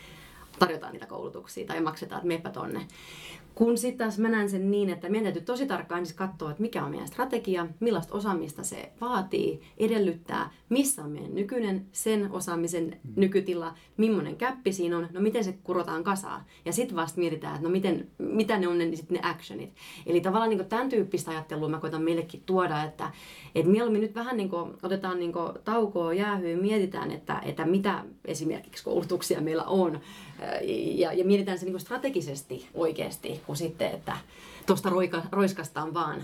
tarjotaan 0.59 0.93
niitä 0.93 1.05
koulutuksia 1.05 1.67
tai 1.67 1.81
maksetaan, 1.81 2.19
että 2.19 2.27
meppä 2.27 2.49
tonne. 2.49 2.87
Kun 3.59 3.77
sitten 3.77 3.97
taas 3.97 4.19
mä 4.19 4.29
näen 4.29 4.49
sen 4.49 4.71
niin, 4.71 4.89
että 4.89 5.09
meidän 5.09 5.23
täytyy 5.23 5.41
tosi 5.41 5.65
tarkkaan 5.65 6.05
siis 6.05 6.17
katsoa, 6.17 6.51
että 6.51 6.61
mikä 6.61 6.83
on 6.83 6.91
meidän 6.91 7.07
strategia, 7.07 7.67
millaista 7.79 8.13
osaamista 8.13 8.63
se 8.63 8.91
vaatii, 9.01 9.61
edellyttää, 9.77 10.51
missä 10.69 11.03
on 11.03 11.11
meidän 11.11 11.35
nykyinen 11.35 11.85
sen 11.91 12.31
osaamisen 12.31 12.85
mm. 12.85 13.13
nykytila, 13.15 13.73
millainen 13.97 14.35
käppi 14.35 14.73
siinä 14.73 14.97
on, 14.97 15.07
no 15.13 15.21
miten 15.21 15.43
se 15.43 15.57
kurotaan 15.63 16.03
kasaan. 16.03 16.41
Ja 16.65 16.73
sitten 16.73 16.95
vasta 16.95 17.19
mietitään, 17.19 17.55
että 17.55 17.67
no 17.67 17.71
miten, 17.71 18.07
mitä 18.17 18.59
ne 18.59 18.67
on 18.67 18.77
ne, 18.77 18.95
sit 18.95 19.09
ne 19.09 19.19
actionit. 19.23 19.69
Eli 20.05 20.21
tavallaan 20.21 20.49
niin 20.49 20.65
tämän 20.65 20.89
tyyppistä 20.89 21.31
ajattelua 21.31 21.69
mä 21.69 21.79
koitan 21.79 22.01
meillekin 22.01 22.43
tuoda, 22.45 22.83
että, 22.83 23.11
että 23.55 23.71
mieluummin 23.71 24.01
nyt 24.01 24.15
vähän 24.15 24.37
niin 24.37 24.49
kuin, 24.49 24.73
otetaan 24.83 25.19
niin 25.19 25.33
kuin 25.33 25.51
taukoa 25.63 26.13
jäähyyn, 26.13 26.61
mietitään, 26.61 27.11
että, 27.11 27.41
että 27.45 27.65
mitä 27.65 28.03
esimerkiksi 28.25 28.83
koulutuksia 28.83 29.41
meillä 29.41 29.63
on, 29.63 29.99
ja, 30.95 31.13
ja 31.13 31.25
mietitään 31.25 31.59
se 31.59 31.65
niin 31.65 31.79
strategisesti 31.79 32.67
oikeasti, 32.73 33.41
kuin 33.49 33.57
sitten, 33.57 33.91
että 33.91 34.17
tuosta 34.65 34.89
roika, 34.89 35.21
roiskastaan 35.31 35.93
vaan 35.93 36.21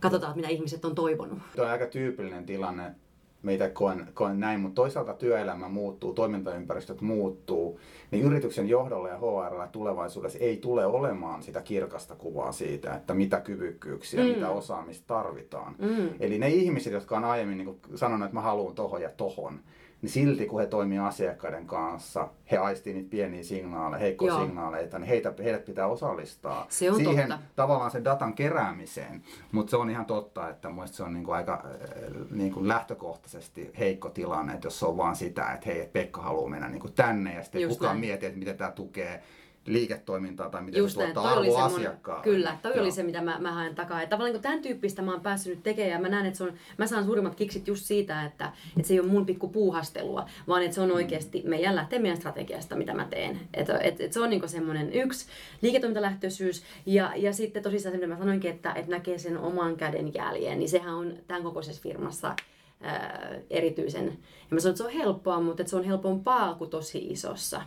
katsotaan, 0.00 0.36
mitä 0.36 0.48
ihmiset 0.48 0.84
on 0.84 0.94
toivonut. 0.94 1.38
Tuo 1.56 1.64
on 1.64 1.70
aika 1.70 1.86
tyypillinen 1.86 2.46
tilanne, 2.46 2.94
meitä 3.42 3.68
koen, 3.70 4.08
koen 4.14 4.40
näin, 4.40 4.60
mutta 4.60 4.74
toisaalta 4.74 5.14
työelämä 5.14 5.68
muuttuu, 5.68 6.14
toimintaympäristöt 6.14 7.00
muuttuu, 7.00 7.80
niin 8.10 8.24
yrityksen 8.24 8.68
johdolla 8.68 9.08
ja 9.08 9.18
HR 9.18 9.68
tulevaisuudessa 9.72 10.38
ei 10.38 10.56
tule 10.56 10.86
olemaan 10.86 11.42
sitä 11.42 11.62
kirkasta 11.62 12.14
kuvaa 12.14 12.52
siitä, 12.52 12.94
että 12.94 13.14
mitä 13.14 13.40
kyvykkyyksiä, 13.40 14.24
mm. 14.24 14.28
mitä 14.28 14.48
osaamista 14.48 15.06
tarvitaan. 15.06 15.74
Mm. 15.78 16.08
Eli 16.20 16.38
ne 16.38 16.48
ihmiset, 16.48 16.92
jotka 16.92 17.16
on 17.16 17.24
aiemmin 17.24 17.58
niin 17.58 17.80
sanonut, 17.94 18.26
että 18.26 18.34
mä 18.34 18.40
haluan 18.40 18.74
tohon 18.74 19.02
ja 19.02 19.10
tohon, 19.10 19.60
niin 20.06 20.12
silti 20.12 20.46
kun 20.46 20.60
he 20.60 20.66
toimii 20.66 20.98
asiakkaiden 20.98 21.66
kanssa, 21.66 22.28
he 22.50 22.56
aistii 22.56 22.94
niitä 22.94 23.10
pieniä 23.10 23.42
signaaleja, 23.42 24.00
heikkoja 24.00 24.32
Joo. 24.32 24.44
signaaleita, 24.46 24.98
niin 24.98 25.08
heitä, 25.08 25.32
heidät 25.44 25.64
pitää 25.64 25.86
osallistaa 25.86 26.66
se 26.68 26.90
on 26.90 26.96
siihen 26.96 27.28
totta. 27.28 27.44
tavallaan 27.56 27.90
sen 27.90 28.04
datan 28.04 28.34
keräämiseen. 28.34 29.22
Mutta 29.52 29.70
se 29.70 29.76
on 29.76 29.90
ihan 29.90 30.06
totta, 30.06 30.48
että 30.48 30.68
mun 30.68 30.88
se 30.88 31.02
on 31.02 31.14
niinku 31.14 31.30
aika 31.30 31.52
äh, 31.64 32.10
niinku 32.30 32.68
lähtökohtaisesti 32.68 33.70
heikko 33.78 34.08
tilanne, 34.10 34.52
että 34.52 34.66
jos 34.66 34.78
se 34.78 34.86
on 34.86 34.96
vaan 34.96 35.16
sitä, 35.16 35.52
että 35.52 35.66
hei, 35.66 35.88
Pekka 35.92 36.20
haluaa 36.22 36.50
mennä 36.50 36.68
niinku 36.68 36.88
tänne 36.88 37.34
ja 37.34 37.42
sitten 37.42 37.62
Just 37.62 37.74
kukaan 37.78 37.94
näin. 37.94 38.00
miettii, 38.00 38.26
että 38.26 38.38
miten 38.38 38.56
tämä 38.56 38.70
tukee 38.70 39.22
liiketoimintaa 39.66 40.50
tai 40.50 40.62
miten 40.62 40.78
Just 40.78 40.94
se 40.94 41.02
tuottaa 41.02 41.32
arvoa 41.32 41.64
asiakkaalle. 41.64 42.24
Kyllä, 42.24 42.58
toi 42.62 42.72
Joo. 42.72 42.82
oli 42.82 42.90
se, 42.90 43.02
mitä 43.02 43.22
mä, 43.22 43.38
mä 43.38 43.52
haen 43.52 43.74
takaa. 43.74 44.02
Että 44.02 44.10
tavallaan 44.10 44.32
niin 44.32 44.42
tämän 44.42 44.62
tyyppistä 44.62 45.02
mä 45.02 45.12
oon 45.12 45.20
päässyt 45.20 45.54
nyt 45.54 45.62
tekemään 45.62 45.92
ja 45.92 45.98
mä 45.98 46.08
näen, 46.08 46.26
että 46.26 46.38
se 46.38 46.44
on, 46.44 46.52
mä 46.78 46.86
saan 46.86 47.04
suurimmat 47.04 47.34
kiksit 47.34 47.68
just 47.68 47.84
siitä, 47.84 48.24
että, 48.24 48.52
että 48.76 48.88
se 48.88 48.94
ei 48.94 49.00
ole 49.00 49.08
mun 49.08 49.26
pikku 49.26 49.48
puuhastelua, 49.48 50.26
vaan 50.48 50.62
että 50.62 50.74
se 50.74 50.80
on 50.80 50.88
mm. 50.88 50.94
oikeasti 50.94 51.42
meidän 51.46 51.76
lähtee 51.76 51.98
meidän 51.98 52.16
strategiasta, 52.16 52.76
mitä 52.76 52.94
mä 52.94 53.04
teen. 53.04 53.40
Että 53.54 53.78
et, 53.78 54.00
et 54.00 54.12
se 54.12 54.20
on 54.20 54.30
niin 54.30 54.48
semmoinen 54.48 54.92
yksi 54.92 55.26
liiketoimintalähtöisyys 55.62 56.62
ja, 56.86 57.12
ja 57.16 57.32
sitten 57.32 57.62
tosissaan 57.62 57.92
se, 57.92 57.96
mitä 57.96 58.14
mä 58.14 58.18
sanoinkin, 58.18 58.50
että, 58.50 58.72
että 58.72 58.90
näkee 58.90 59.18
sen 59.18 59.38
oman 59.38 59.76
käden 59.76 60.14
jäljen, 60.14 60.58
niin 60.58 60.68
sehän 60.68 60.94
on 60.94 61.14
tämän 61.26 61.42
kokoisessa 61.42 61.82
firmassa 61.82 62.36
ää, 62.80 63.34
erityisen. 63.50 64.06
Ja 64.06 64.12
mä 64.50 64.60
sanon, 64.60 64.72
että 64.72 64.78
se 64.78 64.84
on 64.84 65.04
helppoa, 65.04 65.40
mutta 65.40 65.62
että 65.62 65.70
se 65.70 65.76
on 65.76 65.84
helpompaa 65.84 66.54
kuin 66.54 66.70
tosi 66.70 66.98
isossa. 66.98 67.62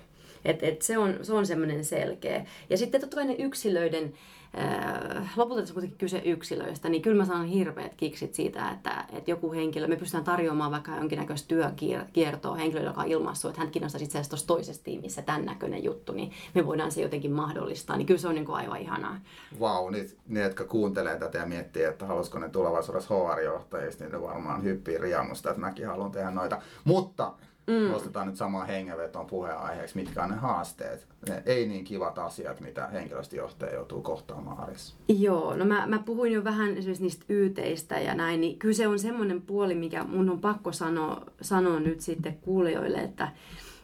Et, 0.45 0.63
et 0.63 0.82
se 0.82 0.97
on, 0.97 1.15
se 1.21 1.34
on 1.34 1.45
semmoinen 1.45 1.86
selkeä. 1.86 2.45
Ja 2.69 2.78
sitten 2.78 3.02
totta 3.02 3.15
kai 3.15 3.25
ne 3.25 3.34
yksilöiden, 3.34 4.13
äh, 4.58 5.34
lopulta 5.38 5.62
tässä 5.62 5.73
kuitenkin 5.73 5.97
kyse 5.97 6.21
yksilöistä, 6.25 6.89
niin 6.89 7.02
kyllä 7.02 7.17
mä 7.17 7.25
saan 7.25 7.45
hirveät 7.45 7.95
kiksit 7.97 8.34
siitä, 8.34 8.71
että, 8.71 9.06
että 9.13 9.32
joku 9.32 9.54
henkilö, 9.54 9.88
me 9.88 9.95
pystytään 9.95 10.23
tarjoamaan 10.23 10.71
vaikka 10.71 10.95
jonkinnäköistä 10.95 11.47
työkiertoa 11.47 12.56
henkilölle, 12.56 12.89
joka 12.89 13.02
on 13.02 13.08
ilmaissut, 13.08 13.49
että 13.49 13.62
hän 13.62 13.71
kiinnostaisi 13.71 14.06
itse 14.06 14.17
asiassa 14.17 14.30
tuossa 14.30 14.47
toisessa 14.47 14.84
tiimissä 14.84 15.21
tämän 15.21 15.45
näköinen 15.45 15.84
juttu, 15.84 16.13
niin 16.13 16.32
me 16.54 16.65
voidaan 16.65 16.91
se 16.91 17.02
jotenkin 17.02 17.32
mahdollistaa. 17.32 17.97
Niin 17.97 18.06
kyllä 18.06 18.19
se 18.19 18.28
on 18.28 18.36
niin 18.36 18.45
kuin 18.45 18.56
aivan 18.56 18.82
ihanaa. 18.82 19.17
Vau, 19.60 19.84
wow, 19.84 19.93
niin 19.93 20.10
ne, 20.28 20.41
jotka 20.41 20.65
kuuntelee 20.65 21.19
tätä 21.19 21.38
ja 21.38 21.45
miettii, 21.45 21.84
että 21.84 22.06
haluaisiko 22.06 22.39
ne 22.39 22.49
tulevaisuudessa 22.49 23.15
HR-johtajista, 23.15 24.04
niin 24.04 24.12
ne 24.12 24.21
varmaan 24.21 24.63
hyppii 24.63 24.97
riamusta, 24.97 25.49
että 25.49 25.60
mäkin 25.60 25.88
haluan 25.88 26.12
tehdä 26.12 26.32
noita. 26.32 26.62
Mutta 26.84 27.34
mm. 27.69 27.91
nostetaan 27.91 28.27
nyt 28.27 28.36
samaan 28.36 28.67
hengenvetoon 28.67 29.25
puheenaiheeksi, 29.25 29.95
mitkä 29.95 30.23
on 30.23 30.29
ne 30.29 30.36
haasteet, 30.36 31.08
ne 31.29 31.43
ei 31.45 31.67
niin 31.67 31.86
kivat 31.86 32.17
asiat, 32.17 32.60
mitä 32.60 32.88
henkilöstöjohtaja 32.88 33.73
joutuu 33.73 34.01
kohtaamaan 34.01 34.60
arjessa. 34.60 34.95
Joo, 35.08 35.55
no 35.55 35.65
mä, 35.65 35.88
mä 35.88 35.99
puhuin 35.99 36.32
jo 36.32 36.43
vähän 36.43 36.77
esimerkiksi 36.77 37.03
niistäyyteistä 37.03 37.99
ja 37.99 38.15
näin, 38.15 38.41
niin 38.41 38.60
kyllä 38.60 38.75
se 38.75 38.88
on 38.88 38.99
semmoinen 38.99 39.41
puoli, 39.41 39.75
mikä 39.75 40.03
mun 40.03 40.29
on 40.29 40.41
pakko 40.41 40.71
sanoa, 40.71 41.21
sanoa 41.41 41.79
nyt 41.79 42.01
sitten 42.01 42.38
kuulijoille, 42.41 42.97
että 42.97 43.27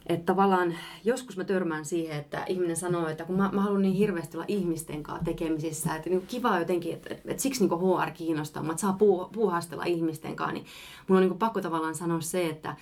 että 0.07 0.25
tavallaan 0.25 0.75
joskus 1.03 1.37
mä 1.37 1.43
törmään 1.43 1.85
siihen, 1.85 2.17
että 2.19 2.43
ihminen 2.47 2.75
sanoo, 2.75 3.07
että 3.07 3.23
kun 3.23 3.37
mä, 3.37 3.49
mä 3.53 3.61
haluan 3.61 3.81
niin 3.81 3.93
hirveästi 3.93 4.37
olla 4.37 4.45
ihmisten 4.47 5.03
kanssa 5.03 5.25
tekemisissä, 5.25 5.95
että 5.95 6.09
niin 6.09 6.27
kiva 6.27 6.59
jotenkin, 6.59 6.93
että, 6.93 7.13
että, 7.13 7.31
että 7.31 7.43
siksi 7.43 7.67
niin 7.67 7.79
HR 7.79 8.11
kiinnostaa, 8.11 8.63
että 8.63 8.81
saa 8.81 8.93
puu, 8.93 9.25
puuhastella 9.25 9.83
ihmisten 9.83 10.35
kanssa, 10.35 10.53
niin 10.53 10.65
mun 11.07 11.17
on 11.17 11.23
niin 11.23 11.37
pakko 11.37 11.61
tavallaan 11.61 11.95
sanoa 11.95 12.21
se, 12.21 12.49
että, 12.49 12.75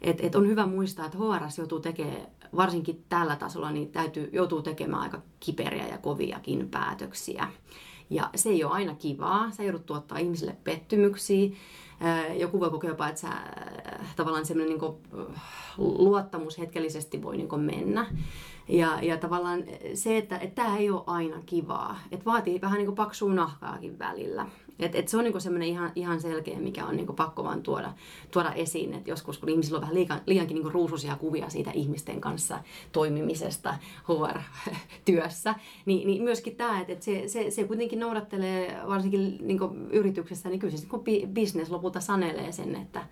et, 0.00 0.24
et 0.24 0.34
on 0.34 0.48
hyvä 0.48 0.66
muistaa, 0.66 1.06
että 1.06 1.18
HRS 1.18 1.58
joutuu 1.58 1.80
tekemään, 1.80 2.26
varsinkin 2.56 3.04
tällä 3.08 3.36
tasolla, 3.36 3.70
niin 3.70 3.92
täytyy, 3.92 4.30
joutuu 4.32 4.62
tekemään 4.62 5.02
aika 5.02 5.22
kiperiä 5.40 5.88
ja 5.88 5.98
koviakin 5.98 6.68
päätöksiä. 6.68 7.48
Ja 8.10 8.30
se 8.34 8.48
ei 8.48 8.64
ole 8.64 8.72
aina 8.72 8.94
kivaa. 8.94 9.50
Sä 9.50 9.62
joudut 9.62 9.86
tuottaa 9.86 10.18
ihmisille 10.18 10.56
pettymyksiä. 10.64 11.50
Joku 12.36 12.60
voi 12.60 12.70
kokea 12.70 12.90
jopa, 12.90 13.08
että 13.08 13.20
sä, 13.20 13.28
tavallaan 14.16 14.46
semmoinen 14.46 14.78
niin 14.78 14.94
luottamus 15.78 16.58
hetkellisesti 16.58 17.22
voi 17.22 17.36
niin 17.36 17.60
mennä. 17.60 18.06
Ja, 18.68 18.98
ja 19.02 19.16
tavallaan 19.16 19.64
se, 19.94 20.18
että, 20.18 20.38
että 20.38 20.62
tämä 20.62 20.76
ei 20.76 20.90
ole 20.90 21.02
aina 21.06 21.36
kivaa. 21.46 22.00
Että 22.12 22.24
vaatii 22.24 22.60
vähän 22.60 22.78
niin 22.78 22.94
paksua 22.94 23.34
nahkaakin 23.34 23.98
välillä. 23.98 24.46
Et, 24.80 24.94
et 24.94 25.08
se 25.08 25.16
on 25.16 25.24
niinku 25.24 25.40
semmoinen 25.40 25.68
ihan, 25.68 25.92
ihan 25.94 26.20
selkeä, 26.20 26.58
mikä 26.58 26.86
on 26.86 26.96
niinku 26.96 27.12
pakko 27.12 27.44
vaan 27.44 27.62
tuoda, 27.62 27.92
tuoda 28.30 28.52
esiin. 28.52 28.94
Et 28.94 29.08
joskus 29.08 29.38
kun 29.38 29.48
ihmisillä 29.48 29.76
on 29.76 29.80
vähän 29.80 29.94
liian, 29.94 30.20
liiankin 30.26 30.54
niinku 30.54 30.70
ruusuisia 30.70 31.16
kuvia 31.16 31.50
siitä 31.50 31.70
ihmisten 31.70 32.20
kanssa 32.20 32.58
toimimisesta 32.92 33.74
HR-työssä, 34.08 35.54
niin, 35.86 36.06
niin 36.06 36.22
myöskin 36.22 36.56
tämä, 36.56 36.80
että 36.80 36.92
et 36.92 37.02
se, 37.02 37.28
se, 37.28 37.50
se 37.50 37.64
kuitenkin 37.64 38.00
noudattelee 38.00 38.80
varsinkin 38.88 39.38
niinku 39.40 39.76
yrityksessä, 39.90 40.48
niin 40.48 40.58
kyllä 40.58 40.76
se 40.76 40.86
niin 41.06 41.34
business 41.34 41.70
lopulta 41.70 41.89
sanelee 41.98 42.52
sen, 42.52 42.76
että, 42.76 43.02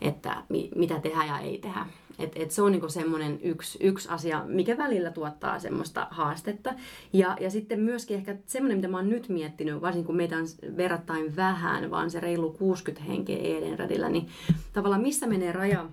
että 0.00 0.42
mi, 0.48 0.70
mitä 0.76 1.00
tehdään 1.00 1.26
ja 1.26 1.38
ei 1.38 1.58
tehdä. 1.58 1.86
Et, 2.18 2.32
et 2.36 2.50
se 2.50 2.62
on 2.62 2.72
niinku 2.72 2.88
semmoinen 2.88 3.38
yksi, 3.42 3.78
yksi 3.82 4.08
asia, 4.08 4.44
mikä 4.46 4.78
välillä 4.78 5.10
tuottaa 5.10 5.58
semmoista 5.58 6.06
haastetta. 6.10 6.74
Ja, 7.12 7.36
ja 7.40 7.50
sitten 7.50 7.80
myöskin 7.80 8.16
ehkä 8.16 8.36
semmoinen, 8.46 8.78
mitä 8.78 8.88
mä 8.88 8.96
oon 8.96 9.08
nyt 9.08 9.28
miettinyt, 9.28 9.80
varsinkin 9.80 10.06
kun 10.06 10.16
meitä 10.16 10.36
on 10.36 10.46
verrattain 10.76 11.36
vähän, 11.36 11.90
vaan 11.90 12.10
se 12.10 12.20
reilu 12.20 12.52
60 12.52 13.04
henkeä 13.04 13.58
Edenradilla, 13.58 14.08
niin 14.08 14.28
tavallaan 14.72 15.02
missä 15.02 15.26
menee 15.26 15.52
raja 15.52 15.88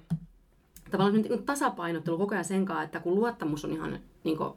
tavallaan 0.92 1.22
niin 1.22 1.44
tasapainottelu 1.44 2.18
koko 2.18 2.36
ajan 2.36 2.46
sen 2.46 2.66
kanssa, 2.66 2.84
että 2.84 3.00
kun 3.00 3.16
luottamus 3.16 3.66
on 3.66 3.72
ihan 3.72 4.00
niin 4.24 4.38
kuin, 4.38 4.54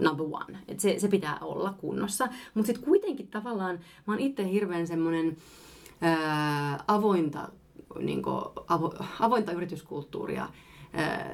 number 0.00 0.26
one. 0.26 0.58
Et 0.68 0.80
se, 0.80 0.98
se 0.98 1.08
pitää 1.08 1.38
olla 1.40 1.74
kunnossa. 1.80 2.28
Mutta 2.54 2.66
sitten 2.66 2.84
kuitenkin 2.84 3.28
tavallaan 3.28 3.78
mä 4.06 4.12
oon 4.12 4.20
itse 4.20 4.50
hirveän 4.50 4.86
semmoinen 4.86 5.36
avointa, 6.86 7.48
niin 7.98 8.22
kuin, 8.22 8.44
avo, 8.68 8.94
avointa 9.20 9.52
yrityskulttuuria 9.52 10.48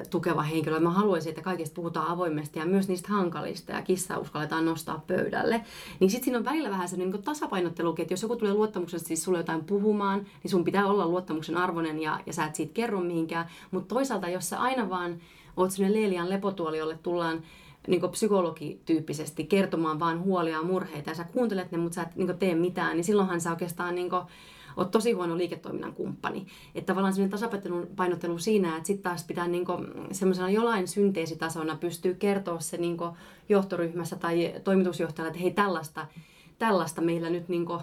tukeva 0.09 0.41
henkilö. 0.41 0.79
Mä 0.79 0.89
haluaisin, 0.89 1.29
että 1.29 1.41
kaikista 1.41 1.75
puhutaan 1.75 2.07
avoimesti 2.07 2.59
ja 2.59 2.65
myös 2.65 2.87
niistä 2.87 3.09
hankalista 3.09 3.71
ja 3.71 3.81
kissa 3.81 4.17
uskalletaan 4.17 4.65
nostaa 4.65 5.03
pöydälle. 5.07 5.61
Niin 5.99 6.09
sitten 6.09 6.23
siinä 6.23 6.37
on 6.37 6.45
välillä 6.45 6.69
vähän 6.69 6.89
se 6.89 6.97
niin 6.97 7.23
tasapainottelukin, 7.23 8.03
että 8.03 8.13
jos 8.13 8.21
joku 8.21 8.35
tulee 8.35 8.53
luottamuksesta 8.53 9.07
siis 9.07 9.23
sulle 9.23 9.37
jotain 9.37 9.63
puhumaan, 9.63 10.25
niin 10.43 10.51
sun 10.51 10.63
pitää 10.63 10.87
olla 10.87 11.07
luottamuksen 11.07 11.57
arvoinen 11.57 12.01
ja, 12.01 12.19
ja 12.25 12.33
sä 12.33 12.45
et 12.45 12.55
siitä 12.55 12.73
kerro 12.73 12.99
mihinkään. 12.99 13.47
Mutta 13.71 13.95
toisaalta, 13.95 14.29
jos 14.29 14.49
sä 14.49 14.59
aina 14.59 14.89
vaan 14.89 15.17
oot 15.57 15.71
sinne 15.71 15.93
Leelian 15.93 16.29
lepotuoli, 16.29 16.77
jolle 16.77 16.99
tullaan 17.03 17.41
niin 17.87 18.01
psykologityyppisesti 18.11 19.43
kertomaan 19.43 19.99
vaan 19.99 20.19
huolia 20.19 20.57
ja 20.57 20.63
murheita 20.63 21.09
ja 21.09 21.15
sä 21.15 21.23
kuuntelet 21.23 21.71
ne, 21.71 21.77
mutta 21.77 21.95
sä 21.95 22.01
et 22.01 22.15
niin 22.15 22.37
tee 22.37 22.55
mitään, 22.55 22.95
niin 22.95 23.03
silloinhan 23.03 23.41
sä 23.41 23.51
oikeastaan 23.51 23.95
niin 23.95 24.09
kuin, 24.09 24.23
oot 24.77 24.91
tosi 24.91 25.11
huono 25.11 25.37
liiketoiminnan 25.37 25.93
kumppani. 25.93 26.47
Että 26.75 26.87
tavallaan 26.87 27.13
sellainen 27.13 27.31
tasapainottelun 27.31 27.87
painottelu 27.95 28.39
siinä, 28.39 28.77
että 28.77 28.87
sitten 28.87 29.03
taas 29.03 29.23
pitää 29.23 29.47
niinku 29.47 29.73
semmoisena 30.11 30.49
jollain 30.49 30.87
synteesitasona 30.87 31.75
pystyä 31.75 32.13
kertoa 32.13 32.59
se 32.59 32.77
niinku 32.77 33.17
johtoryhmässä 33.49 34.15
tai 34.15 34.53
toimitusjohtajalle, 34.63 35.29
että 35.29 35.41
hei 35.41 35.51
tällaista, 35.51 36.07
tällaista 36.59 37.01
meillä 37.01 37.29
nyt 37.29 37.49
niinku, 37.49 37.73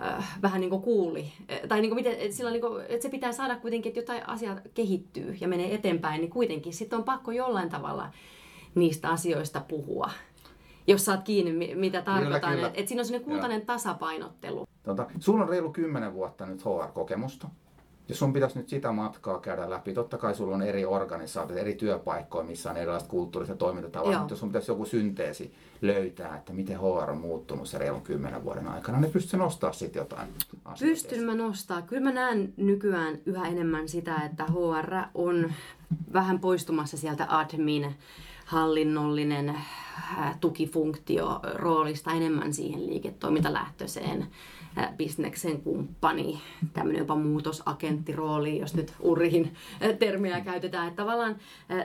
äh, 0.00 0.38
vähän 0.42 0.60
niin 0.60 0.70
kuin 0.70 0.82
kuuli. 0.82 1.32
Tai 1.68 1.80
niin 1.80 1.90
kuin 1.90 1.98
miten, 1.98 2.12
että, 2.12 2.36
sillä 2.36 2.50
niin 2.50 2.60
kuin, 2.60 2.84
että 2.88 3.02
se 3.02 3.08
pitää 3.08 3.32
saada 3.32 3.56
kuitenkin, 3.56 3.90
että 3.90 4.00
jotain 4.00 4.28
asiaa 4.28 4.56
kehittyy 4.74 5.36
ja 5.40 5.48
menee 5.48 5.74
eteenpäin, 5.74 6.20
niin 6.20 6.30
kuitenkin 6.30 6.74
sitten 6.74 6.98
on 6.98 7.04
pakko 7.04 7.32
jollain 7.32 7.68
tavalla 7.68 8.10
niistä 8.74 9.08
asioista 9.08 9.60
puhua 9.60 10.10
jos 10.88 11.04
saat 11.04 11.22
kiinni, 11.22 11.74
mitä 11.74 12.02
tarkoitan. 12.02 12.54
Että 12.54 12.70
et 12.74 12.88
siinä 12.88 13.00
on 13.00 13.06
sellainen 13.06 13.30
kultainen 13.30 13.66
tasapainottelu. 13.66 14.68
Tota, 14.88 15.06
sulla 15.18 15.42
on 15.42 15.48
reilu 15.48 15.70
10 15.70 16.14
vuotta 16.14 16.46
nyt 16.46 16.64
HR-kokemusta. 16.64 17.48
Jos 18.08 18.18
sun 18.18 18.32
pitäisi 18.32 18.58
nyt 18.58 18.68
sitä 18.68 18.92
matkaa 18.92 19.40
käydä 19.40 19.70
läpi, 19.70 19.94
totta 19.94 20.18
kai 20.18 20.34
sulla 20.34 20.54
on 20.54 20.62
eri 20.62 20.84
organisaatiot, 20.84 21.58
eri 21.58 21.74
työpaikkoja, 21.74 22.44
missä 22.44 22.70
on 22.70 22.76
erilaiset 22.76 23.08
kulttuurit 23.08 23.48
ja 23.48 23.56
toimintatavat, 23.56 24.18
mutta 24.18 24.32
jos 24.32 24.40
sun 24.40 24.48
pitäisi 24.48 24.70
joku 24.70 24.84
synteesi 24.84 25.54
löytää, 25.82 26.36
että 26.36 26.52
miten 26.52 26.78
HR 26.80 27.10
on 27.10 27.18
muuttunut 27.18 27.68
se 27.68 27.78
reilun 27.78 28.02
kymmenen 28.02 28.44
vuoden 28.44 28.68
aikana, 28.68 29.00
niin 29.00 29.12
pystytkö 29.12 29.36
nostaa 29.36 29.72
sitten 29.72 30.00
jotain 30.00 30.28
asioita? 30.64 30.94
Pystyn 30.94 31.24
mä 31.24 31.34
nostaa. 31.34 31.82
Kyllä 31.82 32.02
mä 32.02 32.12
näen 32.12 32.54
nykyään 32.56 33.18
yhä 33.26 33.48
enemmän 33.48 33.88
sitä, 33.88 34.16
että 34.16 34.44
HR 34.44 34.94
on 35.14 35.52
vähän 36.12 36.40
poistumassa 36.40 36.96
sieltä 36.96 37.26
admin 37.28 37.94
hallinnollinen 38.44 39.48
äh, 39.48 40.38
tukifunktio 40.40 41.40
roolista 41.54 42.12
enemmän 42.12 42.54
siihen 42.54 42.86
liiketoimintalähtöiseen 42.86 44.22
äh, 44.22 44.28
bisneksen 44.96 45.62
kumppani, 45.62 46.40
tämmöinen 46.72 46.98
jopa 46.98 47.14
muutosagenttirooli, 47.14 48.58
jos 48.58 48.74
nyt 48.74 48.94
urihin 49.00 49.52
äh, 49.82 49.98
termiä 49.98 50.40
käytetään. 50.40 50.88
Että 50.88 51.02
tavallaan 51.02 51.36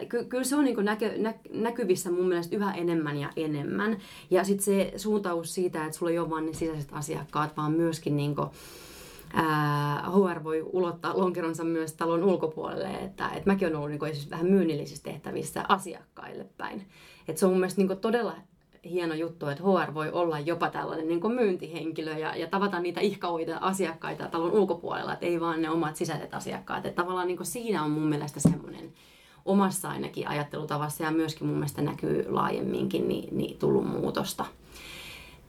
ky- 0.09 0.25
kyllä 0.25 0.43
se 0.43 0.55
on 0.55 0.65
niin 0.65 0.85
näkö, 0.85 1.13
nä- 1.17 1.33
näkyvissä 1.53 2.11
mun 2.11 2.27
mielestä 2.27 2.55
yhä 2.55 2.73
enemmän 2.73 3.17
ja 3.17 3.29
enemmän. 3.35 3.97
Ja 4.31 4.43
sitten 4.43 4.65
se 4.65 4.93
suuntaus 4.95 5.53
siitä, 5.53 5.85
että 5.85 5.97
sulla 5.97 6.11
ei 6.11 6.19
ole 6.19 6.29
vain 6.29 6.45
ne 6.45 6.53
sisäiset 6.53 6.89
asiakkaat, 6.93 7.57
vaan 7.57 7.71
myöskin 7.71 8.17
niin 8.17 8.35
kuin, 8.35 8.49
HR 10.13 10.43
voi 10.43 10.61
ulottaa 10.61 11.17
lonkeronsa 11.17 11.63
myös 11.63 11.93
talon 11.93 12.23
ulkopuolelle, 12.23 12.89
että, 12.89 13.29
että 13.29 13.49
mäkin 13.49 13.67
olen 13.67 13.77
ollut 13.77 13.89
niin 13.89 13.99
kuin, 13.99 14.11
vähän 14.29 14.45
myynnillisissä 14.45 15.03
tehtävissä 15.03 15.65
asiakkaille 15.67 16.45
päin. 16.57 16.85
Että 17.27 17.39
se 17.39 17.45
on 17.45 17.51
mun 17.51 17.59
mielestä 17.59 17.81
niin 17.81 17.97
todella 17.97 18.35
hieno 18.85 19.13
juttu, 19.13 19.47
että 19.47 19.63
HR 19.63 19.93
voi 19.93 20.11
olla 20.11 20.39
jopa 20.39 20.69
tällainen 20.69 21.07
niin 21.07 21.21
kuin 21.21 21.33
myyntihenkilö 21.33 22.17
ja, 22.17 22.35
ja 22.35 22.47
tavata 22.47 22.79
niitä 22.79 23.01
ihkaoita 23.01 23.57
asiakkaita 23.57 24.27
talon 24.27 24.51
ulkopuolella, 24.51 25.13
että 25.13 25.25
ei 25.25 25.39
vaan 25.39 25.61
ne 25.61 25.69
omat 25.69 25.95
sisäiset 25.95 26.33
asiakkaat. 26.33 26.85
Että 26.85 27.01
tavallaan 27.01 27.27
niin 27.27 27.37
kuin 27.37 27.47
siinä 27.47 27.83
on 27.83 27.91
mun 27.91 28.09
mielestä 28.09 28.39
semmoinen 28.39 28.93
omassa 29.45 29.89
ainakin 29.89 30.27
ajattelutavassa 30.27 31.03
ja 31.03 31.11
myöskin 31.11 31.47
mun 31.47 31.55
mielestä 31.55 31.81
näkyy 31.81 32.25
laajemminkin 32.29 33.07
niin, 33.07 33.37
niin 33.37 33.59
tullut 33.59 33.87
muutosta. 33.87 34.45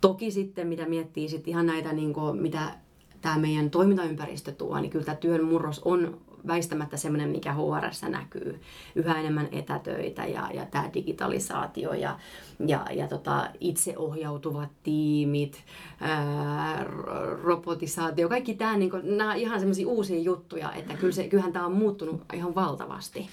Toki 0.01 0.31
sitten, 0.31 0.67
mitä 0.67 0.87
miettii 0.87 1.29
sitten 1.29 1.51
ihan 1.51 1.67
näitä, 1.67 1.93
niin 1.93 2.13
kuin, 2.13 2.43
mitä 2.43 2.75
tämä 3.21 3.39
meidän 3.39 3.71
toimintaympäristö 3.71 4.53
tuo, 4.53 4.81
niin 4.81 4.91
kyllä 4.91 5.05
tämä 5.05 5.17
työn 5.17 5.45
murros 5.45 5.81
on 5.85 6.19
väistämättä 6.47 6.97
semmoinen, 6.97 7.29
mikä 7.29 7.53
HRS 7.55 8.03
näkyy. 8.03 8.61
Yhä 8.95 9.21
enemmän 9.21 9.49
etätöitä 9.53 10.27
ja, 10.27 10.51
ja 10.55 10.67
tämä 10.67 10.91
digitalisaatio 10.95 11.93
ja, 11.93 12.19
ja, 12.67 12.87
ja 12.93 13.09
tota, 13.09 13.51
itseohjautuvat 13.61 14.69
tiimit, 14.83 15.65
ää, 16.01 16.85
robotisaatio, 17.43 18.29
kaikki 18.29 18.55
tämä, 18.55 18.77
niin 18.77 18.91
kuin, 18.91 19.17
nämä 19.19 19.35
ihan 19.35 19.61
semmoisia 19.61 19.89
uusia 19.89 20.21
juttuja, 20.21 20.73
että 20.73 20.95
kyllä 20.95 21.13
se, 21.13 21.29
kyllähän 21.29 21.53
tämä 21.53 21.67
on 21.67 21.73
muuttunut 21.73 22.23
ihan 22.33 22.55
valtavasti 22.55 23.29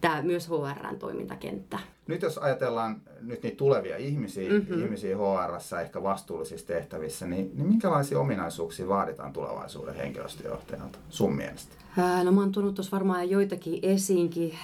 tämä 0.00 0.22
myös 0.22 0.48
HRn 0.48 0.98
toimintakenttä. 0.98 1.78
Nyt 2.06 2.22
jos 2.22 2.38
ajatellaan 2.38 3.02
nyt 3.20 3.42
niitä 3.42 3.56
tulevia 3.56 3.96
ihmisiä, 3.96 4.52
mm-hmm. 4.52 4.84
ihmisiä 4.84 5.16
HRssä 5.16 5.80
ehkä 5.80 6.02
vastuullisissa 6.02 6.66
tehtävissä, 6.66 7.26
niin, 7.26 7.50
niin 7.54 7.66
minkälaisia 7.66 8.20
ominaisuuksia 8.20 8.88
vaaditaan 8.88 9.32
tulevaisuuden 9.32 9.94
henkilöstöjohtajalta 9.94 10.98
sun 11.08 11.34
mielestä? 11.36 11.82
No 12.24 12.32
mä 12.32 12.40
oon 12.40 12.52
tuonut 12.52 12.74
tuossa 12.74 12.96
varmaan 12.96 13.30
joitakin 13.30 13.78
esiinkin. 13.82 14.54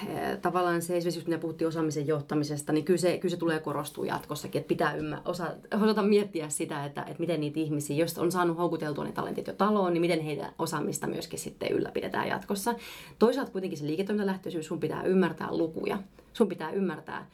Tavallaan 0.42 0.82
se 0.82 0.96
esimerkiksi, 0.96 1.24
kun 1.24 1.34
me 1.34 1.38
puhuttiin 1.38 1.68
osaamisen 1.68 2.06
johtamisesta, 2.06 2.72
niin 2.72 2.84
kyllä 2.84 2.98
se, 2.98 3.18
kyllä 3.18 3.30
se 3.30 3.36
tulee 3.36 3.60
korostua 3.60 4.06
jatkossakin, 4.06 4.60
että 4.60 4.68
pitää 4.68 4.94
ymmär, 4.94 5.20
osa, 5.24 5.54
osata 5.82 6.02
miettiä 6.02 6.48
sitä, 6.48 6.84
että, 6.84 7.02
että 7.02 7.20
miten 7.20 7.40
niitä 7.40 7.60
ihmisiä, 7.60 7.96
jos 7.96 8.18
on 8.18 8.32
saanut 8.32 8.58
houkuteltua 8.58 9.04
ne 9.04 9.12
talentit 9.12 9.46
jo 9.46 9.52
taloon, 9.52 9.92
niin 9.92 10.00
miten 10.00 10.20
heidän 10.20 10.52
osaamista 10.58 11.06
myöskin 11.06 11.38
sitten 11.38 11.72
ylläpidetään 11.72 12.28
jatkossa. 12.28 12.74
Toisaalta 13.18 13.52
kuitenkin 13.52 13.78
se 13.78 13.86
liiketoimintalähtöisyys, 13.86 14.66
sun 14.66 14.80
pitää 14.80 15.02
ymmärtää 15.02 15.48
lukuja, 15.50 15.98
sun 16.38 16.48
pitää 16.48 16.70
ymmärtää 16.70 17.26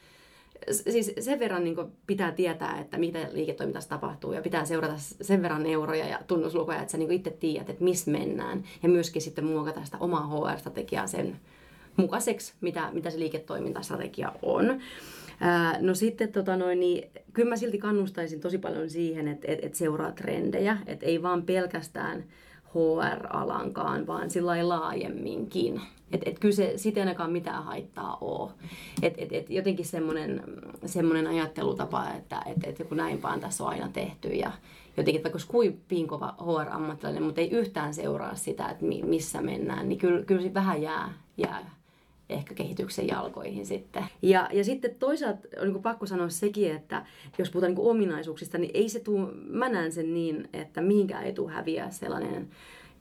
siis 0.71 1.13
sen 1.21 1.39
verran 1.39 1.65
niin 1.65 1.77
pitää 2.07 2.33
tietää, 2.33 2.81
että 2.81 2.99
mitä 2.99 3.19
liiketoimintassa 3.33 3.91
tapahtuu 3.91 4.33
ja 4.33 4.43
pitää 4.43 4.65
seurata 4.65 4.95
sen 4.99 5.43
verran 5.43 5.67
euroja 5.67 6.07
ja 6.09 6.19
tunnuslukuja, 6.27 6.81
että 6.81 6.93
sä 6.93 6.99
niin 6.99 7.13
itse 7.13 7.31
tiedät, 7.31 7.71
että 7.71 7.85
missä 7.85 8.11
mennään 8.11 8.65
ja 8.83 8.89
myöskin 8.89 9.23
sitten 9.23 9.45
muokata 9.45 9.85
sitä 9.85 9.97
omaa 10.01 10.27
HR-strategiaa 10.27 11.07
sen 11.07 11.37
mukaiseksi, 11.97 12.55
mitä, 12.61 12.91
mitä 12.93 13.11
se 13.11 13.19
liiketoimintastrategia 13.19 14.33
on. 14.43 14.81
No 15.81 15.95
sitten 15.95 16.33
tota 16.33 16.57
noin, 16.57 16.81
niin, 16.81 17.11
kyllä 17.33 17.49
mä 17.49 17.57
silti 17.57 17.79
kannustaisin 17.79 18.41
tosi 18.41 18.59
paljon 18.59 18.91
siihen, 18.91 19.29
että, 19.29 19.53
että, 19.53 19.67
että 19.67 19.79
seuraa 19.79 20.13
trendejä, 20.13 20.77
että 20.87 21.07
ei 21.07 21.23
vaan 21.23 21.43
pelkästään 21.43 22.25
HR-alankaan, 22.75 24.07
vaan 24.07 24.31
sillä 24.31 24.69
laajemminkin. 24.69 25.81
Että 26.15 26.31
et 26.31 26.39
kyllä 26.39 26.55
se 26.55 26.73
siitä 26.77 27.01
ainakaan 27.01 27.33
mitään 27.33 27.65
haittaa 27.65 28.19
ole. 28.21 28.51
Et, 29.03 29.15
et, 29.19 29.33
et 29.33 29.51
jotenkin 29.51 29.87
semmoinen, 29.87 30.43
semmoinen 30.87 31.27
ajattelutapa, 31.27 32.11
että 32.11 32.43
et, 32.47 32.81
et 32.81 32.89
kun 32.89 32.97
näin 32.97 33.23
vaan 33.23 33.41
tässä 33.41 33.65
on 33.65 33.71
aina 33.71 33.89
tehty 33.89 34.29
ja 34.29 34.53
jotenkin, 34.97 35.17
että 35.17 35.31
vaikka 35.33 35.53
kuin 35.89 36.07
kova 36.07 36.35
HR-ammattilainen, 36.41 37.23
mutta 37.23 37.41
ei 37.41 37.51
yhtään 37.51 37.95
seuraa 37.95 38.35
sitä, 38.35 38.69
että 38.69 38.85
missä 39.05 39.43
mennään, 39.43 39.89
niin 39.89 39.99
kyllä, 39.99 40.25
kyllä 40.25 40.55
vähän 40.55 40.83
jää, 40.83 41.13
jää 41.37 41.75
ehkä 42.29 42.55
kehityksen 42.55 43.09
jalkoihin 43.09 43.67
sitten. 43.67 44.05
Ja, 44.23 44.49
ja 44.53 44.65
sitten 44.65 44.95
toisaalta 44.95 45.49
on 45.61 45.69
niin 45.69 45.83
pakko 45.83 46.07
sanoa 46.07 46.29
sekin, 46.29 46.71
että 46.71 47.07
jos 47.39 47.51
puhutaan 47.51 47.75
niin 47.75 47.89
ominaisuuksista, 47.89 48.59
niin 48.59 48.71
ei 48.75 48.89
se 48.89 49.01
tuu, 49.01 49.31
mä 49.47 49.69
näen 49.69 49.93
sen 49.93 50.15
niin, 50.15 50.49
että 50.53 50.81
mihinkään 50.81 51.25
ei 51.25 51.33
tule 51.33 51.53
häviä 51.53 51.91
sellainen 51.91 52.49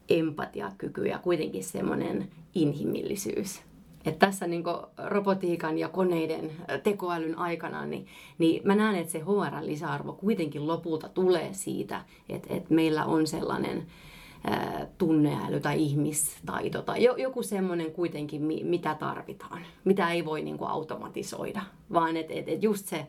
empatiakyky 0.09 1.05
ja 1.05 1.19
kuitenkin 1.19 1.63
semmoinen 1.63 2.31
inhimillisyys. 2.55 3.61
että 4.05 4.25
tässä 4.25 4.47
niin 4.47 4.63
robotiikan 5.05 5.77
ja 5.77 5.89
koneiden 5.89 6.51
tekoälyn 6.83 7.37
aikana, 7.37 7.85
niin, 7.85 8.07
niin 8.37 8.61
mä 8.65 8.75
näen, 8.75 8.95
että 8.95 9.11
se 9.11 9.19
HR-lisäarvo 9.19 10.13
kuitenkin 10.13 10.67
lopulta 10.67 11.09
tulee 11.09 11.49
siitä, 11.53 12.01
että, 12.29 12.53
että 12.53 12.73
meillä 12.73 13.05
on 13.05 13.27
sellainen 13.27 13.87
tunneäly 14.97 15.59
tai 15.59 15.83
ihmistaito 15.83 16.81
tai 16.81 17.03
joku 17.03 17.43
semmoinen 17.43 17.91
kuitenkin, 17.91 18.41
mitä 18.41 18.95
tarvitaan, 18.95 19.61
mitä 19.83 20.11
ei 20.11 20.25
voi 20.25 20.41
niin 20.41 20.57
automatisoida, 20.61 21.61
vaan 21.93 22.17
että 22.17 22.33
et, 22.33 22.49
et 22.49 22.63
just 22.63 22.85
se, 22.85 23.07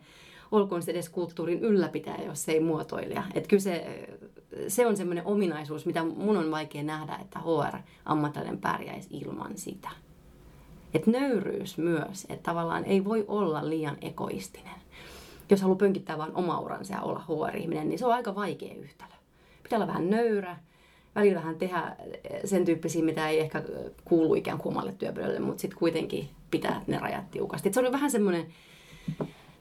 olkoon 0.53 0.83
se 0.83 0.91
edes 0.91 1.09
kulttuurin 1.09 1.61
ylläpitäjä, 1.61 2.23
jos 2.27 2.45
se 2.45 2.53
ei 2.53 2.61
muotoilija. 2.61 3.23
Että 3.35 3.49
kyllä 3.49 3.63
se, 3.63 4.09
se 4.69 4.87
on 4.87 4.97
semmoinen 4.97 5.27
ominaisuus, 5.27 5.87
mitä 5.87 6.05
mun 6.05 6.37
on 6.37 6.51
vaikea 6.51 6.83
nähdä, 6.83 7.19
että 7.21 7.39
HR-ammattilainen 7.39 8.59
pärjäisi 8.59 9.09
ilman 9.11 9.59
sitä. 9.59 9.89
Että 10.95 11.11
nöyryys 11.11 11.79
myös, 11.79 12.27
että 12.29 12.43
tavallaan 12.43 12.85
ei 12.85 13.05
voi 13.05 13.25
olla 13.29 13.69
liian 13.69 13.97
egoistinen. 14.01 14.75
Jos 15.51 15.63
haluaa 15.63 15.79
pönkittää 15.79 16.19
vain 16.19 16.35
oma 16.35 16.61
uransa 16.61 16.95
ja 16.95 17.03
olla 17.03 17.25
HR-ihminen, 17.29 17.89
niin 17.89 17.99
se 17.99 18.07
on 18.07 18.15
aika 18.15 18.35
vaikea 18.35 18.75
yhtälö. 18.75 19.11
Pitää 19.63 19.77
olla 19.77 19.87
vähän 19.87 20.11
nöyrä, 20.11 20.57
välillä 21.15 21.39
vähän 21.39 21.57
tehdä 21.57 21.97
sen 22.45 22.65
tyyppisiä, 22.65 23.05
mitä 23.05 23.29
ei 23.29 23.41
ehkä 23.41 23.63
kuulu 24.05 24.35
ikään 24.35 24.59
kuin 24.59 24.73
omalle 24.73 24.93
työpöydälle, 24.93 25.41
mutta 25.41 25.61
sitten 25.61 25.79
kuitenkin 25.79 26.29
pitää 26.51 26.83
ne 26.87 26.99
rajat 26.99 27.31
tiukasti. 27.31 27.69
Et 27.69 27.75
se 27.75 27.81
on 27.81 27.93
vähän 27.93 28.11
semmoinen, 28.11 28.47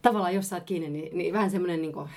tavallaan 0.02 0.36
jos 0.36 0.50
saat 0.50 0.64
kiinni, 0.64 0.90
niin, 0.90 1.18
niin 1.18 1.34
vähän 1.34 1.52
semmoinen 1.52 1.82
niin 1.82 1.94
kuin, 1.94 2.10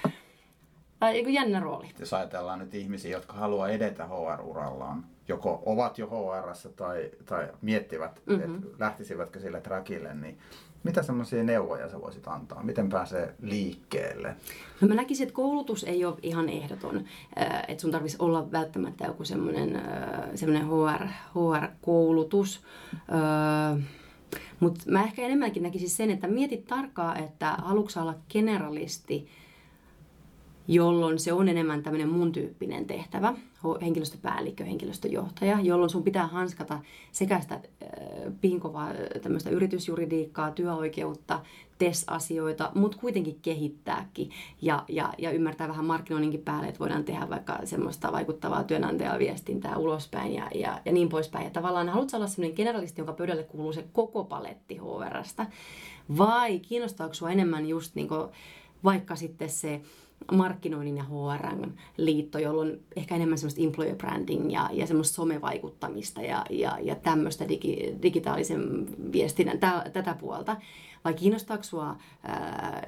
tai 0.98 1.12
niin 1.12 1.34
jännä 1.34 1.60
rooli. 1.60 1.90
Jos 1.98 2.14
ajatellaan 2.14 2.58
nyt 2.58 2.74
ihmisiä, 2.74 3.10
jotka 3.10 3.32
haluaa 3.32 3.68
edetä 3.68 4.06
HR-urallaan, 4.06 5.04
joko 5.28 5.62
ovat 5.66 5.98
jo 5.98 6.06
hr 6.06 6.70
tai, 6.76 7.10
tai 7.24 7.48
miettivät, 7.62 8.22
mm-hmm. 8.26 8.54
että 8.54 8.66
lähtisivätkö 8.78 9.40
sille 9.40 9.60
trackille, 9.60 10.14
niin 10.14 10.38
mitä 10.82 11.02
semmoisia 11.02 11.42
neuvoja 11.42 11.88
sä 11.88 12.00
voisit 12.00 12.28
antaa? 12.28 12.62
Miten 12.62 12.88
pääsee 12.88 13.34
liikkeelle? 13.42 14.36
No 14.80 14.88
mä 14.88 14.94
näkisin, 14.94 15.24
että 15.24 15.34
koulutus 15.34 15.84
ei 15.84 16.04
ole 16.04 16.16
ihan 16.22 16.48
ehdoton. 16.48 17.04
Että 17.68 17.80
sun 17.80 17.90
tarvitsisi 17.90 18.22
olla 18.22 18.52
välttämättä 18.52 19.04
joku 19.04 19.24
semmoinen, 19.24 19.82
semmoinen 20.34 20.68
HR, 20.68 21.06
HR-koulutus. 21.34 22.64
Mutta 24.60 24.80
mä 24.90 25.02
ehkä 25.02 25.22
enemmänkin 25.22 25.62
näkisin 25.62 25.90
sen, 25.90 26.10
että 26.10 26.28
mietit 26.28 26.66
tarkkaan, 26.66 27.16
että 27.16 27.50
haluatko 27.50 28.00
olla 28.00 28.14
generalisti– 28.30 29.28
jolloin 30.68 31.18
se 31.18 31.32
on 31.32 31.48
enemmän 31.48 31.82
tämmöinen 31.82 32.08
mun 32.08 32.32
tyyppinen 32.32 32.86
tehtävä, 32.86 33.34
henkilöstöpäällikkö, 33.82 34.64
henkilöstöjohtaja, 34.64 35.60
jolloin 35.60 35.90
sun 35.90 36.02
pitää 36.02 36.26
hanskata 36.26 36.80
sekä 37.12 37.40
sitä 37.40 37.54
äh, 37.54 37.60
pinkovaa 38.40 38.88
tämmöistä 39.22 39.50
yritysjuridiikkaa, 39.50 40.50
työoikeutta, 40.50 41.40
TES-asioita, 41.78 42.70
mutta 42.74 42.98
kuitenkin 42.98 43.38
kehittääkin 43.42 44.30
ja, 44.62 44.84
ja, 44.88 45.14
ja 45.18 45.30
ymmärtää 45.30 45.68
vähän 45.68 45.84
markkinoinninkin 45.84 46.42
päälle, 46.42 46.68
että 46.68 46.78
voidaan 46.78 47.04
tehdä 47.04 47.30
vaikka 47.30 47.58
semmoista 47.64 48.12
vaikuttavaa 48.12 48.64
työnantajaviestintää 48.64 49.76
ulospäin 49.76 50.34
ja, 50.34 50.50
ja, 50.54 50.80
ja 50.84 50.92
niin 50.92 51.08
poispäin. 51.08 51.44
Ja 51.44 51.50
tavallaan 51.50 51.88
haluatko 51.88 52.16
olla 52.16 52.26
semmoinen 52.26 52.56
generalisti, 52.56 53.00
jonka 53.00 53.12
pöydälle 53.12 53.42
kuuluu 53.42 53.72
se 53.72 53.84
koko 53.92 54.24
paletti 54.24 54.76
HRstä, 54.76 55.46
vai 56.18 56.58
kiinnostaako 56.58 57.14
sinua 57.14 57.30
enemmän 57.30 57.66
just 57.66 57.94
niin 57.94 58.08
vaikka 58.84 59.16
sitten 59.16 59.50
se 59.50 59.80
markkinoinnin 60.32 60.96
ja 60.96 61.04
HRn 61.04 61.72
liitto, 61.96 62.38
jolloin 62.38 62.80
ehkä 62.96 63.14
enemmän 63.14 63.38
semmoista 63.38 63.62
employer 63.62 63.96
branding 63.96 64.52
ja, 64.52 64.70
ja 64.72 64.86
semmoista 64.86 65.14
somevaikuttamista 65.14 66.22
ja, 66.22 66.46
ja, 66.50 66.78
ja 66.82 66.94
tämmöistä 66.94 67.48
digi, 67.48 67.94
digitaalisen 68.02 68.86
viestinnän, 69.12 69.58
tä, 69.58 69.90
tätä 69.92 70.16
puolta. 70.20 70.56
Vai 71.04 71.14
kiinnostaako 71.14 71.62
sinua 71.62 71.96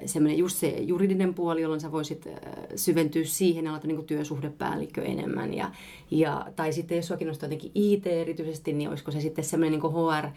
semmoinen 0.07 0.39
just 0.39 0.57
se 0.57 0.69
juridinen 0.69 1.35
puoli, 1.35 1.63
jolloin 1.63 1.81
sä 1.81 1.93
voisit 1.93 2.27
ää, 2.27 2.67
syventyä 2.77 3.25
siihen 3.25 3.65
ja 3.65 3.71
olla 3.71 3.81
niin 3.85 4.07
työsuhdepäällikkö 4.07 5.03
enemmän. 5.03 5.55
Ja, 5.55 5.71
ja, 6.11 6.47
tai 6.57 6.73
sitten 6.73 6.97
jos 6.97 7.07
sinua 7.07 7.19
kiinnostaa 7.19 7.47
jotenkin 7.47 7.71
IT 7.75 8.07
erityisesti, 8.07 8.73
niin 8.73 8.89
olisiko 8.89 9.11
se 9.11 9.21
sitten 9.21 9.45
semmoinen 9.45 9.81
niin 9.81 9.93
HR 9.93 10.29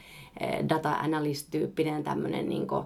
data 0.70 0.92
analyst-tyyppinen 0.92 2.04
tämmöinen 2.04 2.50
niin 2.50 2.68
kuin, 2.68 2.86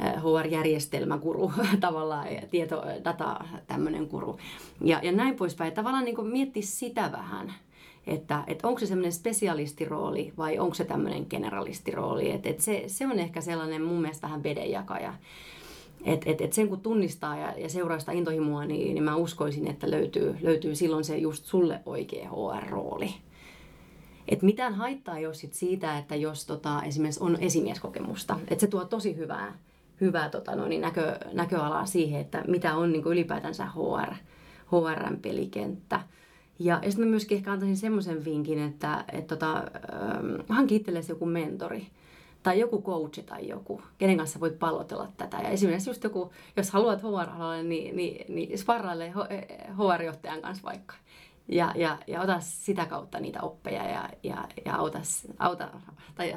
HR-järjestelmäkuru 0.00 1.52
tavallaan, 1.80 2.26
tieto, 2.50 2.82
data, 3.04 3.44
tämmöinen 3.66 4.08
kuru. 4.08 4.38
Ja, 4.84 5.00
ja 5.02 5.12
näin 5.12 5.36
poispäin. 5.36 5.72
Tavallaan 5.72 6.04
niin 6.04 6.26
miettiä 6.26 6.62
sitä 6.66 7.12
vähän, 7.12 7.54
että, 8.06 8.44
että 8.46 8.68
onko 8.68 8.80
se 8.80 8.86
semmoinen 8.86 9.12
spesialistirooli 9.12 10.32
vai 10.38 10.58
onko 10.58 10.74
se 10.74 10.84
tämmöinen 10.84 11.26
generalistirooli. 11.30 12.30
Että, 12.30 12.48
että 12.48 12.62
se, 12.62 12.84
se 12.86 13.06
on 13.06 13.18
ehkä 13.18 13.40
sellainen 13.40 13.82
mun 13.82 14.00
mielestä 14.00 14.26
vähän 14.26 14.42
vedenjakaja. 14.42 15.14
Et, 16.04 16.22
et, 16.26 16.40
et 16.40 16.52
sen 16.52 16.68
kun 16.68 16.80
tunnistaa 16.80 17.36
ja, 17.36 17.54
ja 17.58 17.68
seuraa 17.68 17.98
sitä 17.98 18.12
intohimoa, 18.12 18.64
niin, 18.64 18.94
niin 18.94 19.04
mä 19.04 19.16
uskoisin, 19.16 19.66
että 19.66 19.90
löytyy, 19.90 20.36
löytyy 20.40 20.74
silloin 20.74 21.04
se 21.04 21.18
just 21.18 21.44
sulle 21.44 21.80
oikea 21.86 22.30
HR-rooli. 22.30 23.14
Et 24.28 24.42
mitään 24.42 24.74
haittaa 24.74 25.18
ei 25.18 25.26
ole 25.26 25.34
sit 25.34 25.54
siitä, 25.54 25.98
että 25.98 26.16
jos 26.16 26.46
tota, 26.46 26.82
esimerkiksi 26.82 27.22
on 27.22 27.38
esimieskokemusta, 27.40 28.40
että 28.48 28.60
se 28.60 28.66
tuo 28.66 28.84
tosi 28.84 29.16
hyvää 29.16 29.58
hyvää 30.02 30.28
tota, 30.28 30.56
no, 30.56 30.68
niin 30.68 30.80
näkö, 30.80 31.18
näköalaa 31.32 31.86
siihen, 31.86 32.20
että 32.20 32.44
mitä 32.48 32.74
on 32.76 32.92
niin 32.92 33.02
kuin 33.02 33.12
ylipäätänsä 33.12 33.66
HR, 33.66 34.14
HRn 34.72 35.16
pelikenttä. 35.22 36.00
Ja, 36.58 36.80
ja 36.82 36.90
sitten 36.90 37.06
mä 37.06 37.10
myöskin 37.10 37.36
ehkä 37.36 37.52
antaisin 37.52 37.76
semmoisen 37.76 38.24
vinkin, 38.24 38.58
että 38.58 39.04
et, 39.12 39.26
tota, 39.26 39.64
hanki 40.48 40.76
itsellesi 40.76 41.12
joku 41.12 41.26
mentori 41.26 41.86
tai 42.42 42.60
joku 42.60 42.82
coach 42.82 43.24
tai 43.24 43.48
joku, 43.48 43.82
kenen 43.98 44.16
kanssa 44.16 44.40
voit 44.40 44.58
pallotella 44.58 45.08
tätä. 45.16 45.36
Ja 45.36 45.48
esimerkiksi 45.48 45.90
just 45.90 46.04
joku, 46.04 46.32
jos 46.56 46.70
haluat 46.70 47.02
HR-alalle, 47.02 47.62
niin, 47.62 47.96
niin, 47.96 48.34
niin 48.34 48.58
sparraille 48.58 49.12
HR-johtajan 49.76 50.42
kanssa 50.42 50.64
vaikka. 50.64 50.94
Ja, 51.48 51.72
ja, 51.76 51.98
ja 52.06 52.20
ota 52.20 52.40
sitä 52.40 52.86
kautta 52.86 53.20
niitä 53.20 53.40
oppeja 53.40 53.88
ja, 53.88 54.08
ja, 54.22 54.48
ja 54.64 54.76
auta, 54.76 54.98
auta, 55.38 55.68
tai 56.14 56.36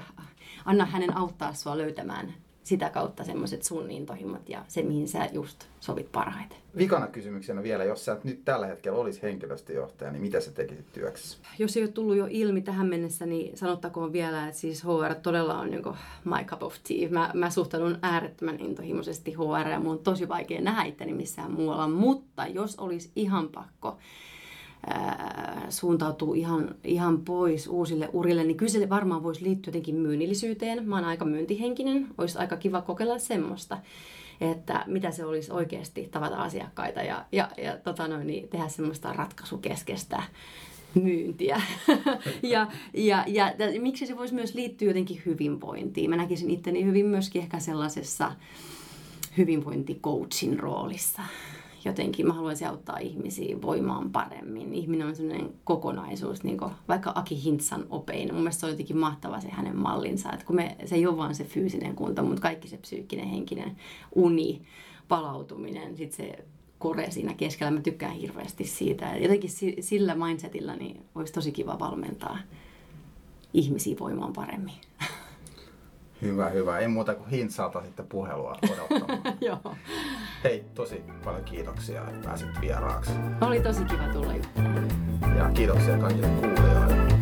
anna 0.65 0.85
hänen 0.85 1.17
auttaa 1.17 1.53
sua 1.53 1.77
löytämään 1.77 2.33
sitä 2.65 2.89
kautta 2.89 3.23
semmoiset 3.23 3.63
sun 3.63 3.91
intohimot 3.91 4.49
ja 4.49 4.65
se, 4.67 4.81
mihin 4.81 5.07
sä 5.07 5.29
just 5.33 5.65
sovit 5.79 6.11
parhaiten. 6.11 6.57
Vikana 6.77 7.07
kysymyksenä 7.07 7.63
vielä, 7.63 7.83
jos 7.83 8.05
sä 8.05 8.17
nyt 8.23 8.45
tällä 8.45 8.67
hetkellä 8.67 8.97
olisi 8.97 9.21
henkilöstöjohtaja, 9.21 10.11
niin 10.11 10.21
mitä 10.21 10.39
sä 10.39 10.51
tekisit 10.51 10.93
työksessä? 10.93 11.37
Jos 11.59 11.77
ei 11.77 11.83
ole 11.83 11.91
tullut 11.91 12.15
jo 12.15 12.27
ilmi 12.29 12.61
tähän 12.61 12.87
mennessä, 12.87 13.25
niin 13.25 13.57
sanottakoon 13.57 14.13
vielä, 14.13 14.47
että 14.47 14.59
siis 14.59 14.83
HR 14.83 15.15
todella 15.21 15.59
on 15.59 15.71
niin 15.71 15.83
my 16.23 16.43
cup 16.45 16.63
of 16.63 16.75
tea. 16.87 17.09
Mä, 17.09 17.31
mä 17.33 17.49
suhtaudun 17.49 17.97
äärettömän 18.01 18.59
intohimoisesti 18.59 19.33
HR 19.33 19.69
ja 19.69 19.79
mun 19.79 19.91
on 19.91 19.99
tosi 19.99 20.27
vaikea 20.27 20.61
nähdä 20.61 20.83
itteni 20.83 21.13
missään 21.13 21.51
muualla, 21.51 21.87
mutta 21.87 22.47
jos 22.47 22.75
olisi 22.75 23.11
ihan 23.15 23.49
pakko, 23.49 23.97
suuntautuu 25.69 26.33
ihan, 26.33 26.75
ihan 26.83 27.21
pois 27.21 27.67
uusille 27.67 28.09
urille, 28.13 28.43
niin 28.43 28.57
kyllä 28.57 28.71
se 28.71 28.89
varmaan 28.89 29.23
voisi 29.23 29.43
liittyä 29.43 29.69
jotenkin 29.69 29.95
myynnillisyyteen. 29.95 30.87
Mä 30.89 30.95
oon 30.95 31.05
aika 31.05 31.25
myyntihenkinen, 31.25 32.07
olisi 32.17 32.37
aika 32.37 32.57
kiva 32.57 32.81
kokeilla 32.81 33.19
semmoista, 33.19 33.77
että 34.41 34.83
mitä 34.87 35.11
se 35.11 35.25
olisi 35.25 35.51
oikeasti 35.51 36.07
tavata 36.11 36.35
asiakkaita 36.35 37.01
ja, 37.01 37.25
ja, 37.31 37.49
ja 37.57 37.77
tota 37.77 38.07
noin, 38.07 38.27
niin 38.27 38.47
tehdä 38.47 38.67
semmoista 38.67 39.13
ratkaisukeskeistä 39.13 40.23
myyntiä. 40.93 41.61
ja, 42.43 42.67
ja, 42.93 43.23
ja, 43.27 43.53
ja 43.57 43.81
miksi 43.81 44.05
se 44.05 44.17
voisi 44.17 44.33
myös 44.33 44.53
liittyä 44.53 44.87
jotenkin 44.87 45.21
hyvinvointiin. 45.25 46.09
Mä 46.09 46.15
näkisin 46.15 46.51
itteni 46.51 46.85
hyvin 46.85 47.05
myöskin 47.05 47.41
ehkä 47.41 47.59
sellaisessa 47.59 48.31
hyvinvointicoachin 49.37 50.59
roolissa 50.59 51.21
jotenkin 51.85 52.27
mä 52.27 52.33
haluaisin 52.33 52.67
auttaa 52.67 52.97
ihmisiä 52.97 53.61
voimaan 53.61 54.11
paremmin. 54.11 54.73
Ihminen 54.73 55.07
on 55.07 55.15
sellainen 55.15 55.53
kokonaisuus, 55.63 56.43
niin 56.43 56.57
kuin 56.57 56.71
vaikka 56.87 57.11
Aki 57.15 57.43
Hintsan 57.43 57.85
opein. 57.89 58.33
Mun 58.33 58.41
mielestä 58.41 58.59
se 58.59 58.65
on 58.65 58.71
jotenkin 58.71 58.97
mahtava 58.97 59.39
se 59.39 59.49
hänen 59.49 59.77
mallinsa, 59.77 60.31
että 60.31 60.45
kun 60.45 60.55
me, 60.55 60.75
se 60.85 60.95
ei 60.95 61.07
ole 61.07 61.17
vaan 61.17 61.35
se 61.35 61.43
fyysinen 61.43 61.95
kunto, 61.95 62.23
mutta 62.23 62.41
kaikki 62.41 62.67
se 62.67 62.77
psyykkinen, 62.77 63.27
henkinen 63.27 63.75
uni, 64.15 64.61
palautuminen, 65.07 65.97
sitten 65.97 66.27
se 66.27 66.45
kore 66.79 67.11
siinä 67.11 67.33
keskellä. 67.33 67.71
Mä 67.71 67.81
tykkään 67.81 68.13
hirveästi 68.13 68.63
siitä. 68.63 69.17
Jotenkin 69.17 69.49
sillä 69.79 70.15
mindsetillä 70.15 70.75
niin 70.75 71.05
olisi 71.15 71.33
tosi 71.33 71.51
kiva 71.51 71.79
valmentaa 71.79 72.37
ihmisiä 73.53 73.95
voimaan 73.99 74.33
paremmin. 74.33 74.75
Hyvä, 76.21 76.49
hyvä. 76.49 76.79
Ei 76.79 76.87
muuta 76.87 77.15
kuin 77.15 77.29
hintsalta 77.29 77.81
sitten 77.81 78.07
puhelua 78.07 78.57
odottamaan. 78.71 79.37
Joo. 79.41 79.75
Hei, 80.45 80.65
tosi 80.73 81.03
paljon 81.23 81.43
kiitoksia, 81.43 82.01
että 82.01 82.27
pääsit 82.27 82.47
vieraaksi. 82.61 83.11
Oli 83.41 83.61
tosi 83.61 83.85
kiva 83.85 84.07
tulla 84.13 84.35
juttelemaan. 84.35 85.37
Ja 85.37 85.51
kiitoksia 85.53 85.97
kaikille 85.97 86.27
kuulijoille. 86.27 87.14